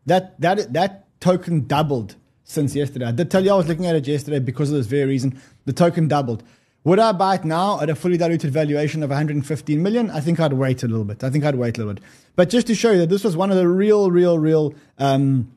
That 0.05 0.39
that 0.39 0.71
that 0.73 1.19
token 1.19 1.67
doubled 1.67 2.15
since 2.43 2.75
yesterday. 2.75 3.05
I 3.05 3.11
did 3.11 3.29
tell 3.29 3.43
you 3.43 3.51
I 3.51 3.55
was 3.55 3.67
looking 3.67 3.87
at 3.87 3.95
it 3.95 4.07
yesterday 4.07 4.39
because 4.39 4.69
of 4.69 4.77
this 4.77 4.87
very 4.87 5.05
reason. 5.05 5.39
The 5.65 5.73
token 5.73 6.07
doubled. 6.07 6.43
Would 6.85 6.99
I 6.99 7.11
buy 7.11 7.35
it 7.35 7.43
now 7.43 7.81
at 7.81 7.89
a 7.89 7.95
fully 7.95 8.15
diluted 8.15 8.51
valuation 8.53 9.03
of 9.03 9.09
115 9.09 9.83
million? 9.83 10.09
I 10.09 10.21
think 10.21 10.39
I'd 10.39 10.53
wait 10.53 10.83
a 10.83 10.87
little 10.87 11.03
bit. 11.03 11.21
I 11.21 11.29
think 11.29 11.43
I'd 11.43 11.55
wait 11.55 11.77
a 11.77 11.81
little 11.81 11.93
bit. 11.95 12.03
But 12.37 12.49
just 12.49 12.67
to 12.67 12.75
show 12.75 12.91
you 12.91 12.99
that 12.99 13.09
this 13.09 13.25
was 13.25 13.35
one 13.35 13.51
of 13.51 13.57
the 13.57 13.67
real, 13.67 14.09
real, 14.09 14.39
real 14.39 14.73
um, 14.97 15.51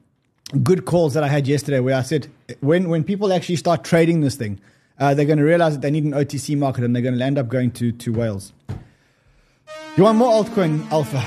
good 0.63 0.85
calls 0.85 1.15
that 1.15 1.23
I 1.23 1.29
had 1.29 1.47
yesterday, 1.47 1.81
where 1.81 1.97
I 1.97 2.03
said 2.03 2.29
when 2.61 2.89
when 2.89 3.05
people 3.05 3.33
actually 3.33 3.57
start 3.57 3.85
trading 3.85 4.21
this 4.21 4.37
thing, 4.37 4.61
uh, 4.99 5.15
they're 5.15 5.25
going 5.27 5.39
to 5.39 5.45
realize 5.45 5.75
that 5.75 5.83
they 5.83 5.91
need 5.91 6.05
an 6.05 6.13
OTC 6.13 6.57
market 6.57 6.85
and 6.85 6.95
they're 6.95 7.03
going 7.03 7.17
to 7.17 7.25
end 7.25 7.39
up 7.39 7.49
going 7.49 7.71
to 7.73 7.93
to 7.93 8.13
whales. 8.13 8.53
You 9.97 10.05
want 10.05 10.19
more 10.19 10.33
altcoin 10.33 10.89
alpha, 10.91 11.25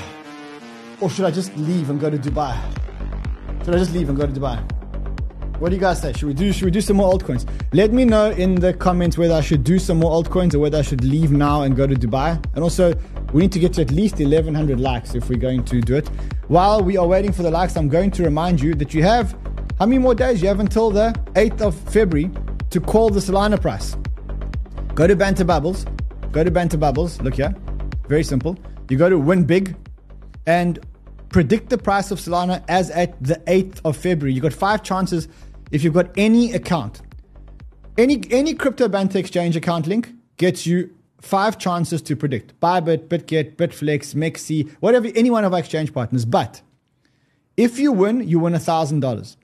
or 1.00 1.10
should 1.10 1.24
I 1.24 1.30
just 1.30 1.56
leave 1.56 1.90
and 1.90 2.00
go 2.00 2.10
to 2.10 2.18
Dubai? 2.18 2.58
Should 3.64 3.74
I 3.74 3.78
just 3.78 3.92
leave 3.92 4.08
and 4.08 4.18
go 4.18 4.26
to 4.26 4.32
Dubai? 4.32 4.73
What 5.58 5.68
do 5.68 5.76
you 5.76 5.80
guys 5.80 6.00
say? 6.00 6.12
Should 6.12 6.26
we 6.26 6.34
do 6.34 6.52
should 6.52 6.64
we 6.64 6.70
do 6.72 6.80
some 6.80 6.96
more 6.96 7.12
altcoins? 7.12 7.48
Let 7.72 7.92
me 7.92 8.04
know 8.04 8.30
in 8.32 8.56
the 8.56 8.74
comments 8.74 9.16
whether 9.16 9.34
I 9.34 9.40
should 9.40 9.62
do 9.62 9.78
some 9.78 9.98
more 9.98 10.10
altcoins 10.10 10.52
or 10.54 10.58
whether 10.58 10.78
I 10.78 10.82
should 10.82 11.04
leave 11.04 11.30
now 11.30 11.62
and 11.62 11.76
go 11.76 11.86
to 11.86 11.94
Dubai. 11.94 12.44
And 12.54 12.64
also, 12.64 12.92
we 13.32 13.42
need 13.42 13.52
to 13.52 13.60
get 13.60 13.72
to 13.74 13.82
at 13.82 13.92
least 13.92 14.16
1100 14.18 14.80
likes 14.80 15.14
if 15.14 15.28
we're 15.28 15.38
going 15.38 15.64
to 15.66 15.80
do 15.80 15.94
it. 15.94 16.08
While 16.48 16.82
we 16.82 16.96
are 16.96 17.06
waiting 17.06 17.32
for 17.32 17.44
the 17.44 17.50
likes, 17.50 17.76
I'm 17.76 17.88
going 17.88 18.10
to 18.12 18.24
remind 18.24 18.60
you 18.60 18.74
that 18.74 18.94
you 18.94 19.04
have 19.04 19.36
how 19.78 19.86
many 19.86 19.98
more 19.98 20.14
days? 20.14 20.40
You 20.40 20.48
have 20.48 20.60
until 20.60 20.90
the 20.90 21.14
8th 21.34 21.60
of 21.60 21.74
February 21.90 22.30
to 22.70 22.80
call 22.80 23.10
the 23.10 23.20
Solana 23.20 23.60
price. 23.60 23.96
Go 24.94 25.06
to 25.06 25.16
Banter 25.16 25.44
Bubbles. 25.44 25.84
Go 26.32 26.44
to 26.44 26.50
Banter 26.50 26.76
Bubbles. 26.76 27.20
Look 27.20 27.34
here. 27.34 27.54
Very 28.08 28.22
simple. 28.22 28.56
You 28.88 28.96
go 28.96 29.08
to 29.08 29.18
Win 29.18 29.44
Big 29.44 29.76
and 30.46 30.78
predict 31.30 31.70
the 31.70 31.78
price 31.78 32.12
of 32.12 32.20
Solana 32.20 32.62
as 32.68 32.90
at 32.90 33.20
the 33.20 33.34
8th 33.48 33.80
of 33.84 33.96
February. 33.96 34.32
You've 34.32 34.44
got 34.44 34.52
five 34.52 34.84
chances 34.84 35.26
if 35.70 35.82
you've 35.82 35.94
got 35.94 36.10
any 36.16 36.52
account. 36.52 37.00
Any 37.96 38.22
any 38.30 38.54
crypto 38.54 38.88
Banter 38.88 39.18
exchange 39.18 39.56
account 39.56 39.86
link 39.86 40.12
gets 40.36 40.66
you 40.66 40.90
five 41.20 41.58
chances 41.58 42.02
to 42.02 42.16
predict. 42.16 42.58
Bybit, 42.60 43.08
BitGet, 43.08 43.56
Bitflex, 43.56 44.14
Mexi, 44.14 44.70
whatever, 44.80 45.08
any 45.14 45.30
one 45.30 45.44
of 45.44 45.52
our 45.52 45.58
exchange 45.58 45.92
partners. 45.92 46.24
But 46.24 46.60
if 47.56 47.78
you 47.78 47.92
win, 47.92 48.28
you 48.28 48.38
win 48.38 48.52
$1,000. 48.52 49.36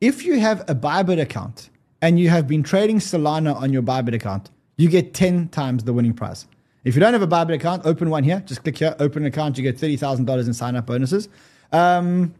If 0.00 0.24
you 0.24 0.40
have 0.40 0.60
a 0.68 0.74
Bybit 0.74 1.20
account 1.20 1.70
and 2.00 2.18
you 2.18 2.30
have 2.30 2.48
been 2.48 2.62
trading 2.62 2.98
Solana 2.98 3.54
on 3.54 3.72
your 3.72 3.82
Bybit 3.82 4.14
account, 4.14 4.50
you 4.76 4.88
get 4.88 5.12
10 5.12 5.48
times 5.48 5.84
the 5.84 5.92
winning 5.92 6.14
prize. 6.14 6.46
If 6.84 6.94
you 6.94 7.00
don't 7.00 7.12
have 7.12 7.22
a 7.22 7.28
Bybit 7.28 7.54
account, 7.54 7.84
open 7.84 8.10
one 8.10 8.24
here. 8.24 8.42
Just 8.46 8.62
click 8.62 8.78
here, 8.78 8.96
open 8.98 9.22
an 9.22 9.28
account. 9.28 9.58
You 9.58 9.62
get 9.62 9.76
$30,000 9.76 10.46
in 10.46 10.54
sign 10.54 10.76
up 10.76 10.86
bonuses. 10.86 11.28
Um, 11.70 12.34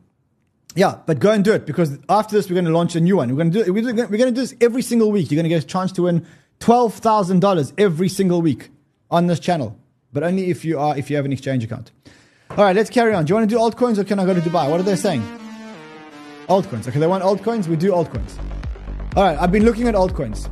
yeah, 0.74 0.98
but 1.06 1.18
go 1.18 1.32
and 1.32 1.44
do 1.44 1.52
it 1.52 1.66
because 1.66 1.98
after 2.08 2.34
this, 2.34 2.48
we're 2.48 2.54
going 2.54 2.64
to 2.64 2.72
launch 2.72 2.96
a 2.96 3.00
new 3.00 3.16
one. 3.16 3.28
We're 3.28 3.36
going 3.36 3.50
to 3.52 3.64
do 3.64 3.72
we're 3.72 3.82
going 3.92 4.08
to 4.08 4.24
do 4.26 4.30
this 4.32 4.54
every 4.60 4.82
single 4.82 5.10
week. 5.12 5.30
You're 5.30 5.36
going 5.36 5.44
to 5.44 5.50
get 5.50 5.62
a 5.62 5.66
chance 5.66 5.92
to 5.92 6.02
win 6.02 6.26
twelve 6.60 6.94
thousand 6.94 7.40
dollars 7.40 7.72
every 7.76 8.08
single 8.08 8.40
week 8.40 8.70
on 9.10 9.26
this 9.26 9.38
channel, 9.38 9.78
but 10.12 10.22
only 10.22 10.50
if 10.50 10.64
you 10.64 10.78
are 10.78 10.96
if 10.96 11.10
you 11.10 11.16
have 11.16 11.24
an 11.24 11.32
exchange 11.32 11.64
account. 11.64 11.90
All 12.50 12.64
right, 12.64 12.76
let's 12.76 12.90
carry 12.90 13.14
on. 13.14 13.24
Do 13.24 13.30
you 13.30 13.34
want 13.36 13.48
to 13.48 13.54
do 13.54 13.60
altcoins 13.60 13.98
or 13.98 14.04
can 14.04 14.18
I 14.18 14.26
go 14.26 14.34
to 14.34 14.40
Dubai? 14.40 14.70
What 14.70 14.78
are 14.78 14.82
they 14.82 14.96
saying? 14.96 15.22
Altcoins. 16.48 16.86
Okay, 16.88 16.98
they 16.98 17.06
want 17.06 17.24
altcoins. 17.24 17.66
We 17.66 17.76
do 17.76 17.92
altcoins. 17.92 18.38
All 19.16 19.24
right, 19.24 19.38
I've 19.38 19.52
been 19.52 19.64
looking 19.64 19.88
at 19.88 19.94
altcoins. 19.94 20.50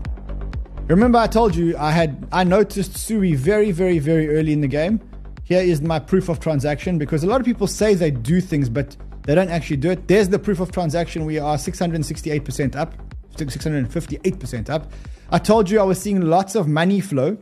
Remember, 0.89 1.19
I 1.19 1.27
told 1.27 1.55
you 1.55 1.77
I 1.79 1.91
had 1.93 2.27
I 2.33 2.45
noticed 2.45 2.97
Sui 2.97 3.35
very, 3.35 3.71
very, 3.71 3.99
very 3.99 4.29
early 4.29 4.53
in 4.53 4.61
the 4.61 4.69
game. 4.69 5.01
Here 5.45 5.63
is 5.63 5.83
my 5.83 5.99
proof 5.99 6.29
of 6.29 6.41
transaction 6.41 6.99
because 6.99 7.23
a 7.23 7.27
lot 7.27 7.41
of 7.41 7.47
people 7.47 7.67
say 7.67 7.95
they 7.95 8.11
do 8.11 8.41
things, 8.41 8.69
but 8.69 8.97
they 9.31 9.37
don't 9.37 9.49
actually 9.49 9.77
do 9.77 9.93
it. 9.93 10.09
There's 10.09 10.31
the 10.31 10.41
proof 10.41 10.59
of 10.59 10.73
transaction. 10.73 11.25
We 11.25 11.39
are 11.39 11.57
668% 11.57 12.75
up, 12.75 12.95
658% 13.37 14.69
up. 14.69 14.91
I 15.31 15.39
told 15.39 15.71
you 15.71 15.79
I 15.79 15.85
was 15.85 16.03
seeing 16.03 16.21
lots 16.21 16.57
of 16.57 16.67
money 16.67 16.99
flow 16.99 17.39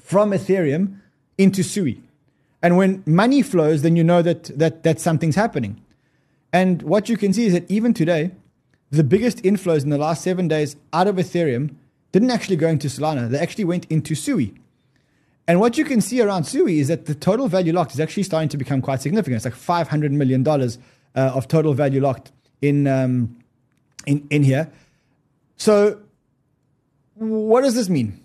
from 0.00 0.32
Ethereum 0.32 0.98
into 1.38 1.62
Sui. 1.62 2.02
And 2.62 2.76
when 2.76 3.04
money 3.06 3.42
flows, 3.42 3.82
then 3.82 3.94
you 3.94 4.02
know 4.02 4.22
that, 4.22 4.58
that, 4.58 4.82
that 4.82 4.98
something's 4.98 5.36
happening. 5.36 5.80
And 6.52 6.82
what 6.82 7.08
you 7.08 7.16
can 7.16 7.32
see 7.32 7.46
is 7.46 7.52
that 7.52 7.70
even 7.70 7.94
today, 7.94 8.32
the 8.90 9.04
biggest 9.04 9.38
inflows 9.44 9.84
in 9.84 9.90
the 9.90 9.98
last 9.98 10.20
seven 10.20 10.48
days 10.48 10.74
out 10.92 11.06
of 11.06 11.14
Ethereum 11.14 11.76
didn't 12.10 12.32
actually 12.32 12.56
go 12.56 12.66
into 12.66 12.88
Solana. 12.88 13.30
They 13.30 13.38
actually 13.38 13.66
went 13.66 13.84
into 13.88 14.16
Sui. 14.16 14.52
And 15.46 15.60
what 15.60 15.78
you 15.78 15.84
can 15.84 16.00
see 16.00 16.20
around 16.20 16.42
Sui 16.42 16.80
is 16.80 16.88
that 16.88 17.06
the 17.06 17.14
total 17.14 17.46
value 17.46 17.72
locked 17.72 17.92
is 17.92 18.00
actually 18.00 18.24
starting 18.24 18.48
to 18.48 18.56
become 18.56 18.82
quite 18.82 19.00
significant. 19.00 19.36
It's 19.36 19.44
like 19.44 19.86
$500 19.88 20.10
million 20.10 20.42
uh, 21.14 21.32
of 21.34 21.48
total 21.48 21.74
value 21.74 22.00
locked 22.00 22.32
in, 22.60 22.86
um, 22.86 23.36
in, 24.06 24.26
in 24.30 24.42
here. 24.42 24.70
So, 25.56 26.00
what 27.14 27.62
does 27.62 27.74
this 27.74 27.88
mean? 27.88 28.20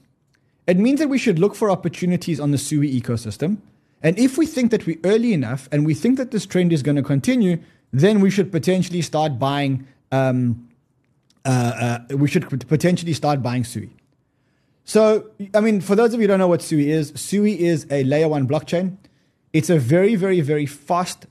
It 0.68 0.78
means 0.78 1.00
that 1.00 1.10
we 1.10 1.18
should 1.18 1.40
look 1.40 1.56
for 1.56 1.70
opportunities 1.70 2.40
on 2.40 2.52
the 2.52 2.58
Sui 2.58 3.00
ecosystem. 3.00 3.58
And 4.02 4.18
if 4.18 4.38
we 4.38 4.46
think 4.46 4.72
that 4.72 4.86
we're 4.86 5.00
early 5.04 5.34
enough 5.34 5.68
and 5.72 5.86
we 5.86 5.94
think 5.94 6.18
that 6.18 6.32
this 6.32 6.46
trend 6.46 6.72
is 6.72 6.84
going 6.84 6.96
to 6.96 7.04
continue, 7.04 7.60
then 7.92 8.22
we 8.22 8.30
should 8.30 8.52
potentially 8.52 9.02
start 9.02 9.40
buying. 9.40 9.88
Um, 10.12 10.70
uh, 11.46 12.00
uh, 12.12 12.18
we 12.18 12.28
should 12.28 12.68
potentially 12.68 13.14
start 13.14 13.42
buying 13.42 13.64
Sui. 13.64 13.90
So, 14.84 15.30
I 15.54 15.62
mean, 15.62 15.82
for 15.82 15.96
those 15.96 16.14
of 16.14 16.20
you 16.20 16.24
who 16.24 16.28
don't 16.28 16.40
know 16.40 16.48
what 16.48 16.62
Sui 16.62 16.90
is, 16.90 17.14
Sui 17.16 17.60
is 17.60 17.86
a 17.90 18.04
layer 18.04 18.28
one 18.28 18.48
blockchain. 18.48 18.98
It's 19.54 19.70
a 19.70 19.80
very, 19.80 20.16
very, 20.16 20.42
very 20.42 20.66
fast 20.66 21.26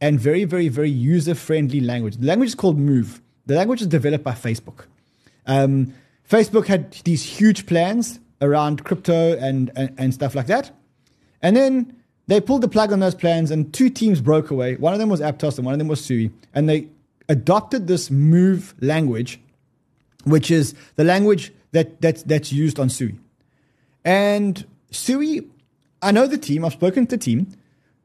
and 0.00 0.18
very, 0.18 0.44
very, 0.44 0.68
very 0.68 0.90
user 0.90 1.34
friendly 1.34 1.80
language. 1.80 2.16
The 2.16 2.26
language 2.26 2.48
is 2.50 2.54
called 2.54 2.78
Move. 2.78 3.20
The 3.46 3.54
language 3.54 3.82
is 3.82 3.86
developed 3.86 4.24
by 4.24 4.32
Facebook. 4.32 4.86
Um, 5.46 5.94
Facebook 6.28 6.66
had 6.66 6.92
these 7.04 7.22
huge 7.22 7.66
plans 7.66 8.20
around 8.40 8.84
crypto 8.84 9.36
and, 9.36 9.70
and, 9.76 9.94
and 9.98 10.14
stuff 10.14 10.34
like 10.34 10.46
that. 10.46 10.70
And 11.42 11.56
then 11.56 11.96
they 12.28 12.40
pulled 12.40 12.62
the 12.62 12.68
plug 12.68 12.92
on 12.92 13.00
those 13.00 13.14
plans, 13.14 13.50
and 13.50 13.74
two 13.74 13.90
teams 13.90 14.20
broke 14.20 14.50
away. 14.50 14.76
One 14.76 14.92
of 14.92 14.98
them 14.98 15.08
was 15.08 15.20
Aptos, 15.20 15.56
and 15.56 15.64
one 15.64 15.74
of 15.74 15.78
them 15.78 15.88
was 15.88 16.04
Sui. 16.04 16.30
And 16.54 16.68
they 16.68 16.88
adopted 17.28 17.88
this 17.88 18.10
Move 18.10 18.74
language, 18.80 19.40
which 20.24 20.50
is 20.50 20.74
the 20.96 21.04
language 21.04 21.52
that, 21.72 22.00
that's, 22.00 22.22
that's 22.22 22.52
used 22.52 22.78
on 22.78 22.88
Sui. 22.88 23.18
And 24.04 24.64
Sui, 24.90 25.48
I 26.00 26.12
know 26.12 26.26
the 26.26 26.38
team, 26.38 26.64
I've 26.64 26.72
spoken 26.72 27.06
to 27.06 27.16
the 27.16 27.22
team. 27.22 27.48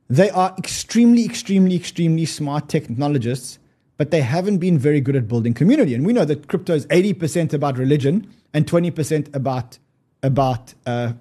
They 0.10 0.30
are 0.30 0.54
extremely, 0.58 1.26
extremely, 1.26 1.76
extremely 1.76 2.26
smart 2.26 2.70
technologists, 2.70 3.60
but 3.98 4.12
they 4.12 4.22
haven't 4.22 4.60
been 4.60 4.78
very 4.78 5.02
good 5.02 5.16
at 5.16 5.28
building 5.28 5.54
community. 5.54 5.96
And 5.96 6.06
we 6.06 6.14
know 6.14 6.26
that 6.26 6.48
crypto 6.48 6.74
is 6.76 6.86
80% 6.88 7.54
about 7.54 7.78
religion 7.78 8.32
and 8.54 8.68
20% 8.68 9.34
about, 9.36 9.80
about 10.22 10.74
uh, 10.86 11.14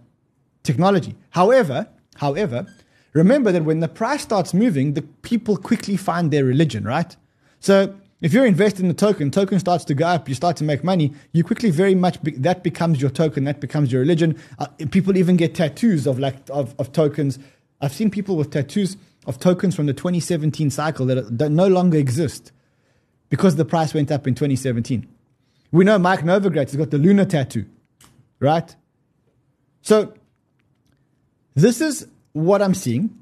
technology. 0.62 1.14
However, 1.30 1.88
however, 2.16 2.66
remember 3.12 3.52
that 3.52 3.64
when 3.64 3.80
the 3.80 3.88
price 3.88 4.22
starts 4.22 4.52
moving, 4.52 4.94
the 4.94 5.02
people 5.02 5.56
quickly 5.56 5.96
find 5.96 6.30
their 6.30 6.44
religion, 6.44 6.84
right? 6.84 7.16
So 7.60 7.94
if 8.20 8.32
you're 8.32 8.46
invested 8.46 8.82
in 8.82 8.88
the 8.88 8.94
token, 8.94 9.30
token 9.30 9.60
starts 9.60 9.84
to 9.84 9.94
go 9.94 10.06
up, 10.06 10.28
you 10.28 10.34
start 10.34 10.56
to 10.56 10.64
make 10.64 10.82
money, 10.82 11.12
you 11.32 11.44
quickly 11.44 11.70
very 11.70 11.94
much 11.94 12.22
be, 12.22 12.32
that 12.32 12.62
becomes 12.62 13.00
your 13.00 13.10
token, 13.10 13.44
that 13.44 13.60
becomes 13.60 13.92
your 13.92 14.00
religion. 14.00 14.38
Uh, 14.58 14.66
people 14.90 15.16
even 15.16 15.36
get 15.36 15.54
tattoos 15.54 16.06
of 16.06 16.18
like 16.18 16.36
of, 16.50 16.74
of 16.78 16.92
tokens. 16.92 17.38
I've 17.84 17.92
seen 17.92 18.10
people 18.10 18.36
with 18.36 18.50
tattoos 18.50 18.96
of 19.26 19.38
tokens 19.38 19.74
from 19.74 19.86
the 19.86 19.92
2017 19.92 20.70
cycle 20.70 21.06
that, 21.06 21.38
that 21.38 21.50
no 21.50 21.66
longer 21.68 21.98
exist 21.98 22.52
because 23.28 23.56
the 23.56 23.64
price 23.64 23.94
went 23.94 24.10
up 24.10 24.26
in 24.26 24.34
2017. 24.34 25.06
We 25.70 25.84
know 25.84 25.98
Mike 25.98 26.20
Novogratz 26.20 26.70
has 26.70 26.76
got 26.76 26.90
the 26.90 26.98
Luna 26.98 27.26
tattoo, 27.26 27.66
right? 28.38 28.74
So 29.82 30.14
this 31.54 31.80
is 31.80 32.06
what 32.32 32.62
I'm 32.62 32.74
seeing. 32.74 33.18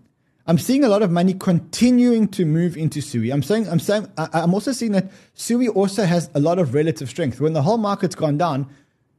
I'm 0.47 0.59
seeing 0.59 0.85
a 0.85 0.89
lot 0.89 1.03
of 1.03 1.11
money 1.11 1.35
continuing 1.35 2.29
to 2.29 2.45
move 2.45 2.77
into 2.77 3.01
Sui. 3.01 3.31
I'm 3.31 3.43
saying, 3.43 3.69
I'm 3.69 3.79
saying, 3.79 4.09
I'm 4.17 4.55
also 4.55 4.73
seeing 4.73 4.93
that 4.93 5.11
Sui 5.35 5.69
also 5.69 6.05
has 6.05 6.31
a 6.35 6.41
lot 6.41 6.59
of 6.59 6.75
relative 6.75 7.09
strength. 7.09 7.41
When 7.41 7.53
the 7.53 7.63
whole 7.63 7.79
market's 7.79 8.17
gone 8.17 8.39
down, 8.39 8.69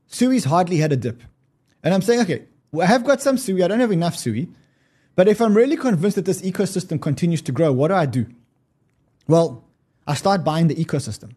Sui's 0.07 0.43
hardly 0.45 0.77
had 0.77 0.91
a 0.91 0.97
dip. 0.97 1.23
And 1.81 1.93
I'm 1.93 2.01
saying, 2.01 2.21
okay, 2.21 2.43
well, 2.71 2.85
I 2.85 2.89
have 2.89 3.05
got 3.05 3.21
some 3.21 3.37
Sui. 3.37 3.63
I 3.63 3.67
don't 3.67 3.79
have 3.79 3.91
enough 3.91 4.17
Sui. 4.17 4.49
But 5.15 5.27
if 5.27 5.41
I'm 5.41 5.55
really 5.55 5.77
convinced 5.77 6.15
that 6.15 6.25
this 6.25 6.41
ecosystem 6.41 7.01
continues 7.01 7.41
to 7.43 7.51
grow, 7.51 7.71
what 7.71 7.89
do 7.89 7.93
I 7.93 8.05
do? 8.05 8.25
Well, 9.27 9.63
I 10.07 10.15
start 10.15 10.43
buying 10.43 10.67
the 10.67 10.75
ecosystem. 10.75 11.33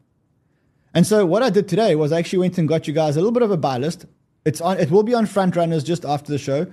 And 0.94 1.06
so 1.06 1.26
what 1.26 1.42
I 1.42 1.50
did 1.50 1.68
today 1.68 1.94
was 1.94 2.10
I 2.10 2.18
actually 2.18 2.38
went 2.40 2.58
and 2.58 2.66
got 2.66 2.88
you 2.88 2.94
guys 2.94 3.16
a 3.16 3.20
little 3.20 3.32
bit 3.32 3.42
of 3.42 3.50
a 3.50 3.56
buy 3.56 3.76
list. 3.78 4.06
It's 4.44 4.60
on, 4.60 4.78
it 4.78 4.90
will 4.90 5.02
be 5.02 5.14
on 5.14 5.26
front 5.26 5.56
runners 5.56 5.84
just 5.84 6.04
after 6.04 6.32
the 6.32 6.38
show 6.38 6.66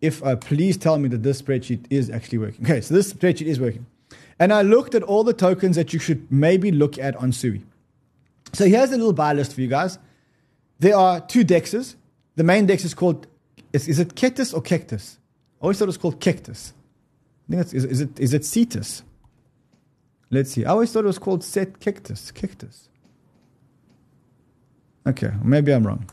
if 0.00 0.22
uh, 0.22 0.36
please 0.36 0.76
tell 0.76 0.98
me 0.98 1.08
that 1.08 1.22
this 1.22 1.42
spreadsheet 1.42 1.84
is 1.90 2.10
actually 2.10 2.38
working. 2.38 2.64
Okay, 2.64 2.80
so 2.80 2.94
this 2.94 3.12
spreadsheet 3.12 3.46
is 3.46 3.60
working. 3.60 3.86
And 4.38 4.52
I 4.52 4.62
looked 4.62 4.94
at 4.94 5.02
all 5.02 5.24
the 5.24 5.32
tokens 5.32 5.76
that 5.76 5.92
you 5.92 5.98
should 5.98 6.30
maybe 6.30 6.70
look 6.70 6.98
at 6.98 7.16
on 7.16 7.32
Sui. 7.32 7.64
So 8.52 8.66
here's 8.66 8.90
a 8.90 8.96
little 8.96 9.12
buy 9.12 9.32
list 9.32 9.54
for 9.54 9.60
you 9.60 9.68
guys. 9.68 9.98
There 10.78 10.96
are 10.96 11.20
two 11.20 11.44
dexes. 11.44 11.96
The 12.36 12.44
main 12.44 12.66
dex 12.66 12.84
is 12.84 12.94
called, 12.94 13.26
is, 13.72 13.88
is 13.88 13.98
it 13.98 14.14
Cactus 14.14 14.54
or 14.54 14.62
Cactus? 14.62 15.17
I 15.60 15.64
always 15.64 15.78
thought 15.78 15.84
it 15.84 15.88
was 15.88 15.98
called 15.98 16.20
Cactus. 16.20 16.72
I 17.48 17.52
think 17.52 17.62
it's, 17.62 17.74
is, 17.74 17.84
is, 17.84 18.00
it, 18.00 18.20
is 18.20 18.34
it 18.34 18.44
Cetus? 18.44 19.02
Let's 20.30 20.50
see. 20.50 20.64
I 20.64 20.70
always 20.70 20.92
thought 20.92 21.04
it 21.04 21.08
was 21.08 21.18
called 21.18 21.42
Set 21.42 21.80
Cactus. 21.80 22.30
Cactus. 22.30 22.88
Okay, 25.06 25.30
maybe 25.42 25.72
I'm 25.72 25.86
wrong. 25.86 26.08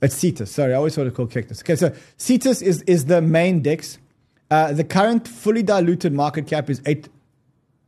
It's 0.00 0.14
Cetus. 0.14 0.50
Sorry, 0.50 0.72
I 0.72 0.76
always 0.76 0.94
thought 0.94 1.06
it 1.06 1.14
called 1.14 1.30
Cactus. 1.30 1.60
Okay, 1.60 1.74
so 1.74 1.92
Cetus 2.16 2.62
is, 2.62 2.82
is 2.82 3.06
the 3.06 3.20
main 3.20 3.62
DEX. 3.62 3.98
Uh, 4.50 4.72
the 4.72 4.84
current 4.84 5.26
fully 5.26 5.62
diluted 5.62 6.12
market 6.12 6.46
cap 6.46 6.70
is 6.70 6.80
eight 6.86 7.08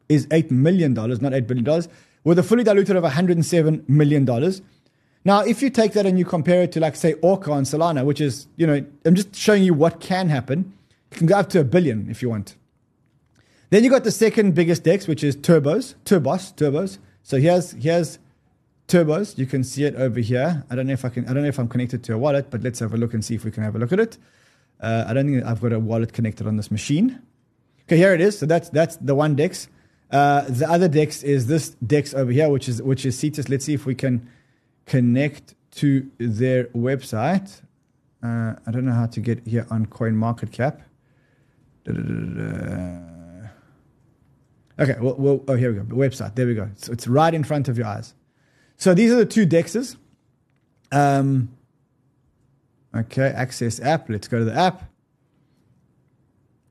is 0.08 0.26
eight 0.30 0.50
million 0.50 0.94
dollars, 0.94 1.20
not 1.20 1.34
eight 1.34 1.46
billion 1.46 1.64
dollars, 1.64 1.86
with 2.24 2.38
a 2.38 2.42
fully 2.42 2.64
diluted 2.64 2.96
of 2.96 3.02
107 3.02 3.84
million 3.86 4.24
dollars. 4.24 4.62
Now, 5.24 5.40
if 5.40 5.62
you 5.62 5.70
take 5.70 5.92
that 5.92 6.06
and 6.06 6.18
you 6.18 6.24
compare 6.24 6.62
it 6.62 6.72
to 6.72 6.80
like 6.80 6.96
say 6.96 7.14
Orca 7.14 7.52
and 7.52 7.66
Solana, 7.66 8.04
which 8.04 8.20
is 8.20 8.46
you 8.56 8.66
know, 8.66 8.84
I'm 9.04 9.14
just 9.14 9.34
showing 9.34 9.62
you 9.62 9.74
what 9.74 10.00
can 10.00 10.28
happen. 10.28 10.72
You 11.10 11.18
can 11.18 11.26
go 11.26 11.36
up 11.36 11.48
to 11.50 11.60
a 11.60 11.64
billion 11.64 12.08
if 12.10 12.22
you 12.22 12.30
want. 12.30 12.56
Then 13.70 13.84
you 13.84 13.90
got 13.90 14.04
the 14.04 14.10
second 14.10 14.54
biggest 14.54 14.84
DEX, 14.84 15.06
which 15.06 15.22
is 15.22 15.36
Turbos, 15.36 15.94
Turbos, 16.04 16.54
Turbos. 16.54 16.98
So 17.22 17.38
here's 17.38 17.72
here's 17.72 18.18
turbos. 18.88 19.36
You 19.36 19.46
can 19.46 19.62
see 19.62 19.84
it 19.84 19.94
over 19.94 20.18
here. 20.18 20.64
I 20.70 20.74
don't 20.74 20.86
know 20.86 20.94
if 20.94 21.04
I 21.04 21.10
can. 21.10 21.28
I 21.28 21.34
don't 21.34 21.42
know 21.42 21.48
if 21.48 21.58
I'm 21.58 21.68
connected 21.68 22.02
to 22.04 22.14
a 22.14 22.18
wallet, 22.18 22.50
but 22.50 22.62
let's 22.62 22.78
have 22.80 22.94
a 22.94 22.96
look 22.96 23.14
and 23.14 23.24
see 23.24 23.34
if 23.34 23.44
we 23.44 23.50
can 23.50 23.62
have 23.62 23.76
a 23.76 23.78
look 23.78 23.92
at 23.92 24.00
it. 24.00 24.18
Uh, 24.80 25.04
I 25.06 25.12
don't 25.12 25.26
think 25.26 25.44
I've 25.44 25.60
got 25.60 25.72
a 25.72 25.78
wallet 25.78 26.12
connected 26.12 26.46
on 26.46 26.56
this 26.56 26.70
machine. 26.70 27.20
Okay, 27.82 27.96
here 27.96 28.14
it 28.14 28.20
is. 28.20 28.38
So 28.38 28.46
that's 28.46 28.70
that's 28.70 28.96
the 28.96 29.14
one 29.14 29.36
dex. 29.36 29.68
Uh, 30.10 30.42
the 30.48 30.68
other 30.68 30.88
dex 30.88 31.22
is 31.22 31.46
this 31.46 31.70
dex 31.86 32.14
over 32.14 32.32
here, 32.32 32.48
which 32.48 32.68
is 32.68 32.80
which 32.80 33.04
is 33.04 33.18
Cetus. 33.18 33.48
Let's 33.48 33.66
see 33.66 33.74
if 33.74 33.84
we 33.84 33.94
can 33.94 34.28
connect 34.88 35.54
to 35.72 36.10
their 36.18 36.64
website. 36.64 37.60
Uh, 38.22 38.54
I 38.66 38.70
don't 38.70 38.84
know 38.84 38.92
how 38.92 39.06
to 39.06 39.20
get 39.20 39.46
here 39.46 39.66
on 39.70 39.86
Coin 39.86 40.16
Market 40.16 40.50
Cap. 40.50 40.82
Okay, 44.80 44.96
well, 45.00 45.14
well, 45.16 45.44
oh, 45.48 45.56
here 45.56 45.72
we 45.72 45.78
go. 45.78 45.84
The 45.84 45.94
website. 45.94 46.34
There 46.34 46.46
we 46.46 46.54
go. 46.54 46.68
So 46.76 46.92
it's 46.92 47.06
right 47.06 47.32
in 47.32 47.44
front 47.44 47.68
of 47.68 47.76
your 47.76 47.86
eyes. 47.86 48.14
So 48.76 48.94
these 48.94 49.12
are 49.12 49.16
the 49.16 49.26
two 49.26 49.46
dexes. 49.46 49.96
Um, 50.92 51.48
okay, 52.94 53.28
access 53.28 53.80
app. 53.80 54.08
Let's 54.08 54.28
go 54.28 54.38
to 54.38 54.44
the 54.44 54.54
app. 54.54 54.84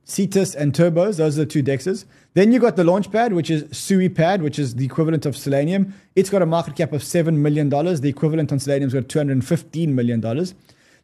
Cetus 0.07 0.55
and 0.55 0.71
Turbos, 0.71 1.17
those 1.17 1.37
are 1.37 1.41
the 1.41 1.45
two 1.45 1.61
dexes. 1.61 2.05
Then 2.33 2.53
you 2.53 2.59
got 2.59 2.77
the 2.77 2.83
Launchpad, 2.83 3.33
which 3.33 3.49
is 3.49 3.65
Sui 3.77 4.07
Pad, 4.07 4.41
which 4.41 4.57
is 4.57 4.75
the 4.75 4.85
equivalent 4.85 5.25
of 5.25 5.35
Solanium. 5.35 5.91
It's 6.15 6.29
got 6.29 6.41
a 6.41 6.45
market 6.45 6.77
cap 6.77 6.93
of 6.93 7.01
$7 7.01 7.35
million. 7.35 7.67
The 7.67 8.07
equivalent 8.07 8.53
on 8.53 8.59
Solanium's 8.59 8.93
got 8.93 9.03
$215 9.03 9.89
million. 9.89 10.21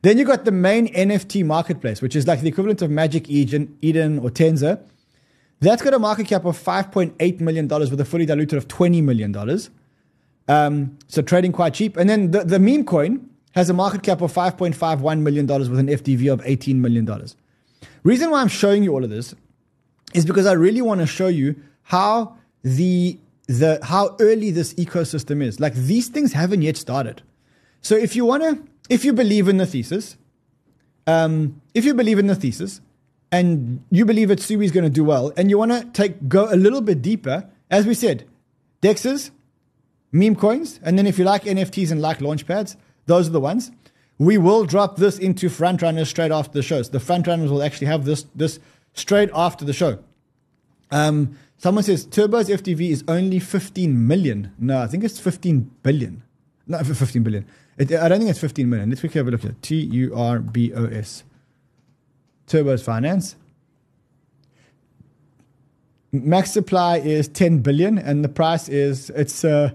Then 0.03 0.17
you 0.17 0.23
got 0.23 0.45
the 0.45 0.51
main 0.53 0.93
NFT 0.93 1.45
marketplace, 1.45 2.01
which 2.01 2.15
is 2.15 2.27
like 2.27 2.39
the 2.41 2.47
equivalent 2.47 2.81
of 2.81 2.89
Magic 2.89 3.29
Eden, 3.29 3.77
Eden 3.81 4.19
or 4.19 4.29
Tensor. 4.29 4.79
That's 5.59 5.81
got 5.81 5.93
a 5.93 5.99
market 5.99 6.27
cap 6.27 6.45
of 6.45 6.57
$5.8 6.57 7.39
million 7.41 7.67
with 7.67 7.99
a 7.99 8.05
fully 8.05 8.25
diluted 8.25 8.57
of 8.57 8.69
$20 8.69 9.03
million. 9.03 9.35
Um, 10.47 10.97
so 11.09 11.21
trading 11.21 11.51
quite 11.51 11.73
cheap. 11.73 11.97
And 11.97 12.09
then 12.09 12.31
the, 12.31 12.45
the 12.45 12.59
meme 12.59 12.85
coin 12.85 13.29
has 13.53 13.69
a 13.69 13.73
market 13.73 14.01
cap 14.01 14.21
of 14.21 14.31
$5.51 14.33 15.19
million 15.19 15.45
with 15.45 15.79
an 15.79 15.87
FDV 15.87 16.31
of 16.31 16.41
$18 16.41 16.75
million. 16.75 17.05
Reason 18.03 18.29
why 18.29 18.41
I'm 18.41 18.47
showing 18.47 18.83
you 18.83 18.93
all 18.93 19.03
of 19.03 19.09
this 19.09 19.35
is 20.13 20.25
because 20.25 20.45
I 20.45 20.53
really 20.53 20.81
want 20.81 21.01
to 21.01 21.07
show 21.07 21.27
you 21.27 21.55
how 21.83 22.37
the 22.63 23.17
the 23.47 23.79
how 23.83 24.15
early 24.19 24.51
this 24.51 24.73
ecosystem 24.75 25.43
is. 25.43 25.59
Like 25.59 25.73
these 25.73 26.07
things 26.07 26.33
haven't 26.33 26.61
yet 26.61 26.77
started. 26.77 27.21
So 27.81 27.95
if 27.95 28.15
you 28.15 28.25
want 28.25 28.43
to, 28.43 28.63
if 28.89 29.03
you 29.03 29.13
believe 29.13 29.47
in 29.47 29.57
the 29.57 29.65
thesis, 29.65 30.17
um, 31.05 31.61
if 31.73 31.83
you 31.83 31.93
believe 31.93 32.19
in 32.19 32.27
the 32.27 32.35
thesis, 32.35 32.79
and 33.31 33.83
you 33.89 34.05
believe 34.05 34.29
that 34.29 34.39
Sui 34.39 34.63
is 34.63 34.71
going 34.71 34.83
to 34.83 34.89
do 34.89 35.03
well, 35.03 35.33
and 35.35 35.49
you 35.49 35.57
want 35.57 35.71
to 35.71 35.83
take 35.91 36.29
go 36.29 36.53
a 36.53 36.55
little 36.55 36.81
bit 36.81 37.01
deeper, 37.01 37.49
as 37.69 37.85
we 37.85 37.93
said, 37.93 38.25
Dexes, 38.81 39.31
meme 40.11 40.35
coins, 40.35 40.79
and 40.83 40.97
then 40.97 41.07
if 41.07 41.17
you 41.17 41.25
like 41.25 41.43
NFTs 41.43 41.91
and 41.91 42.01
like 42.01 42.19
launchpads, 42.19 42.75
those 43.05 43.27
are 43.27 43.31
the 43.31 43.39
ones. 43.39 43.71
We 44.23 44.37
will 44.37 44.63
drop 44.65 44.95
this 44.95 45.19
into 45.19 45.49
frontrunners 45.49 46.07
straight 46.07 46.31
after 46.31 46.53
the 46.53 46.63
show. 46.63 46.81
So 46.81 46.91
the 46.91 46.99
frontrunners 46.99 47.49
will 47.49 47.61
actually 47.61 47.87
have 47.87 48.05
this 48.05 48.23
this 48.35 48.59
straight 48.93 49.29
after 49.33 49.65
the 49.65 49.73
show. 49.73 49.99
Um, 50.91 51.37
someone 51.57 51.83
says 51.83 52.05
Turbo's 52.05 52.47
FDV 52.47 52.89
is 52.89 53.03
only 53.07 53.39
15 53.39 54.07
million. 54.07 54.53
No, 54.57 54.81
I 54.81 54.87
think 54.87 55.03
it's 55.03 55.19
15 55.19 55.71
billion. 55.81 56.23
No, 56.67 56.81
15 56.81 57.23
billion. 57.23 57.45
It, 57.77 57.91
I 57.91 58.07
don't 58.07 58.19
think 58.19 58.29
it's 58.29 58.39
15 58.39 58.69
million. 58.69 58.89
Let's 58.89 59.01
quickly 59.01 59.19
have 59.19 59.27
a 59.27 59.31
look 59.31 59.41
here. 59.41 59.55
T 59.61 59.75
U 59.75 60.15
R 60.15 60.39
B 60.39 60.71
O 60.73 60.85
S. 60.85 61.23
Turbo's 62.47 62.83
finance. 62.83 63.35
Max 66.11 66.51
supply 66.51 66.97
is 66.97 67.27
10 67.27 67.59
billion, 67.59 67.97
and 67.97 68.23
the 68.23 68.29
price 68.29 68.69
is 68.69 69.09
it's 69.09 69.43
uh, 69.43 69.71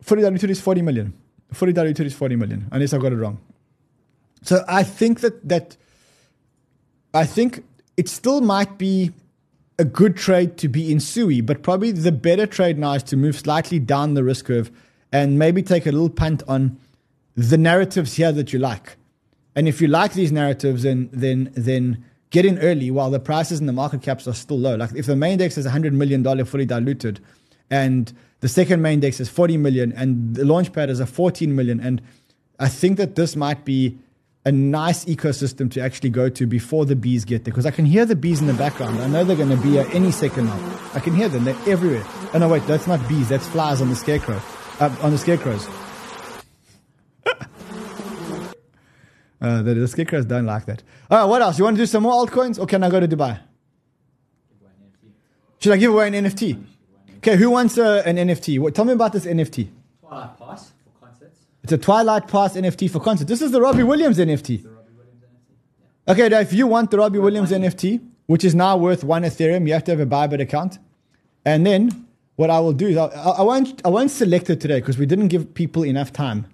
fully 0.00 0.22
diluted 0.22 0.48
is 0.48 0.60
40 0.60 0.82
million. 0.82 1.12
Fully 1.52 1.72
diluted 1.72 2.06
is 2.06 2.14
40 2.14 2.36
million, 2.36 2.68
unless 2.70 2.94
I 2.94 2.98
got 2.98 3.12
it 3.12 3.16
wrong. 3.16 3.40
So 4.44 4.64
I 4.68 4.82
think 4.82 5.20
that 5.20 5.48
that 5.48 5.76
I 7.12 7.24
think 7.26 7.64
it 7.96 8.08
still 8.08 8.40
might 8.40 8.78
be 8.78 9.12
a 9.78 9.84
good 9.84 10.16
trade 10.16 10.56
to 10.58 10.68
be 10.68 10.92
in 10.92 11.00
Sui, 11.00 11.40
but 11.40 11.62
probably 11.62 11.90
the 11.90 12.12
better 12.12 12.46
trade 12.46 12.78
now 12.78 12.92
is 12.92 13.02
to 13.04 13.16
move 13.16 13.36
slightly 13.36 13.80
down 13.80 14.14
the 14.14 14.22
risk 14.22 14.44
curve 14.44 14.70
and 15.10 15.38
maybe 15.38 15.62
take 15.62 15.86
a 15.86 15.90
little 15.90 16.10
punt 16.10 16.42
on 16.46 16.78
the 17.34 17.58
narratives 17.58 18.14
here 18.14 18.30
that 18.32 18.52
you 18.52 18.58
like. 18.58 18.96
And 19.56 19.66
if 19.66 19.80
you 19.80 19.88
like 19.88 20.12
these 20.12 20.30
narratives, 20.30 20.82
then 20.82 21.08
then 21.12 21.50
then 21.56 22.04
get 22.30 22.44
in 22.44 22.58
early 22.58 22.90
while 22.90 23.10
the 23.10 23.20
prices 23.20 23.60
and 23.60 23.68
the 23.68 23.72
market 23.72 24.02
caps 24.02 24.28
are 24.28 24.34
still 24.34 24.58
low. 24.58 24.74
Like 24.74 24.92
if 24.94 25.06
the 25.06 25.16
main 25.16 25.38
dex 25.38 25.56
is 25.56 25.66
$100 25.66 25.92
million 25.92 26.44
fully 26.44 26.66
diluted 26.66 27.20
and 27.70 28.12
the 28.40 28.48
second 28.48 28.82
main 28.82 28.98
dex 28.98 29.20
is 29.20 29.28
40 29.28 29.56
million 29.56 29.92
and 29.92 30.34
the 30.34 30.42
launchpad 30.42 30.88
is 30.90 30.98
a 30.98 31.06
14 31.06 31.54
million. 31.54 31.78
And 31.78 32.02
I 32.58 32.68
think 32.68 32.98
that 32.98 33.14
this 33.14 33.36
might 33.36 33.64
be 33.64 33.98
a 34.46 34.52
nice 34.52 35.06
ecosystem 35.06 35.70
to 35.70 35.80
actually 35.80 36.10
go 36.10 36.28
to 36.28 36.46
before 36.46 36.84
the 36.84 36.94
bees 36.94 37.24
get 37.24 37.44
there 37.44 37.52
because 37.52 37.64
I 37.64 37.70
can 37.70 37.86
hear 37.86 38.04
the 38.04 38.14
bees 38.14 38.40
in 38.40 38.46
the 38.46 38.52
background. 38.54 39.00
I 39.00 39.06
know 39.06 39.24
they're 39.24 39.36
going 39.36 39.48
to 39.48 39.56
be 39.56 39.70
here 39.70 39.88
any 39.92 40.10
second 40.10 40.46
now. 40.46 40.78
I 40.92 41.00
can 41.00 41.14
hear 41.14 41.28
them. 41.28 41.44
They're 41.44 41.56
everywhere. 41.66 42.04
Oh 42.34 42.38
no, 42.38 42.48
wait, 42.48 42.66
that's 42.66 42.86
not 42.86 43.06
bees. 43.08 43.30
That's 43.30 43.46
flies 43.46 43.80
on 43.80 43.88
the 43.88 43.96
scarecrow, 43.96 44.42
uh, 44.80 44.94
on 45.00 45.12
the 45.12 45.18
scarecrows. 45.18 45.66
uh, 49.40 49.62
the, 49.62 49.74
the 49.74 49.88
scarecrows 49.88 50.26
don't 50.26 50.44
like 50.44 50.66
that. 50.66 50.82
All 51.10 51.18
right, 51.18 51.24
what 51.24 51.40
else? 51.40 51.58
You 51.58 51.64
want 51.64 51.76
to 51.78 51.82
do 51.82 51.86
some 51.86 52.02
more 52.02 52.12
altcoins, 52.12 52.58
or 52.58 52.66
can 52.66 52.82
I 52.82 52.90
go 52.90 53.00
to 53.00 53.08
Dubai? 53.08 53.40
Should 55.58 55.72
I 55.72 55.78
give 55.78 55.94
away 55.94 56.08
an 56.08 56.12
NFT? 56.12 56.62
Okay, 57.16 57.36
who 57.36 57.48
wants 57.48 57.78
uh, 57.78 58.02
an 58.04 58.16
NFT? 58.16 58.58
What, 58.58 58.74
tell 58.74 58.84
me 58.84 58.92
about 58.92 59.14
this 59.14 59.24
NFT. 59.24 59.70
Twilight 60.00 60.38
Pass. 60.38 60.72
It's 61.64 61.72
a 61.72 61.78
Twilight 61.78 62.28
Pass 62.28 62.56
NFT 62.56 62.90
for 62.90 63.00
concert. 63.00 63.26
This 63.26 63.40
is 63.40 63.50
the 63.50 63.58
Robbie 63.58 63.84
Williams 63.84 64.18
NFT. 64.18 64.66
Robbie 64.66 64.90
Williams 64.98 65.22
NFT. 65.22 65.54
Yeah. 66.06 66.12
Okay, 66.12 66.28
now 66.28 66.40
if 66.40 66.52
you 66.52 66.66
want 66.66 66.90
the 66.90 66.98
Robbie 66.98 67.18
Williams 67.18 67.52
NFT, 67.52 68.06
which 68.26 68.44
is 68.44 68.54
now 68.54 68.76
worth 68.76 69.02
one 69.02 69.22
Ethereum, 69.22 69.66
you 69.66 69.72
have 69.72 69.82
to 69.84 69.92
have 69.92 70.00
a 70.00 70.04
Bybit 70.04 70.42
account. 70.42 70.78
And 71.46 71.66
then 71.66 72.06
what 72.36 72.50
I 72.50 72.60
will 72.60 72.74
do 72.74 72.88
is 72.88 72.98
I, 72.98 73.06
I 73.06 73.42
won't 73.42 73.80
I 73.82 73.88
won't 73.88 74.10
select 74.10 74.50
it 74.50 74.60
today 74.60 74.80
because 74.80 74.98
we 74.98 75.06
didn't 75.06 75.28
give 75.28 75.54
people 75.54 75.84
enough 75.84 76.12
time. 76.12 76.46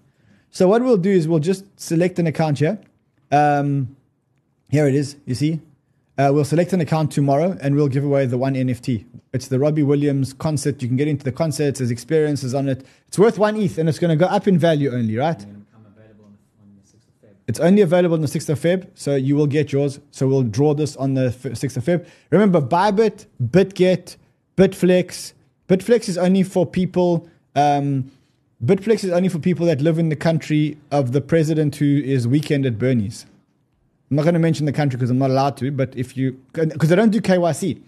So 0.53 0.69
what 0.69 0.81
we'll 0.81 0.97
do 0.97 1.11
is 1.11 1.27
we'll 1.27 1.41
just 1.41 1.65
select 1.79 2.21
an 2.21 2.29
account 2.29 2.61
here. 2.61 2.79
Um, 3.33 3.97
here 4.69 4.87
it 4.87 4.95
is. 4.95 5.17
You 5.27 5.35
see, 5.35 5.61
uh, 6.21 6.31
we'll 6.31 6.45
select 6.45 6.75
an 6.75 6.83
account 6.83 7.11
tomorrow 7.11 7.57
and 7.63 7.75
we'll 7.75 7.89
give 7.89 8.05
away 8.05 8.27
the 8.27 8.37
one 8.37 8.55
NFT. 8.55 9.07
It's 9.33 9.49
the 9.49 9.59
Robbie 9.59 9.83
Williams 9.83 10.35
concert. 10.35 10.83
You 10.83 10.89
can 10.89 10.99
get 10.99 11.09
into 11.09 11.25
the 11.25 11.33
concerts. 11.33 11.79
There's 11.79 11.91
experiences 11.91 12.55
on 12.55 12.69
it. 12.69 12.85
It's 13.09 13.19
worth 13.19 13.39
one 13.39 13.57
ETH 13.57 13.79
and 13.79 13.89
it's 13.89 13.99
going 13.99 14.11
to 14.11 14.23
go 14.23 14.31
up 14.31 14.47
in 14.47 14.59
value 14.59 14.93
only, 14.93 15.17
right? 15.17 15.41
And 15.41 15.55
then 15.55 15.61
become 15.61 15.87
available 15.97 16.27
on 16.27 16.37
the, 16.37 16.63
on 16.63 16.77
the 16.77 16.83
6th 16.83 17.09
of 17.09 17.23
Feb. 17.23 17.35
It's 17.49 17.61
only 17.61 17.81
available 17.81 18.15
on 18.17 18.21
the 18.21 18.27
6th 18.27 18.49
of 18.51 18.61
Feb, 18.61 18.89
so 18.95 19.15
you 19.15 19.35
will 19.35 19.47
get 19.47 19.73
yours. 19.73 19.99
So 20.11 20.29
we'll 20.29 20.43
draw 20.43 20.75
this 20.75 20.95
on 20.97 21.15
the 21.15 21.31
6th 21.31 21.77
of 21.79 21.85
Feb. 21.85 22.07
Remember, 22.29 22.61
Bybit, 22.61 23.25
BitGet, 23.43 24.17
Bitflex. 24.59 25.33
Bitflex 25.69 26.09
is 26.11 26.19
only 26.19 26.43
for 26.43 26.67
people. 26.67 27.29
Um, 27.57 28.11
Bitflex 28.63 29.05
is 29.05 29.11
only 29.11 29.31
for 29.31 29.39
people 29.39 29.65
that 29.65 29.81
live 29.81 29.99
in 29.99 30.11
the 30.11 30.17
country 30.17 30.77
of 30.91 31.13
the 31.13 31.23
president 31.23 31.77
who 31.77 32.03
is 32.05 32.29
weekend 32.29 32.67
at 32.67 32.79
Bernie's. 32.79 33.25
I'm 34.11 34.17
not 34.17 34.25
going 34.25 34.35
to 34.35 34.41
mention 34.41 34.67
the 34.67 34.73
country 34.73 34.97
because 34.97 35.11
I'm 35.11 35.19
not 35.19 35.31
allowed 35.31 35.57
to, 35.59 35.71
but 35.71 35.95
if 35.97 36.17
you, 36.17 36.33
because 36.53 36.91
I 36.91 36.97
don't 36.97 37.11
do 37.11 37.21
KYC. 37.21 37.81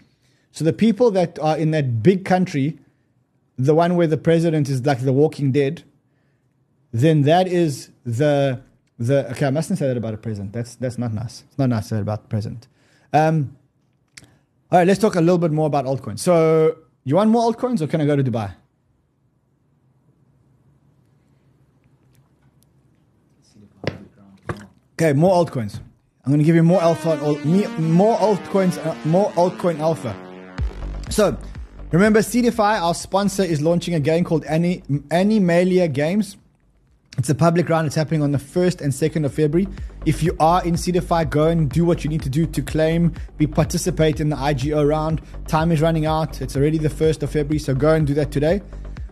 So 0.51 0.63
the 0.63 0.71
people 0.71 1.11
that 1.11 1.37
are 1.39 1.57
in 1.57 1.71
that 1.71 2.01
big 2.01 2.23
country, 2.23 2.79
the 3.57 3.75
one 3.75 3.97
where 3.97 4.07
the 4.07 4.17
president 4.17 4.69
is 4.69 4.85
like 4.85 5.01
the 5.01 5.11
walking 5.11 5.51
dead, 5.51 5.83
then 6.93 7.23
that 7.23 7.47
is 7.47 7.89
the, 8.05 8.61
the, 8.97 9.29
okay, 9.31 9.47
I 9.47 9.49
mustn't 9.49 9.79
say 9.79 9.87
that 9.87 9.97
about 9.97 10.13
a 10.13 10.17
president. 10.17 10.53
That's, 10.53 10.75
that's 10.75 10.97
not 10.97 11.13
nice. 11.13 11.43
It's 11.49 11.57
not 11.57 11.69
nice 11.69 11.89
to 11.89 11.95
say 11.95 12.01
about 12.01 12.23
the 12.23 12.29
president. 12.29 12.67
Um, 13.11 13.57
all 14.71 14.79
right, 14.79 14.87
let's 14.87 15.01
talk 15.01 15.15
a 15.15 15.21
little 15.21 15.37
bit 15.37 15.51
more 15.51 15.67
about 15.67 15.85
altcoins. 15.85 16.19
So 16.19 16.77
you 17.03 17.17
want 17.17 17.31
more 17.31 17.51
altcoins 17.51 17.81
or 17.81 17.87
can 17.87 17.99
I 17.99 18.05
go 18.05 18.15
to 18.15 18.23
Dubai? 18.23 18.55
Okay, 24.93 25.11
more 25.11 25.43
altcoins. 25.43 25.81
I'm 26.25 26.31
going 26.31 26.39
to 26.39 26.45
give 26.45 26.55
you 26.55 26.63
more 26.63 26.81
alpha, 26.81 27.17
more 27.79 28.17
altcoins, 28.17 28.77
uh, 28.85 28.95
more 29.05 29.29
altcoin 29.31 29.79
alpha. 29.79 30.15
So, 31.09 31.37
remember, 31.91 32.21
Seedify, 32.21 32.79
our 32.79 32.93
sponsor, 32.93 33.43
is 33.43 33.61
launching 33.61 33.93
a 33.93 33.99
game 33.99 34.23
called 34.23 34.45
Any 34.45 34.83
Animalia 35.11 35.89
Games. 35.89 36.37
It's 37.17 37.29
a 37.29 37.35
public 37.35 37.67
round. 37.67 37.87
It's 37.87 37.95
happening 37.97 38.21
on 38.21 38.31
the 38.31 38.37
1st 38.37 38.79
and 38.79 38.93
2nd 38.93 39.25
of 39.25 39.33
February. 39.33 39.67
If 40.05 40.23
you 40.23 40.33
are 40.39 40.63
in 40.63 40.75
Seedify, 40.75 41.29
go 41.29 41.49
and 41.49 41.69
do 41.69 41.83
what 41.83 42.05
you 42.05 42.09
need 42.09 42.21
to 42.21 42.29
do 42.29 42.45
to 42.45 42.61
claim, 42.61 43.13
be 43.35 43.45
participate 43.45 44.21
in 44.21 44.29
the 44.29 44.37
IGO 44.37 44.87
round. 44.87 45.21
Time 45.47 45.73
is 45.73 45.81
running 45.81 46.05
out. 46.05 46.41
It's 46.41 46.55
already 46.55 46.77
the 46.77 46.87
1st 46.87 47.23
of 47.23 47.31
February, 47.31 47.59
so 47.59 47.75
go 47.75 47.95
and 47.95 48.07
do 48.07 48.13
that 48.13 48.31
today. 48.31 48.61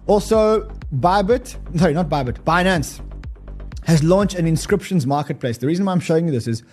Also, 0.07 0.61
Bybit, 0.95 1.77
sorry, 1.77 1.93
not 1.93 2.07
Bybit, 2.07 2.45
Binance 2.45 3.01
has 3.83 4.01
launched 4.01 4.35
an 4.35 4.47
inscriptions 4.47 5.05
marketplace. 5.05 5.57
The 5.57 5.67
reason 5.67 5.85
why 5.85 5.91
I'm 5.91 5.99
showing 5.99 6.25
you 6.25 6.31
this 6.31 6.47
is 6.47 6.63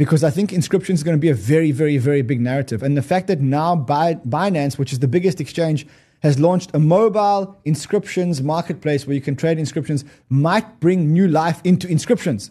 because 0.00 0.24
I 0.24 0.30
think 0.30 0.50
inscriptions 0.50 1.00
is 1.00 1.02
going 1.04 1.18
to 1.18 1.20
be 1.20 1.28
a 1.28 1.34
very, 1.34 1.72
very, 1.72 1.98
very 1.98 2.22
big 2.22 2.40
narrative. 2.40 2.82
And 2.82 2.96
the 2.96 3.02
fact 3.02 3.26
that 3.26 3.42
now 3.42 3.76
Binance, 3.76 4.78
which 4.78 4.94
is 4.94 5.00
the 5.00 5.06
biggest 5.06 5.42
exchange, 5.42 5.86
has 6.22 6.38
launched 6.38 6.70
a 6.72 6.78
mobile 6.78 7.60
inscriptions 7.66 8.40
marketplace 8.40 9.06
where 9.06 9.12
you 9.12 9.20
can 9.20 9.36
trade 9.36 9.58
inscriptions 9.58 10.06
might 10.30 10.80
bring 10.80 11.12
new 11.12 11.28
life 11.28 11.60
into 11.64 11.86
inscriptions. 11.86 12.50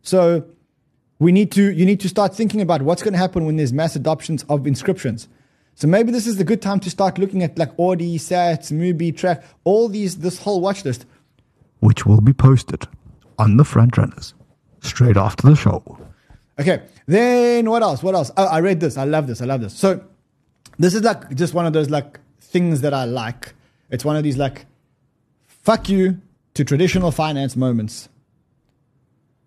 So 0.00 0.46
we 1.18 1.32
need 1.32 1.52
to 1.52 1.70
you 1.70 1.84
need 1.84 2.00
to 2.00 2.08
start 2.08 2.34
thinking 2.34 2.62
about 2.62 2.80
what's 2.80 3.02
going 3.02 3.12
to 3.12 3.18
happen 3.18 3.44
when 3.44 3.56
there's 3.56 3.74
mass 3.74 3.94
adoptions 3.94 4.46
of 4.48 4.66
inscriptions. 4.66 5.28
So 5.74 5.86
maybe 5.86 6.10
this 6.10 6.26
is 6.26 6.38
the 6.38 6.44
good 6.44 6.62
time 6.62 6.80
to 6.80 6.88
start 6.88 7.18
looking 7.18 7.42
at 7.42 7.58
like 7.58 7.76
ORDI, 7.76 8.14
Sats, 8.14 8.72
Mubi, 8.72 9.14
TRAC, 9.14 9.44
all 9.64 9.90
these 9.90 10.20
this 10.20 10.38
whole 10.38 10.62
watch 10.62 10.82
list, 10.82 11.04
which 11.80 12.06
will 12.06 12.22
be 12.22 12.32
posted 12.32 12.88
on 13.38 13.58
the 13.58 13.64
front 13.66 13.98
runners 13.98 14.32
straight 14.80 15.18
after 15.18 15.46
the 15.46 15.54
show. 15.54 15.98
Okay. 16.58 16.82
Then 17.06 17.68
what 17.70 17.82
else? 17.82 18.02
What 18.02 18.14
else? 18.14 18.30
Oh, 18.36 18.46
I 18.46 18.60
read 18.60 18.80
this. 18.80 18.96
I 18.96 19.04
love 19.04 19.26
this. 19.26 19.42
I 19.42 19.44
love 19.44 19.60
this. 19.60 19.74
So 19.74 20.02
this 20.78 20.94
is 20.94 21.02
like 21.02 21.34
just 21.34 21.54
one 21.54 21.66
of 21.66 21.72
those 21.72 21.90
like 21.90 22.18
things 22.40 22.80
that 22.80 22.94
I 22.94 23.04
like. 23.04 23.54
It's 23.90 24.04
one 24.04 24.16
of 24.16 24.24
these 24.24 24.36
like 24.36 24.66
fuck 25.46 25.88
you 25.88 26.20
to 26.54 26.64
traditional 26.64 27.10
finance 27.10 27.56
moments. 27.56 28.08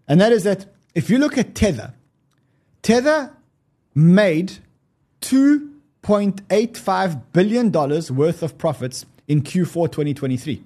And 0.08 0.22
that 0.22 0.32
is 0.32 0.44
that 0.44 0.68
if 0.96 1.10
you 1.10 1.18
look 1.18 1.38
at 1.38 1.56
Tether, 1.56 1.94
Tether 2.82 3.36
made 3.96 4.54
$2.85 5.22 7.22
billion 7.34 7.72
worth 7.72 8.44
of 8.44 8.58
profits 8.58 9.06
in 9.28 9.42
Q4 9.42 9.92
2023. 9.92 10.64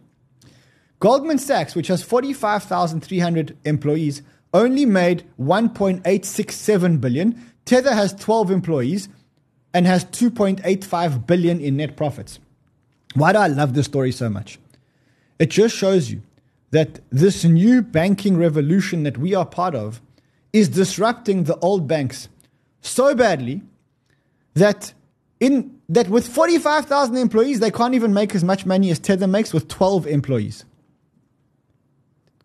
Goldman 0.99 1.37
Sachs, 1.37 1.75
which 1.75 1.87
has 1.87 2.01
45,300 2.01 3.57
employees, 3.65 4.21
only 4.53 4.85
made 4.85 5.23
1.867 5.39 7.01
billion. 7.01 7.41
Tether 7.65 7.93
has 7.93 8.13
12 8.13 8.51
employees 8.51 9.09
and 9.73 9.87
has 9.87 10.05
2.85 10.05 11.25
billion 11.25 11.59
in 11.59 11.77
net 11.77 11.95
profits. 11.97 12.39
Why 13.15 13.31
do 13.31 13.39
I 13.39 13.47
love 13.47 13.73
this 13.73 13.85
story 13.85 14.11
so 14.11 14.29
much? 14.29 14.59
It 15.39 15.49
just 15.49 15.75
shows 15.75 16.11
you 16.11 16.21
that 16.71 16.99
this 17.09 17.43
new 17.43 17.81
banking 17.81 18.37
revolution 18.37 19.03
that 19.03 19.17
we 19.17 19.35
are 19.35 19.45
part 19.45 19.75
of 19.75 20.01
is 20.51 20.69
disrupting 20.69 21.43
the 21.43 21.57
old 21.59 21.87
banks 21.87 22.29
so 22.81 23.15
badly 23.15 23.61
that 24.53 24.93
in 25.39 25.79
that 25.89 26.09
with 26.09 26.27
45,000 26.27 27.17
employees 27.17 27.59
they 27.59 27.71
can't 27.71 27.93
even 27.93 28.13
make 28.13 28.35
as 28.35 28.43
much 28.43 28.65
money 28.65 28.89
as 28.91 28.99
Tether 28.99 29.27
makes 29.27 29.53
with 29.53 29.67
12 29.67 30.07
employees. 30.07 30.65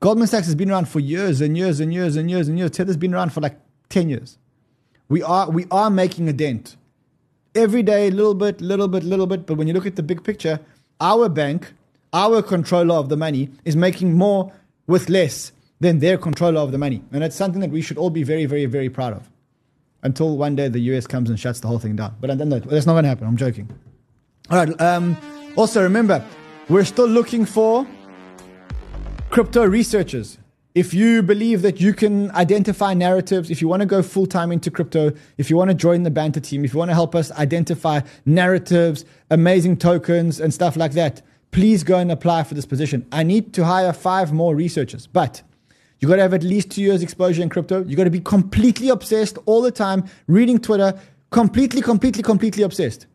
Goldman 0.00 0.28
Sachs 0.28 0.46
has 0.46 0.54
been 0.54 0.70
around 0.70 0.88
for 0.88 1.00
years 1.00 1.40
and 1.40 1.56
years 1.56 1.80
and 1.80 1.92
years 1.92 2.16
and 2.16 2.30
years 2.30 2.48
and 2.48 2.56
years. 2.58 2.70
Tether's 2.70 2.96
been 2.96 3.14
around 3.14 3.32
for 3.32 3.40
like 3.40 3.58
10 3.88 4.08
years. 4.08 4.38
We 5.08 5.22
are, 5.22 5.50
we 5.50 5.66
are 5.70 5.90
making 5.90 6.28
a 6.28 6.32
dent. 6.32 6.76
Every 7.54 7.82
day, 7.82 8.08
a 8.08 8.10
little 8.10 8.34
bit, 8.34 8.60
little 8.60 8.86
bit, 8.86 9.02
little 9.02 9.26
bit. 9.26 9.46
But 9.46 9.56
when 9.56 9.66
you 9.66 9.74
look 9.74 9.86
at 9.86 9.96
the 9.96 10.02
big 10.02 10.22
picture, 10.22 10.60
our 11.00 11.28
bank, 11.28 11.72
our 12.12 12.42
controller 12.42 12.94
of 12.94 13.08
the 13.08 13.16
money, 13.16 13.50
is 13.64 13.74
making 13.74 14.14
more 14.14 14.52
with 14.86 15.08
less 15.08 15.50
than 15.80 15.98
their 15.98 16.16
controller 16.16 16.60
of 16.60 16.70
the 16.70 16.78
money. 16.78 17.02
And 17.10 17.24
it's 17.24 17.34
something 17.34 17.60
that 17.60 17.70
we 17.70 17.82
should 17.82 17.98
all 17.98 18.10
be 18.10 18.22
very, 18.22 18.46
very, 18.46 18.66
very 18.66 18.88
proud 18.88 19.14
of. 19.14 19.28
Until 20.02 20.36
one 20.36 20.54
day 20.54 20.68
the 20.68 20.80
US 20.92 21.08
comes 21.08 21.28
and 21.28 21.40
shuts 21.40 21.58
the 21.58 21.66
whole 21.66 21.80
thing 21.80 21.96
down. 21.96 22.14
But 22.20 22.38
then 22.38 22.50
that's 22.50 22.86
not 22.86 22.92
going 22.92 23.02
to 23.02 23.08
happen. 23.08 23.26
I'm 23.26 23.36
joking. 23.36 23.68
All 24.50 24.58
right. 24.58 24.80
Um, 24.80 25.16
also, 25.56 25.82
remember, 25.82 26.24
we're 26.68 26.84
still 26.84 27.08
looking 27.08 27.44
for 27.44 27.86
crypto 29.30 29.64
researchers. 29.64 30.38
If 30.74 30.94
you 30.94 31.22
believe 31.22 31.62
that 31.62 31.80
you 31.80 31.92
can 31.92 32.30
identify 32.32 32.94
narratives, 32.94 33.50
if 33.50 33.60
you 33.60 33.68
want 33.68 33.80
to 33.80 33.86
go 33.86 34.02
full 34.02 34.26
time 34.26 34.52
into 34.52 34.70
crypto, 34.70 35.12
if 35.36 35.50
you 35.50 35.56
want 35.56 35.70
to 35.70 35.74
join 35.74 36.02
the 36.02 36.10
Banter 36.10 36.40
team, 36.40 36.64
if 36.64 36.72
you 36.72 36.78
want 36.78 36.90
to 36.90 36.94
help 36.94 37.14
us 37.14 37.30
identify 37.32 38.00
narratives, 38.24 39.04
amazing 39.30 39.76
tokens, 39.76 40.40
and 40.40 40.52
stuff 40.54 40.76
like 40.76 40.92
that, 40.92 41.22
please 41.50 41.82
go 41.82 41.98
and 41.98 42.12
apply 42.12 42.44
for 42.44 42.54
this 42.54 42.66
position. 42.66 43.06
I 43.12 43.22
need 43.22 43.52
to 43.54 43.64
hire 43.64 43.92
five 43.92 44.32
more 44.32 44.54
researchers, 44.54 45.06
but 45.06 45.42
you 46.00 46.08
got 46.08 46.16
to 46.16 46.22
have 46.22 46.34
at 46.34 46.42
least 46.42 46.70
two 46.70 46.82
years 46.82 47.02
exposure 47.02 47.42
in 47.42 47.48
crypto. 47.48 47.84
You 47.84 47.96
got 47.96 48.04
to 48.04 48.10
be 48.10 48.20
completely 48.20 48.88
obsessed 48.88 49.36
all 49.46 49.62
the 49.62 49.72
time, 49.72 50.04
reading 50.26 50.58
Twitter, 50.58 50.98
completely, 51.30 51.82
completely, 51.82 52.22
completely 52.22 52.62
obsessed. 52.62 53.06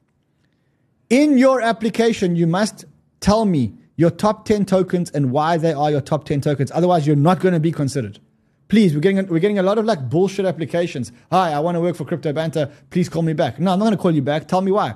In 1.09 1.38
your 1.38 1.61
application, 1.61 2.36
you 2.36 2.47
must 2.47 2.86
tell 3.20 3.45
me 3.45 3.74
your 3.95 4.09
top 4.09 4.45
10 4.45 4.65
tokens 4.65 5.09
and 5.11 5.31
why 5.31 5.57
they 5.57 5.73
are 5.73 5.91
your 5.91 6.01
top 6.01 6.25
10 6.25 6.41
tokens. 6.41 6.71
Otherwise, 6.71 7.05
you're 7.05 7.15
not 7.15 7.39
going 7.39 7.53
to 7.53 7.59
be 7.59 7.71
considered. 7.71 8.19
Please, 8.67 8.95
we're 8.95 9.01
getting, 9.01 9.27
we're 9.27 9.39
getting 9.39 9.59
a 9.59 9.63
lot 9.63 9.77
of 9.77 9.85
like 9.85 10.09
bullshit 10.09 10.45
applications. 10.45 11.11
Hi, 11.31 11.51
I 11.51 11.59
want 11.59 11.75
to 11.75 11.81
work 11.81 11.95
for 11.95 12.05
Crypto 12.05 12.33
Banter. 12.33 12.71
Please 12.89 13.07
call 13.07 13.21
me 13.21 13.33
back. 13.33 13.59
No, 13.59 13.71
I'm 13.71 13.79
not 13.79 13.85
going 13.85 13.97
to 13.97 14.01
call 14.01 14.11
you 14.11 14.21
back. 14.21 14.47
Tell 14.47 14.61
me 14.61 14.71
why. 14.71 14.95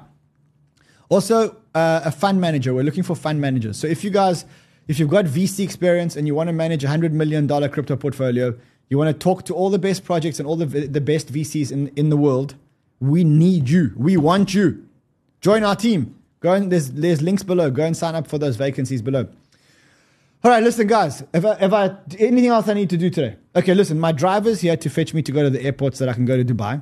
Also, 1.10 1.58
uh, 1.76 2.02
a 2.06 2.12
fund 2.12 2.42
manager. 2.42 2.74
We're 2.74 2.84
looking 2.84 3.04
for 3.04 3.16
fund 3.16 3.40
managers. 3.40 3.78
So 3.78 3.88
if 3.88 4.04
you 4.04 4.10
guys, 4.10 4.46
if 4.88 5.00
you've 5.00 5.10
got 5.10 5.26
VC 5.26 5.64
experience 5.64 6.16
and 6.16 6.26
you 6.26 6.34
want 6.34 6.48
to 6.48 6.54
manage 6.54 6.84
a 6.84 6.88
$100 6.88 7.12
million 7.12 7.48
crypto 7.70 7.96
portfolio, 7.96 8.58
you 8.90 8.98
want 8.98 9.10
to 9.10 9.14
talk 9.14 9.46
to 9.46 9.54
all 9.54 9.70
the 9.70 9.80
best 9.80 10.04
projects 10.04 10.40
and 10.40 10.48
all 10.48 10.56
the, 10.56 10.66
the 10.66 11.02
best 11.02 11.32
VCs 11.32 11.72
in, 11.72 11.90
in 11.90 12.10
the 12.10 12.18
world, 12.18 12.56
we 13.00 13.24
need 13.24 13.70
you. 13.70 13.94
We 13.96 14.18
want 14.18 14.54
you. 14.54 14.88
Join 15.42 15.64
our 15.64 15.76
team. 15.76 16.17
Go 16.40 16.54
and 16.54 16.72
there's 16.72 16.92
there's 16.92 17.22
links 17.22 17.44
below. 17.44 17.72
Go 17.72 17.84
and 17.84 17.96
sign 17.96 18.16
up 18.16 18.28
for 18.28 18.38
those 18.38 18.56
vacancies 18.56 19.02
below. 19.02 19.28
All 20.44 20.52
right, 20.52 20.64
listen, 20.64 20.86
guys. 20.86 21.24
If 21.34 21.44
I, 21.44 21.54
if 21.54 21.74
I 21.74 21.96
anything 22.20 22.48
else 22.48 22.68
I 22.68 22.74
need 22.74 22.92
to 22.92 22.98
do 22.98 23.10
today? 23.10 23.38
Okay, 23.56 23.74
listen. 23.74 24.00
My 24.00 24.12
driver's 24.12 24.62
here 24.62 24.78
to 24.78 24.90
fetch 24.90 25.14
me 25.14 25.24
to 25.24 25.32
go 25.32 25.44
to 25.44 25.50
the 25.50 25.62
airport 25.64 25.96
so 25.96 26.06
that 26.06 26.12
I 26.12 26.14
can 26.14 26.26
go 26.26 26.38
to 26.38 26.46
Dubai. 26.46 26.82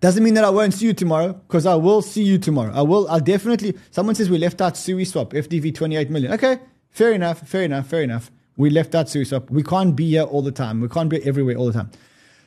Doesn't 0.00 0.22
mean 0.22 0.34
that 0.34 0.44
I 0.44 0.50
won't 0.50 0.74
see 0.74 0.86
you 0.86 0.92
tomorrow, 0.92 1.32
because 1.32 1.66
I 1.66 1.74
will 1.74 2.02
see 2.02 2.22
you 2.22 2.38
tomorrow. 2.38 2.72
I 2.72 2.82
will. 2.82 3.08
I'll 3.08 3.20
definitely. 3.20 3.76
Someone 3.90 4.14
says 4.14 4.30
we 4.30 4.38
left 4.38 4.60
out 4.60 4.74
SuiSwap, 4.74 5.30
FDV 5.32 5.74
28 5.74 6.10
million. 6.10 6.32
Okay, 6.34 6.60
fair 6.90 7.12
enough. 7.12 7.46
Fair 7.48 7.62
enough. 7.62 7.88
Fair 7.88 8.02
enough. 8.02 8.30
We 8.56 8.70
left 8.70 8.94
out 8.94 9.06
SuiSwap. 9.06 9.50
We 9.50 9.64
can't 9.64 9.96
be 9.96 10.10
here 10.10 10.22
all 10.22 10.42
the 10.42 10.52
time. 10.52 10.80
We 10.80 10.88
can't 10.88 11.10
be 11.10 11.24
everywhere 11.26 11.56
all 11.56 11.66
the 11.66 11.72
time. 11.72 11.90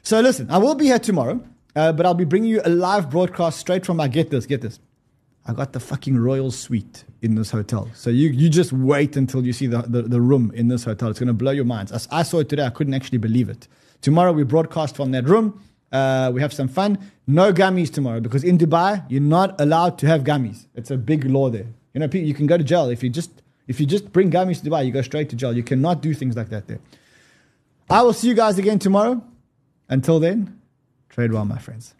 So 0.01 0.21
listen, 0.21 0.49
I 0.49 0.59
will 0.59 0.75
be 0.75 0.86
here 0.86 0.99
tomorrow, 0.99 1.43
uh, 1.75 1.91
but 1.91 2.05
I'll 2.05 2.13
be 2.13 2.25
bringing 2.25 2.49
you 2.49 2.61
a 2.63 2.69
live 2.69 3.09
broadcast 3.09 3.59
straight 3.59 3.86
from 3.86 3.97
my. 3.97 4.07
Get 4.07 4.29
this. 4.29 4.45
Get 4.45 4.61
this. 4.61 4.79
I 5.45 5.53
got 5.53 5.73
the 5.73 5.79
fucking 5.79 6.17
royal 6.17 6.51
suite 6.51 7.03
in 7.21 7.35
this 7.35 7.51
hotel. 7.51 7.89
So 7.93 8.09
you, 8.09 8.29
you 8.29 8.49
just 8.49 8.71
wait 8.71 9.17
until 9.17 9.45
you 9.45 9.53
see 9.53 9.67
the, 9.67 9.81
the, 9.81 10.03
the 10.03 10.21
room 10.21 10.51
in 10.53 10.67
this 10.67 10.83
hotel. 10.83 11.09
It's 11.09 11.19
going 11.19 11.27
to 11.27 11.33
blow 11.33 11.51
your 11.51 11.65
minds. 11.65 11.91
As 11.91 12.07
I 12.11 12.23
saw 12.23 12.39
it 12.39 12.49
today, 12.49 12.65
I 12.65 12.69
couldn't 12.69 12.93
actually 12.93 13.17
believe 13.17 13.49
it. 13.49 13.67
Tomorrow 14.01 14.33
we 14.33 14.43
broadcast 14.43 14.95
from 14.95 15.11
that 15.11 15.25
room. 15.27 15.61
Uh, 15.91 16.31
we 16.33 16.41
have 16.41 16.53
some 16.53 16.67
fun. 16.67 16.97
No 17.27 17.51
gummies 17.51 17.91
tomorrow 17.91 18.19
because 18.19 18.43
in 18.43 18.57
Dubai 18.57 19.03
you're 19.09 19.21
not 19.21 19.59
allowed 19.59 19.97
to 19.99 20.07
have 20.07 20.23
gummies. 20.23 20.67
It's 20.75 20.91
a 20.91 20.97
big 20.97 21.25
law 21.25 21.49
there. 21.49 21.67
You 21.93 21.99
know, 21.99 22.07
you 22.11 22.33
can 22.33 22.47
go 22.47 22.57
to 22.57 22.63
jail 22.63 22.89
if 22.89 23.03
you 23.03 23.09
just 23.09 23.41
if 23.67 23.79
you 23.79 23.85
just 23.85 24.11
bring 24.11 24.31
gummies 24.31 24.63
to 24.63 24.69
Dubai. 24.69 24.85
You 24.85 24.91
go 24.91 25.01
straight 25.01 25.29
to 25.29 25.35
jail. 25.35 25.55
You 25.55 25.63
cannot 25.63 26.01
do 26.01 26.13
things 26.13 26.35
like 26.35 26.49
that 26.49 26.67
there. 26.67 26.79
I 27.89 28.03
will 28.03 28.13
see 28.13 28.29
you 28.29 28.33
guys 28.33 28.57
again 28.57 28.79
tomorrow. 28.79 29.21
Until 29.89 30.19
then, 30.19 30.61
trade 31.09 31.33
well, 31.33 31.43
my 31.43 31.57
friends. 31.57 31.93